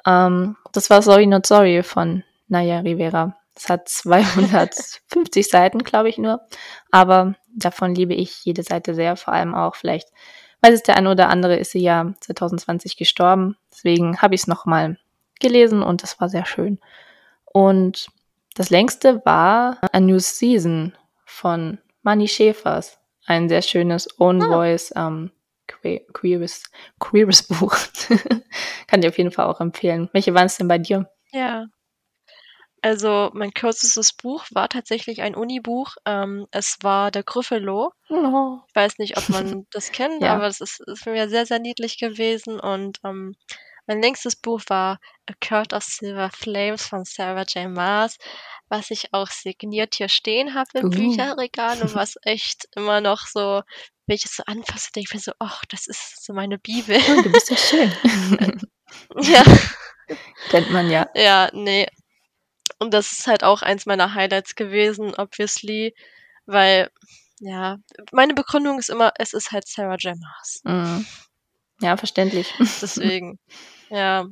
Ähm, 0.06 0.56
das 0.72 0.90
war 0.90 1.02
Sorry 1.02 1.26
Not 1.26 1.46
Sorry 1.46 1.82
von 1.82 2.22
Naya 2.48 2.80
Rivera. 2.80 3.36
Es 3.54 3.68
hat 3.68 3.88
250 3.88 5.48
Seiten, 5.50 5.80
glaube 5.80 6.08
ich 6.08 6.18
nur. 6.18 6.40
Aber 6.90 7.34
davon 7.54 7.94
liebe 7.94 8.14
ich 8.14 8.44
jede 8.44 8.62
Seite 8.62 8.94
sehr, 8.94 9.16
vor 9.16 9.34
allem 9.34 9.54
auch 9.54 9.74
vielleicht, 9.74 10.08
weil 10.60 10.72
es 10.72 10.82
der 10.82 10.96
eine 10.96 11.10
oder 11.10 11.28
andere 11.28 11.56
ist 11.56 11.72
sie 11.72 11.80
ja 11.82 12.14
2020 12.20 12.96
gestorben. 12.96 13.56
Deswegen 13.70 14.18
habe 14.22 14.34
ich 14.34 14.42
es 14.42 14.46
nochmal 14.46 14.98
gelesen 15.40 15.82
und 15.82 16.02
das 16.02 16.20
war 16.20 16.28
sehr 16.28 16.46
schön. 16.46 16.78
Und 17.44 18.08
das 18.54 18.70
längste 18.70 19.22
war 19.24 19.78
A 19.92 20.00
New 20.00 20.18
Season 20.18 20.94
von 21.24 21.78
Manny 22.02 22.28
Schäfers. 22.28 22.98
Ein 23.26 23.48
sehr 23.48 23.62
schönes 23.62 24.08
Own 24.18 24.42
Ah. 24.42 24.46
Voice 24.48 24.92
ähm, 24.96 25.30
que 25.82 26.06
queeres, 26.12 26.64
queeres 27.00 27.42
Buch. 27.48 27.76
Kann 28.86 29.02
ich 29.02 29.08
auf 29.08 29.18
jeden 29.18 29.32
Fall 29.32 29.46
auch 29.46 29.60
empfehlen. 29.60 30.08
Welche 30.12 30.34
waren 30.34 30.46
es 30.46 30.56
denn 30.56 30.68
bei 30.68 30.78
dir? 30.78 31.10
Ja. 31.32 31.66
Also 32.84 33.30
mein 33.32 33.54
kürzestes 33.54 34.12
Buch 34.12 34.44
war 34.50 34.68
tatsächlich 34.68 35.22
ein 35.22 35.36
Unibuch. 35.36 35.94
Ähm, 36.04 36.46
es 36.50 36.78
war 36.82 37.10
der 37.12 37.22
Gryffalo. 37.22 37.92
Oh. 38.08 38.58
Ich 38.68 38.74
weiß 38.74 38.98
nicht, 38.98 39.16
ob 39.16 39.28
man 39.28 39.66
das 39.70 39.92
kennt, 39.92 40.20
Ja. 40.22 40.34
aber 40.34 40.48
es 40.48 40.60
ist, 40.60 40.80
ist 40.86 41.06
mir 41.06 41.28
sehr, 41.28 41.46
sehr 41.46 41.60
niedlich 41.60 41.98
gewesen. 41.98 42.58
Und 42.58 42.98
ähm, 43.04 43.36
mein 43.86 44.02
längstes 44.02 44.34
Buch 44.34 44.62
war 44.66 44.98
A 45.30 45.34
Court 45.46 45.72
of 45.72 45.84
Silver 45.84 46.30
Flames 46.30 46.84
von 46.86 47.04
Sarah 47.04 47.44
J. 47.48 47.68
Maas, 47.70 48.16
was 48.68 48.90
ich 48.90 49.12
auch 49.12 49.28
signiert 49.28 49.94
hier 49.94 50.08
stehen 50.08 50.54
habe 50.54 50.70
im 50.74 50.86
Uh. 50.86 50.90
Bücherregal 50.90 51.82
und 51.82 51.94
was 51.94 52.14
echt 52.22 52.66
immer 52.74 53.00
noch 53.00 53.26
so, 53.26 53.62
wenn 54.06 54.16
ich 54.16 54.24
es 54.24 54.36
so 54.36 54.42
anfasse, 54.46 54.90
denke 54.94 55.08
ich 55.10 55.14
mir 55.14 55.20
so, 55.20 55.32
ach, 55.38 55.62
das 55.70 55.86
ist 55.86 56.24
so 56.24 56.32
meine 56.32 56.58
Bibel. 56.58 56.96
Oh, 56.96 57.22
du 57.22 57.30
bist 57.30 57.50
ja 57.50 57.56
schön. 57.56 57.92
ja. 59.20 59.44
Kennt 60.50 60.70
man 60.70 60.90
ja. 60.90 61.08
Ja, 61.14 61.50
nee. 61.52 61.86
Und 62.78 62.92
das 62.92 63.12
ist 63.12 63.26
halt 63.26 63.44
auch 63.44 63.62
eins 63.62 63.86
meiner 63.86 64.14
Highlights 64.14 64.56
gewesen, 64.56 65.14
obviously, 65.14 65.94
weil, 66.46 66.90
ja, 67.38 67.78
meine 68.10 68.34
Begründung 68.34 68.78
ist 68.78 68.90
immer, 68.90 69.12
es 69.18 69.32
ist 69.32 69.52
halt 69.52 69.68
Sarah 69.68 69.96
J. 69.96 70.16
Maas. 70.18 70.60
Mm. 70.64 71.06
Ja, 71.80 71.96
verständlich. 71.96 72.52
Deswegen, 72.82 73.38
ja. 73.90 74.26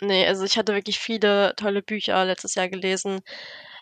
Nee, 0.00 0.26
also 0.26 0.44
ich 0.44 0.56
hatte 0.56 0.74
wirklich 0.74 0.98
viele 0.98 1.54
tolle 1.56 1.82
Bücher 1.82 2.24
letztes 2.24 2.54
Jahr 2.54 2.68
gelesen. 2.68 3.20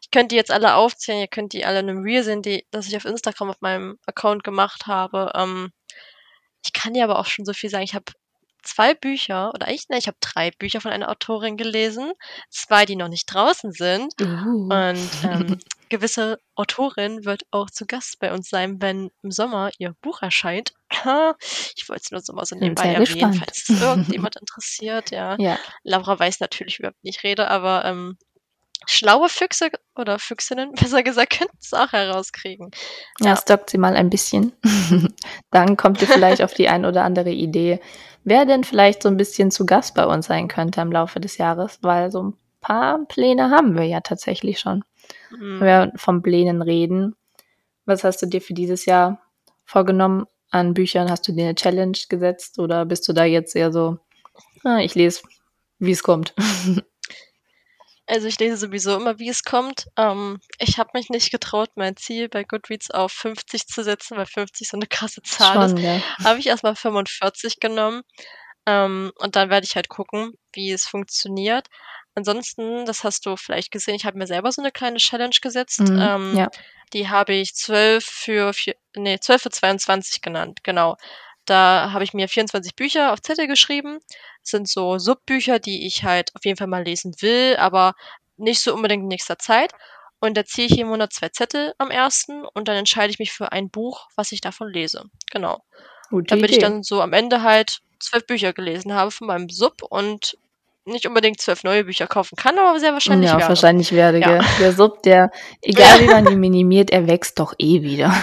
Ich 0.06 0.12
könnte 0.12 0.28
die 0.28 0.36
jetzt 0.36 0.52
alle 0.52 0.76
aufzählen, 0.76 1.18
ihr 1.18 1.26
könnt 1.26 1.52
die 1.52 1.64
alle 1.64 1.80
in 1.80 1.90
einem 1.90 2.04
Reel 2.04 2.22
sehen, 2.22 2.40
die, 2.40 2.64
das 2.70 2.86
ich 2.86 2.96
auf 2.96 3.04
Instagram 3.04 3.50
auf 3.50 3.60
meinem 3.60 3.98
Account 4.06 4.44
gemacht 4.44 4.86
habe. 4.86 5.32
Ähm, 5.34 5.72
ich 6.64 6.72
kann 6.72 6.94
dir 6.94 7.02
aber 7.02 7.18
auch 7.18 7.26
schon 7.26 7.44
so 7.44 7.52
viel 7.52 7.70
sagen. 7.70 7.82
Ich 7.82 7.96
habe 7.96 8.12
zwei 8.62 8.94
Bücher, 8.94 9.52
oder 9.52 9.66
eigentlich, 9.66 9.88
ne, 9.88 9.98
ich 9.98 10.06
habe 10.06 10.16
drei 10.20 10.52
Bücher 10.52 10.80
von 10.80 10.92
einer 10.92 11.10
Autorin 11.10 11.56
gelesen. 11.56 12.12
Zwei, 12.50 12.86
die 12.86 12.94
noch 12.94 13.08
nicht 13.08 13.26
draußen 13.26 13.72
sind. 13.72 14.14
Uh. 14.20 14.68
Und 14.72 15.10
ähm, 15.24 15.58
gewisse 15.88 16.38
Autorin 16.54 17.24
wird 17.24 17.42
auch 17.50 17.68
zu 17.68 17.84
Gast 17.84 18.20
bei 18.20 18.32
uns 18.32 18.48
sein, 18.48 18.80
wenn 18.80 19.10
im 19.24 19.32
Sommer 19.32 19.70
ihr 19.78 19.96
Buch 20.02 20.22
erscheint. 20.22 20.72
Ich 21.76 21.88
wollte 21.88 22.02
es 22.04 22.10
nur 22.12 22.20
so 22.20 22.32
mal 22.32 22.44
so 22.44 22.56
nebenbei 22.56 22.92
erwähnen, 22.92 23.04
gespannt. 23.04 23.36
falls 23.38 23.68
es 23.68 23.82
irgendjemand 23.82 24.36
interessiert, 24.40 25.10
ja. 25.10 25.36
Ja, 25.38 25.58
Laura 25.82 26.16
weiß 26.18 26.38
natürlich, 26.40 26.78
über 26.78 26.88
wen 26.88 27.10
ich 27.10 27.22
rede, 27.24 27.48
aber 27.48 27.84
ähm, 27.84 28.18
schlaue 28.86 29.28
Füchse 29.28 29.70
oder 29.94 30.18
Füchsinnen, 30.18 30.72
besser 30.80 31.02
gesagt, 31.02 31.38
könnten 31.38 31.56
es 31.60 31.72
auch 31.74 31.92
herauskriegen. 31.92 32.70
ja, 33.20 33.30
Ja. 33.30 33.36
stockt 33.36 33.70
sie 33.70 33.78
mal 33.78 33.96
ein 33.96 34.10
bisschen. 34.10 34.52
Dann 35.50 35.76
kommt 35.76 36.00
ihr 36.02 36.08
vielleicht 36.08 36.42
auf 36.42 36.54
die 36.54 36.68
ein 36.70 36.84
oder 36.84 37.04
andere 37.04 37.30
Idee, 37.30 37.80
wer 38.24 38.46
denn 38.46 38.64
vielleicht 38.64 39.02
so 39.02 39.08
ein 39.08 39.16
bisschen 39.16 39.50
zu 39.50 39.66
Gast 39.66 39.94
bei 39.94 40.06
uns 40.06 40.26
sein 40.26 40.48
könnte 40.48 40.80
im 40.80 40.92
Laufe 40.92 41.20
des 41.20 41.36
Jahres, 41.38 41.78
weil 41.82 42.10
so 42.10 42.22
ein 42.22 42.34
paar 42.60 43.04
Pläne 43.06 43.50
haben 43.50 43.76
wir 43.76 43.84
ja 43.84 44.00
tatsächlich 44.00 44.58
schon. 44.58 44.84
Hm. 45.28 45.60
Wenn 45.60 45.66
wir 45.66 45.92
vom 45.96 46.22
Plänen 46.22 46.62
reden, 46.62 47.14
was 47.84 48.02
hast 48.02 48.22
du 48.22 48.26
dir 48.26 48.40
für 48.40 48.54
dieses 48.54 48.86
Jahr 48.86 49.20
vorgenommen 49.64 50.26
an 50.50 50.74
Büchern? 50.74 51.10
Hast 51.10 51.26
du 51.28 51.32
dir 51.32 51.44
eine 51.44 51.54
Challenge 51.54 51.96
gesetzt 52.08 52.58
oder 52.58 52.84
bist 52.84 53.06
du 53.06 53.12
da 53.12 53.24
jetzt 53.24 53.54
eher 53.54 53.72
so, 53.72 53.98
ah, 54.64 54.78
ich 54.78 54.94
lese, 54.96 55.22
wie 55.78 55.92
es 55.92 56.02
kommt? 56.02 56.34
Also 58.06 58.28
ich 58.28 58.38
lese 58.38 58.56
sowieso 58.56 58.96
immer, 58.96 59.18
wie 59.18 59.28
es 59.28 59.42
kommt. 59.42 59.86
Ähm, 59.96 60.38
ich 60.58 60.78
habe 60.78 60.90
mich 60.94 61.10
nicht 61.10 61.30
getraut, 61.32 61.70
mein 61.74 61.96
Ziel 61.96 62.28
bei 62.28 62.44
Goodreads 62.44 62.90
auf 62.90 63.12
50 63.12 63.66
zu 63.66 63.82
setzen, 63.82 64.16
weil 64.16 64.26
50 64.26 64.68
so 64.68 64.76
eine 64.76 64.86
krasse 64.86 65.22
Zahl 65.22 65.64
ist. 65.66 65.72
Schon, 65.72 65.78
ja. 65.78 66.00
habe 66.22 66.38
ich 66.38 66.46
erstmal 66.46 66.76
45 66.76 67.58
genommen. 67.58 68.02
Ähm, 68.66 69.12
und 69.16 69.36
dann 69.36 69.50
werde 69.50 69.64
ich 69.64 69.76
halt 69.76 69.88
gucken, 69.88 70.34
wie 70.52 70.70
es 70.72 70.86
funktioniert. 70.86 71.68
Ansonsten, 72.14 72.86
das 72.86 73.04
hast 73.04 73.26
du 73.26 73.36
vielleicht 73.36 73.70
gesehen, 73.70 73.94
ich 73.94 74.06
habe 74.06 74.18
mir 74.18 74.26
selber 74.26 74.50
so 74.50 74.62
eine 74.62 74.72
kleine 74.72 74.98
Challenge 74.98 75.36
gesetzt. 75.42 75.80
Mhm, 75.80 76.00
ähm, 76.00 76.36
ja. 76.36 76.48
Die 76.92 77.08
habe 77.08 77.34
ich 77.34 77.54
12 77.54 78.04
für, 78.04 78.52
vier, 78.52 78.74
nee, 78.96 79.18
12 79.18 79.42
für 79.42 79.50
22 79.50 80.22
genannt, 80.22 80.60
genau. 80.62 80.96
Da 81.46 81.90
habe 81.92 82.04
ich 82.04 82.14
mir 82.14 82.28
24 82.28 82.76
Bücher 82.76 83.12
auf 83.12 83.22
Zettel 83.22 83.46
geschrieben. 83.46 83.98
Das 84.42 84.50
sind 84.50 84.68
so 84.68 84.98
Subbücher, 84.98 85.58
die 85.58 85.86
ich 85.86 86.04
halt 86.04 86.34
auf 86.34 86.44
jeden 86.44 86.56
Fall 86.56 86.66
mal 86.66 86.84
lesen 86.84 87.14
will, 87.20 87.56
aber 87.56 87.94
nicht 88.36 88.60
so 88.60 88.74
unbedingt 88.74 89.02
in 89.02 89.08
nächster 89.08 89.38
Zeit. 89.38 89.72
Und 90.18 90.36
da 90.36 90.44
ziehe 90.44 90.66
ich 90.66 90.74
jeden 90.74 90.88
Monat 90.88 91.12
zwei 91.12 91.28
Zettel 91.28 91.74
am 91.78 91.90
ersten 91.90 92.44
und 92.44 92.68
dann 92.68 92.76
entscheide 92.76 93.10
ich 93.10 93.18
mich 93.18 93.32
für 93.32 93.52
ein 93.52 93.70
Buch, 93.70 94.08
was 94.16 94.32
ich 94.32 94.40
davon 94.40 94.72
lese. 94.72 95.04
Genau 95.30 95.62
Gute 96.10 96.26
damit 96.26 96.50
ich 96.50 96.56
Idee. 96.58 96.66
dann 96.66 96.82
so 96.82 97.00
am 97.00 97.12
Ende 97.12 97.42
halt 97.42 97.80
zwölf 97.98 98.26
Bücher 98.26 98.52
gelesen 98.52 98.94
habe 98.94 99.10
von 99.10 99.26
meinem 99.26 99.48
Sub 99.48 99.82
und 99.82 100.36
nicht 100.84 101.06
unbedingt 101.06 101.40
zwölf 101.40 101.64
neue 101.64 101.82
Bücher 101.84 102.06
kaufen 102.06 102.36
kann, 102.36 102.56
aber 102.58 102.78
sehr 102.78 102.92
wahrscheinlich 102.92 103.30
ja, 103.30 103.38
werde. 103.38 103.48
wahrscheinlich 103.48 103.90
werde. 103.90 104.20
Ja. 104.20 104.40
Der 104.60 104.72
Sub, 104.72 105.02
der, 105.02 105.32
egal 105.62 106.00
wie 106.00 106.06
man 106.06 106.26
ihn 106.30 106.38
minimiert, 106.38 106.90
er 106.90 107.08
wächst 107.08 107.40
doch 107.40 107.54
eh 107.58 107.82
wieder. 107.82 108.14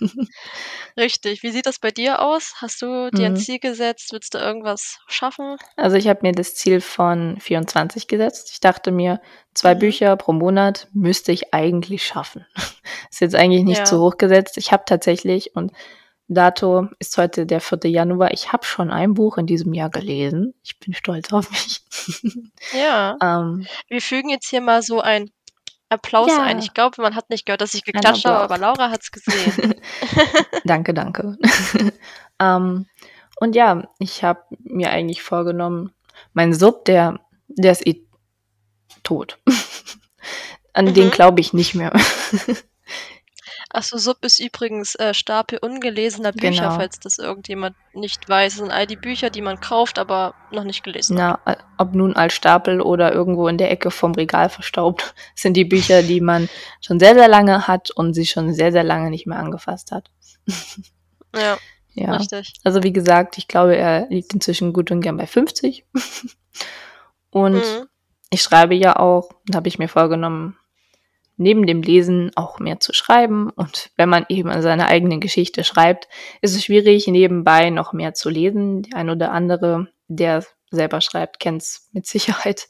Richtig. 0.98 1.42
Wie 1.44 1.50
sieht 1.50 1.66
das 1.66 1.78
bei 1.78 1.90
dir 1.92 2.20
aus? 2.20 2.54
Hast 2.56 2.82
du 2.82 3.10
dir 3.10 3.26
ein 3.26 3.32
Mhm. 3.32 3.36
Ziel 3.36 3.58
gesetzt? 3.60 4.08
Willst 4.12 4.34
du 4.34 4.38
irgendwas 4.38 4.98
schaffen? 5.06 5.56
Also 5.76 5.96
ich 5.96 6.08
habe 6.08 6.20
mir 6.22 6.32
das 6.32 6.54
Ziel 6.56 6.80
von 6.80 7.38
24 7.40 8.08
gesetzt. 8.08 8.50
Ich 8.52 8.60
dachte 8.60 8.90
mir, 8.90 9.20
zwei 9.54 9.74
Mhm. 9.74 9.78
Bücher 9.78 10.16
pro 10.16 10.32
Monat 10.32 10.88
müsste 10.92 11.30
ich 11.32 11.54
eigentlich 11.54 12.04
schaffen. 12.04 12.44
Ist 13.10 13.20
jetzt 13.20 13.36
eigentlich 13.36 13.64
nicht 13.64 13.78
Ja. 13.78 13.84
zu 13.84 14.00
hoch 14.00 14.18
gesetzt. 14.18 14.56
Ich 14.58 14.72
habe 14.72 14.82
tatsächlich, 14.86 15.54
und 15.54 15.72
Dato 16.30 16.88
ist 16.98 17.16
heute 17.16 17.46
der 17.46 17.60
4. 17.62 17.88
Januar, 17.88 18.32
ich 18.32 18.52
habe 18.52 18.66
schon 18.66 18.90
ein 18.90 19.14
Buch 19.14 19.38
in 19.38 19.46
diesem 19.46 19.72
Jahr 19.72 19.88
gelesen. 19.88 20.52
Ich 20.62 20.78
bin 20.78 20.92
stolz 20.92 21.32
auf 21.32 21.50
mich. 21.50 21.80
Ja. 22.74 23.16
ähm, 23.22 23.66
Wir 23.88 24.02
fügen 24.02 24.28
jetzt 24.28 24.50
hier 24.50 24.60
mal 24.60 24.82
so 24.82 25.00
ein 25.00 25.30
Applaus 25.90 26.28
Ja. 26.28 26.42
ein. 26.42 26.58
Ich 26.58 26.74
glaube, 26.74 27.00
man 27.00 27.14
hat 27.14 27.30
nicht 27.30 27.46
gehört, 27.46 27.60
dass 27.60 27.74
ich 27.74 27.84
geklatscht 27.84 28.24
habe, 28.26 28.38
aber 28.38 28.58
Laura 28.58 28.90
hat 28.90 29.02
es 29.02 29.10
gesehen. 29.10 29.74
danke, 30.64 30.92
danke. 30.94 31.38
ähm, 32.40 32.86
und 33.40 33.54
ja, 33.54 33.88
ich 33.98 34.22
habe 34.24 34.42
mir 34.60 34.90
eigentlich 34.90 35.22
vorgenommen, 35.22 35.92
mein 36.34 36.52
Sub, 36.52 36.84
der, 36.84 37.20
der 37.48 37.72
ist 37.72 37.86
eh 37.86 38.04
tot. 39.02 39.38
An 40.74 40.92
den 40.92 41.06
Mhm. 41.06 41.10
glaube 41.12 41.40
ich 41.40 41.52
nicht 41.52 41.74
mehr. 41.74 41.92
Achso, 43.70 43.98
Sub 43.98 44.24
ist 44.24 44.40
übrigens 44.40 44.94
äh, 44.94 45.12
Stapel 45.12 45.58
ungelesener 45.60 46.32
Bücher, 46.32 46.50
Genau. 46.62 46.70
falls 46.76 46.98
das 47.00 47.18
irgendjemand 47.18 47.76
nicht 47.92 48.26
weiß. 48.28 48.54
Das 48.54 48.60
sind 48.64 48.70
all 48.72 48.86
die 48.86 48.96
Bücher, 48.96 49.28
die 49.28 49.42
man 49.42 49.60
kauft, 49.60 49.98
aber 49.98 50.34
noch 50.50 50.64
nicht 50.64 50.82
gelesen 50.82 51.20
hat. 51.22 51.40
Na, 51.44 51.56
ob 51.76 51.94
nun 51.94 52.16
als 52.16 52.32
Stapel 52.32 52.80
oder 52.80 53.12
irgendwo 53.12 53.46
in 53.46 53.58
der 53.58 53.70
Ecke 53.70 53.90
vom 53.90 54.12
Regal 54.14 54.48
verstaubt, 54.48 55.14
sind 55.34 55.54
die 55.54 55.66
Bücher, 55.66 56.02
die 56.02 56.20
man 56.22 56.48
schon 56.80 56.98
sehr, 56.98 57.14
sehr 57.14 57.28
lange 57.28 57.68
hat 57.68 57.90
und 57.90 58.14
sie 58.14 58.26
schon 58.26 58.54
sehr, 58.54 58.72
sehr 58.72 58.84
lange 58.84 59.10
nicht 59.10 59.26
mehr 59.26 59.38
angefasst 59.38 59.92
hat. 59.92 60.10
Ja, 61.36 61.58
Ja. 61.92 62.16
richtig. 62.16 62.54
Also 62.64 62.82
wie 62.82 62.92
gesagt, 62.92 63.36
ich 63.36 63.48
glaube, 63.48 63.76
er 63.76 64.06
liegt 64.08 64.32
inzwischen 64.32 64.72
gut 64.72 64.90
und 64.90 65.02
gern 65.02 65.18
bei 65.18 65.26
50. 65.26 65.84
und 67.30 67.54
Mhm. 67.56 67.86
ich 68.30 68.42
schreibe 68.42 68.74
ja 68.74 68.96
auch, 68.98 69.28
und 69.46 69.54
habe 69.54 69.68
ich 69.68 69.78
mir 69.78 69.88
vorgenommen, 69.88 70.57
neben 71.38 71.66
dem 71.66 71.82
Lesen 71.82 72.30
auch 72.36 72.58
mehr 72.58 72.80
zu 72.80 72.92
schreiben. 72.92 73.50
Und 73.50 73.90
wenn 73.96 74.08
man 74.08 74.26
eben 74.28 74.50
an 74.50 74.60
seiner 74.62 74.88
eigenen 74.88 75.20
Geschichte 75.20 75.64
schreibt, 75.64 76.08
ist 76.42 76.54
es 76.54 76.64
schwierig, 76.64 77.06
nebenbei 77.06 77.70
noch 77.70 77.92
mehr 77.92 78.12
zu 78.12 78.28
lesen. 78.28 78.82
Die 78.82 78.92
ein 78.94 79.08
oder 79.08 79.32
andere, 79.32 79.88
der 80.08 80.44
selber 80.70 81.00
schreibt, 81.00 81.40
kennt 81.40 81.62
es 81.62 81.88
mit 81.92 82.06
Sicherheit. 82.06 82.68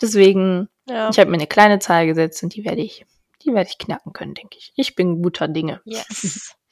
Deswegen, 0.00 0.68
Ja. 0.88 1.10
ich 1.10 1.18
habe 1.18 1.30
mir 1.30 1.36
eine 1.36 1.46
kleine 1.46 1.78
Zahl 1.78 2.06
gesetzt 2.06 2.42
und 2.42 2.54
die 2.54 2.64
werde 2.64 2.80
ich 2.80 3.04
die 3.44 3.52
werde 3.52 3.68
ich 3.68 3.78
knacken 3.78 4.12
können, 4.14 4.32
denke 4.34 4.56
ich. 4.58 4.72
Ich 4.74 4.94
bin 4.94 5.20
guter 5.22 5.48
Dinge. 5.48 5.80
Yes. 5.84 6.56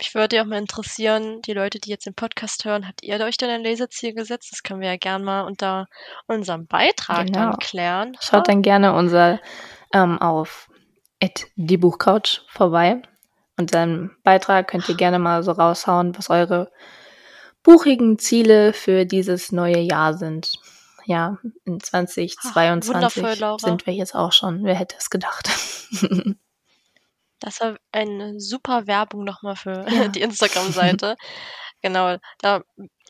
Ich 0.00 0.14
würde 0.14 0.36
ja 0.36 0.42
auch 0.42 0.46
mal 0.46 0.58
interessieren, 0.58 1.40
die 1.42 1.52
Leute, 1.52 1.78
die 1.78 1.90
jetzt 1.90 2.06
den 2.06 2.14
Podcast 2.14 2.64
hören, 2.64 2.86
habt 2.86 3.02
ihr 3.02 3.18
euch 3.20 3.36
denn 3.36 3.50
ein 3.50 3.62
Leseziel 3.62 4.14
gesetzt? 4.14 4.48
Das 4.52 4.62
können 4.62 4.80
wir 4.80 4.88
ja 4.88 4.96
gern 4.96 5.24
mal 5.24 5.42
unter 5.42 5.86
unserem 6.26 6.66
Beitrag 6.66 7.26
Genau. 7.26 7.38
dann 7.50 7.58
klären. 7.58 8.16
Schaut 8.20 8.48
dann 8.48 8.62
gerne 8.62 8.92
unser 8.94 9.40
ähm, 9.92 10.20
auf 10.20 10.68
die 11.56 11.76
Buchcouch 11.78 12.42
vorbei. 12.48 13.02
Und 13.58 13.70
seinem 13.70 14.10
Beitrag 14.22 14.68
könnt 14.68 14.88
ihr 14.88 14.96
gerne 14.96 15.18
mal 15.18 15.42
so 15.42 15.52
raushauen, 15.52 16.16
was 16.18 16.28
eure 16.28 16.70
buchigen 17.62 18.18
Ziele 18.18 18.72
für 18.74 19.06
dieses 19.06 19.50
neue 19.50 19.78
Jahr 19.78 20.14
sind. 20.14 20.52
Ja, 21.06 21.38
in 21.64 21.80
2022 21.80 22.94
wundervoll, 22.94 23.34
Laura. 23.40 23.58
sind 23.58 23.86
wir 23.86 23.94
jetzt 23.94 24.14
auch 24.14 24.32
schon. 24.32 24.64
Wer 24.64 24.74
hätte 24.74 24.96
es 24.98 25.08
gedacht? 25.08 25.48
Das 27.40 27.60
war 27.60 27.76
eine 27.92 28.38
super 28.40 28.86
Werbung 28.86 29.24
nochmal 29.24 29.56
für 29.56 29.86
Ja. 29.88 30.08
die 30.08 30.22
Instagram-Seite. 30.22 31.16
genau, 31.82 32.16
da 32.40 32.62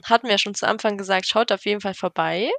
hatten 0.05 0.29
wir 0.29 0.39
schon 0.39 0.55
zu 0.55 0.67
Anfang 0.67 0.97
gesagt, 0.97 1.27
schaut 1.27 1.53
auf 1.53 1.65
jeden 1.65 1.81
Fall 1.81 1.95
vorbei. 1.95 2.51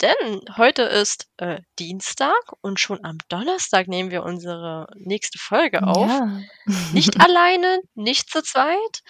Denn 0.00 0.40
heute 0.56 0.82
ist 0.82 1.26
äh, 1.38 1.58
Dienstag 1.80 2.36
und 2.60 2.78
schon 2.78 3.04
am 3.04 3.18
Donnerstag 3.28 3.88
nehmen 3.88 4.12
wir 4.12 4.22
unsere 4.22 4.86
nächste 4.94 5.38
Folge 5.38 5.82
auf. 5.82 6.06
Ja. 6.08 6.40
Nicht 6.92 7.20
alleine, 7.20 7.80
nicht 7.96 8.30
zu 8.30 8.40
zweit. 8.42 9.00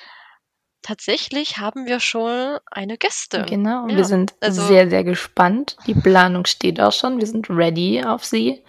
Tatsächlich 0.80 1.58
haben 1.58 1.84
wir 1.86 2.00
schon 2.00 2.58
eine 2.70 2.96
Gästin. 2.96 3.44
Genau, 3.44 3.86
Ja, 3.88 3.96
wir 3.96 4.04
sind 4.04 4.34
also- 4.40 4.66
sehr, 4.66 4.88
sehr 4.88 5.04
gespannt. 5.04 5.76
Die 5.86 5.94
Planung 5.94 6.46
steht 6.46 6.80
auch 6.80 6.92
schon. 6.92 7.18
Wir 7.18 7.26
sind 7.26 7.50
ready 7.50 8.02
auf 8.04 8.24
sie 8.24 8.64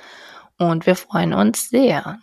und 0.57 0.86
wir 0.88 0.95
freuen 0.95 1.34
uns 1.34 1.70
sehr. 1.70 2.20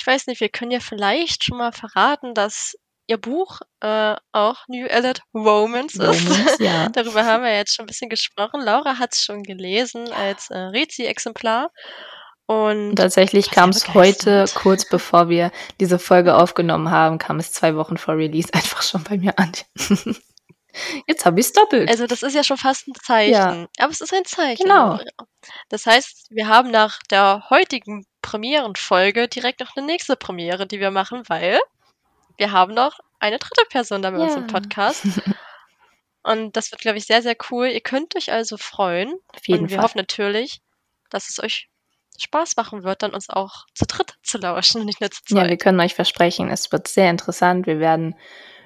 Ich 0.00 0.06
weiß 0.06 0.28
nicht, 0.28 0.40
wir 0.40 0.48
können 0.48 0.70
ja 0.70 0.80
vielleicht 0.80 1.44
schon 1.44 1.58
mal 1.58 1.72
verraten, 1.72 2.32
dass 2.32 2.74
ihr 3.06 3.18
Buch 3.18 3.60
äh, 3.80 4.14
auch 4.32 4.56
New 4.66 4.86
Adult 4.88 5.20
Romance 5.34 5.96
ist. 5.96 6.24
Romance, 6.24 6.56
ja. 6.58 6.88
Darüber 6.92 7.26
haben 7.26 7.44
wir 7.44 7.54
jetzt 7.54 7.74
schon 7.74 7.84
ein 7.84 7.86
bisschen 7.86 8.08
gesprochen. 8.08 8.62
Laura 8.62 8.98
hat 8.98 9.12
es 9.12 9.22
schon 9.22 9.42
gelesen 9.42 10.10
als 10.10 10.48
äh, 10.48 10.56
Rezi-Exemplar. 10.56 11.70
Und 12.46 12.96
tatsächlich 12.96 13.50
kam 13.50 13.70
es 13.70 13.92
heute, 13.92 14.46
kurz 14.54 14.88
bevor 14.88 15.28
wir 15.28 15.52
diese 15.80 15.98
Folge 15.98 16.34
aufgenommen 16.34 16.90
haben, 16.90 17.18
kam 17.18 17.38
es 17.38 17.52
zwei 17.52 17.76
Wochen 17.76 17.98
vor 17.98 18.16
Release 18.16 18.48
einfach 18.54 18.80
schon 18.80 19.04
bei 19.04 19.18
mir 19.18 19.38
an. 19.38 19.52
Jetzt 21.06 21.26
habe 21.26 21.40
ich 21.40 21.46
es 21.46 21.52
doppelt. 21.52 21.90
also 21.90 22.06
das 22.06 22.22
ist 22.22 22.34
ja 22.34 22.44
schon 22.44 22.56
fast 22.56 22.88
ein 22.88 22.94
Zeichen. 22.94 23.32
Ja. 23.32 23.66
Aber 23.78 23.90
es 23.90 24.00
ist 24.00 24.14
ein 24.14 24.24
Zeichen. 24.24 24.62
Genau. 24.62 24.98
Das 25.68 25.84
heißt, 25.84 26.28
wir 26.30 26.48
haben 26.48 26.70
nach 26.70 27.00
der 27.10 27.50
heutigen 27.50 28.06
Premierenfolge 28.22 29.28
direkt 29.28 29.60
noch 29.60 29.76
eine 29.76 29.86
nächste 29.86 30.16
Premiere, 30.16 30.66
die 30.66 30.80
wir 30.80 30.90
machen, 30.90 31.22
weil 31.28 31.60
wir 32.36 32.52
haben 32.52 32.74
noch 32.74 32.98
eine 33.18 33.38
dritte 33.38 33.62
Person 33.70 34.02
da 34.02 34.10
bei 34.10 34.18
uns 34.18 34.34
im 34.36 34.42
Ja. 34.42 34.46
Podcast. 34.46 35.04
Und 36.22 36.54
das 36.56 36.70
wird, 36.70 36.82
glaube 36.82 36.98
ich, 36.98 37.06
sehr, 37.06 37.22
sehr 37.22 37.36
cool. 37.50 37.68
Ihr 37.68 37.80
könnt 37.80 38.14
euch 38.16 38.30
also 38.32 38.56
freuen. 38.58 39.14
Auf 39.28 39.46
jeden 39.48 39.64
und 39.64 39.70
wir 39.70 39.76
Fall. 39.78 39.84
hoffen 39.86 39.98
natürlich, 39.98 40.60
dass 41.08 41.30
es 41.30 41.42
euch 41.42 41.68
Spaß 42.18 42.56
machen 42.56 42.84
wird, 42.84 43.02
dann 43.02 43.14
uns 43.14 43.30
auch 43.30 43.64
zu 43.74 43.86
dritt 43.86 44.14
zu 44.22 44.36
lauschen 44.38 44.80
und 44.82 44.86
nicht 44.86 45.00
nur 45.00 45.10
zu 45.10 45.22
Ja, 45.30 45.36
wir 45.48 45.48
zweit. 45.48 45.60
können 45.60 45.80
euch 45.80 45.94
versprechen, 45.94 46.50
es 46.50 46.70
wird 46.72 46.88
sehr 46.88 47.08
interessant. 47.08 47.66
Wir 47.66 47.78
werden 47.80 48.14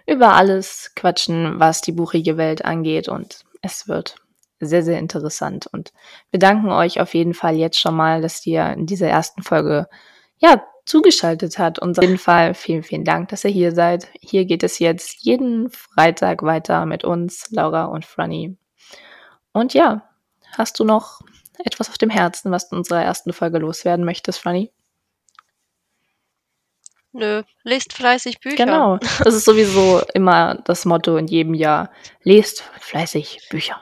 über 0.07 0.35
alles 0.35 0.93
quatschen, 0.97 1.61
was 1.61 1.81
die 1.81 1.93
buchige 1.93 2.37
Welt 2.37 2.65
angeht 2.65 3.09
und 3.09 3.45
es 3.63 3.87
wird 3.87 4.17
sehr, 4.61 4.83
sehr 4.83 4.99
interessant. 4.99 5.67
Und 5.73 5.93
wir 6.31 6.39
danken 6.39 6.71
euch 6.71 7.01
auf 7.01 7.15
jeden 7.15 7.35
Fall 7.35 7.57
jetzt 7.57 7.79
schon 7.79 7.95
mal, 7.95 8.23
dass 8.23 8.45
ihr 8.47 8.67
in 8.73 8.87
dieser 8.87 9.09
ersten 9.09 9.43
Folge 9.43 9.89
ja 10.39 10.63
zugeschaltet 10.85 11.59
habt. 11.59 11.79
Und 11.79 11.99
auf 11.99 12.05
jeden 12.05 12.19
Fall 12.19 12.55
vielen, 12.55 12.83
vielen 12.83 13.05
Dank, 13.05 13.29
dass 13.29 13.45
ihr 13.45 13.51
hier 13.51 13.73
seid. 13.73 14.09
Hier 14.21 14.45
geht 14.45 14.63
es 14.63 14.79
jetzt 14.79 15.23
jeden 15.25 15.71
Freitag 15.71 16.43
weiter 16.43 16.87
mit 16.87 17.05
uns, 17.05 17.51
Laura 17.51 17.85
und 17.85 18.05
Franny. 18.05 18.57
Und 19.53 19.75
ja, 19.75 20.09
hast 20.57 20.79
du 20.79 20.85
noch 20.85 21.21
etwas 21.65 21.89
auf 21.89 21.99
dem 21.99 22.11
Herzen, 22.11 22.51
was 22.51 22.69
du 22.69 22.77
in 22.77 22.79
unserer 22.79 23.03
ersten 23.03 23.33
Folge 23.33 23.59
loswerden 23.59 24.05
möchtest, 24.05 24.41
Franny? 24.41 24.73
Nö, 27.13 27.45
lest 27.63 27.93
fleißig 27.93 28.41
Bücher. 28.41 28.57
Genau. 28.57 28.99
Das 29.23 29.35
ist 29.35 29.45
sowieso 29.45 30.03
immer 30.15 30.57
das 30.65 30.85
Motto 30.85 31.17
in 31.17 31.29
jedem 31.29 31.55
Jahr. 31.55 31.93
Lest 32.25 32.63
fleißig 32.81 33.47
Bücher. 33.51 33.81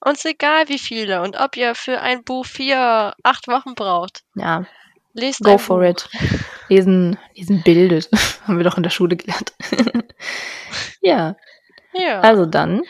Uns 0.00 0.24
egal 0.24 0.68
wie 0.68 0.78
viele 0.78 1.22
und 1.22 1.36
ob 1.40 1.56
ihr 1.56 1.74
für 1.74 2.00
ein 2.00 2.22
Buch 2.24 2.46
vier, 2.46 3.14
acht 3.22 3.48
Wochen 3.48 3.74
braucht. 3.74 4.22
Ja, 4.34 4.64
Lest 5.12 5.40
go 5.40 5.58
for 5.58 5.78
Buch. 5.80 5.88
it. 5.88 6.08
Lesen, 6.68 7.18
lesen 7.34 7.62
bildet. 7.64 8.08
Haben 8.46 8.58
wir 8.58 8.64
doch 8.64 8.76
in 8.76 8.82
der 8.84 8.90
Schule 8.90 9.16
gelernt. 9.16 9.52
ja, 11.00 11.36
Ja. 11.92 12.20
also 12.20 12.46
dann 12.46 12.82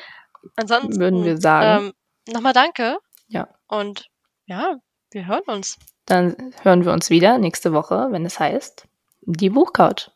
Ansonsten 0.57 1.01
würden 1.01 1.25
wir 1.25 1.39
sagen, 1.41 1.87
ähm, 2.27 2.33
nochmal 2.35 2.53
danke. 2.53 2.99
Ja. 3.29 3.49
Und 3.67 4.09
ja, 4.47 4.77
wir 5.11 5.27
hören 5.27 5.43
uns. 5.47 5.79
dann 6.07 6.55
hören 6.63 6.85
wir 6.85 6.93
uns 6.93 7.09
wieder 7.11 7.39
nächste 7.39 7.73
Woche, 7.73 8.09
wenn 8.11 8.27
es 8.27 8.39
heißt, 8.39 8.87
die 9.23 9.51
Buchcouch. 9.51 10.11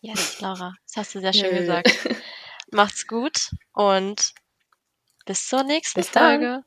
Yes, 0.00 0.40
Laura, 0.40 0.74
das 0.86 0.96
hast 0.96 1.14
du 1.14 1.20
sehr 1.20 1.32
schön 1.32 1.56
gesagt. 1.56 1.90
Macht's 2.72 3.06
gut 3.06 3.50
und 3.72 4.32
bis 5.24 5.46
zur 5.46 5.64
nächsten 5.64 6.00
Bis 6.00 6.10
dann. 6.10 6.40
Folge. 6.40 6.64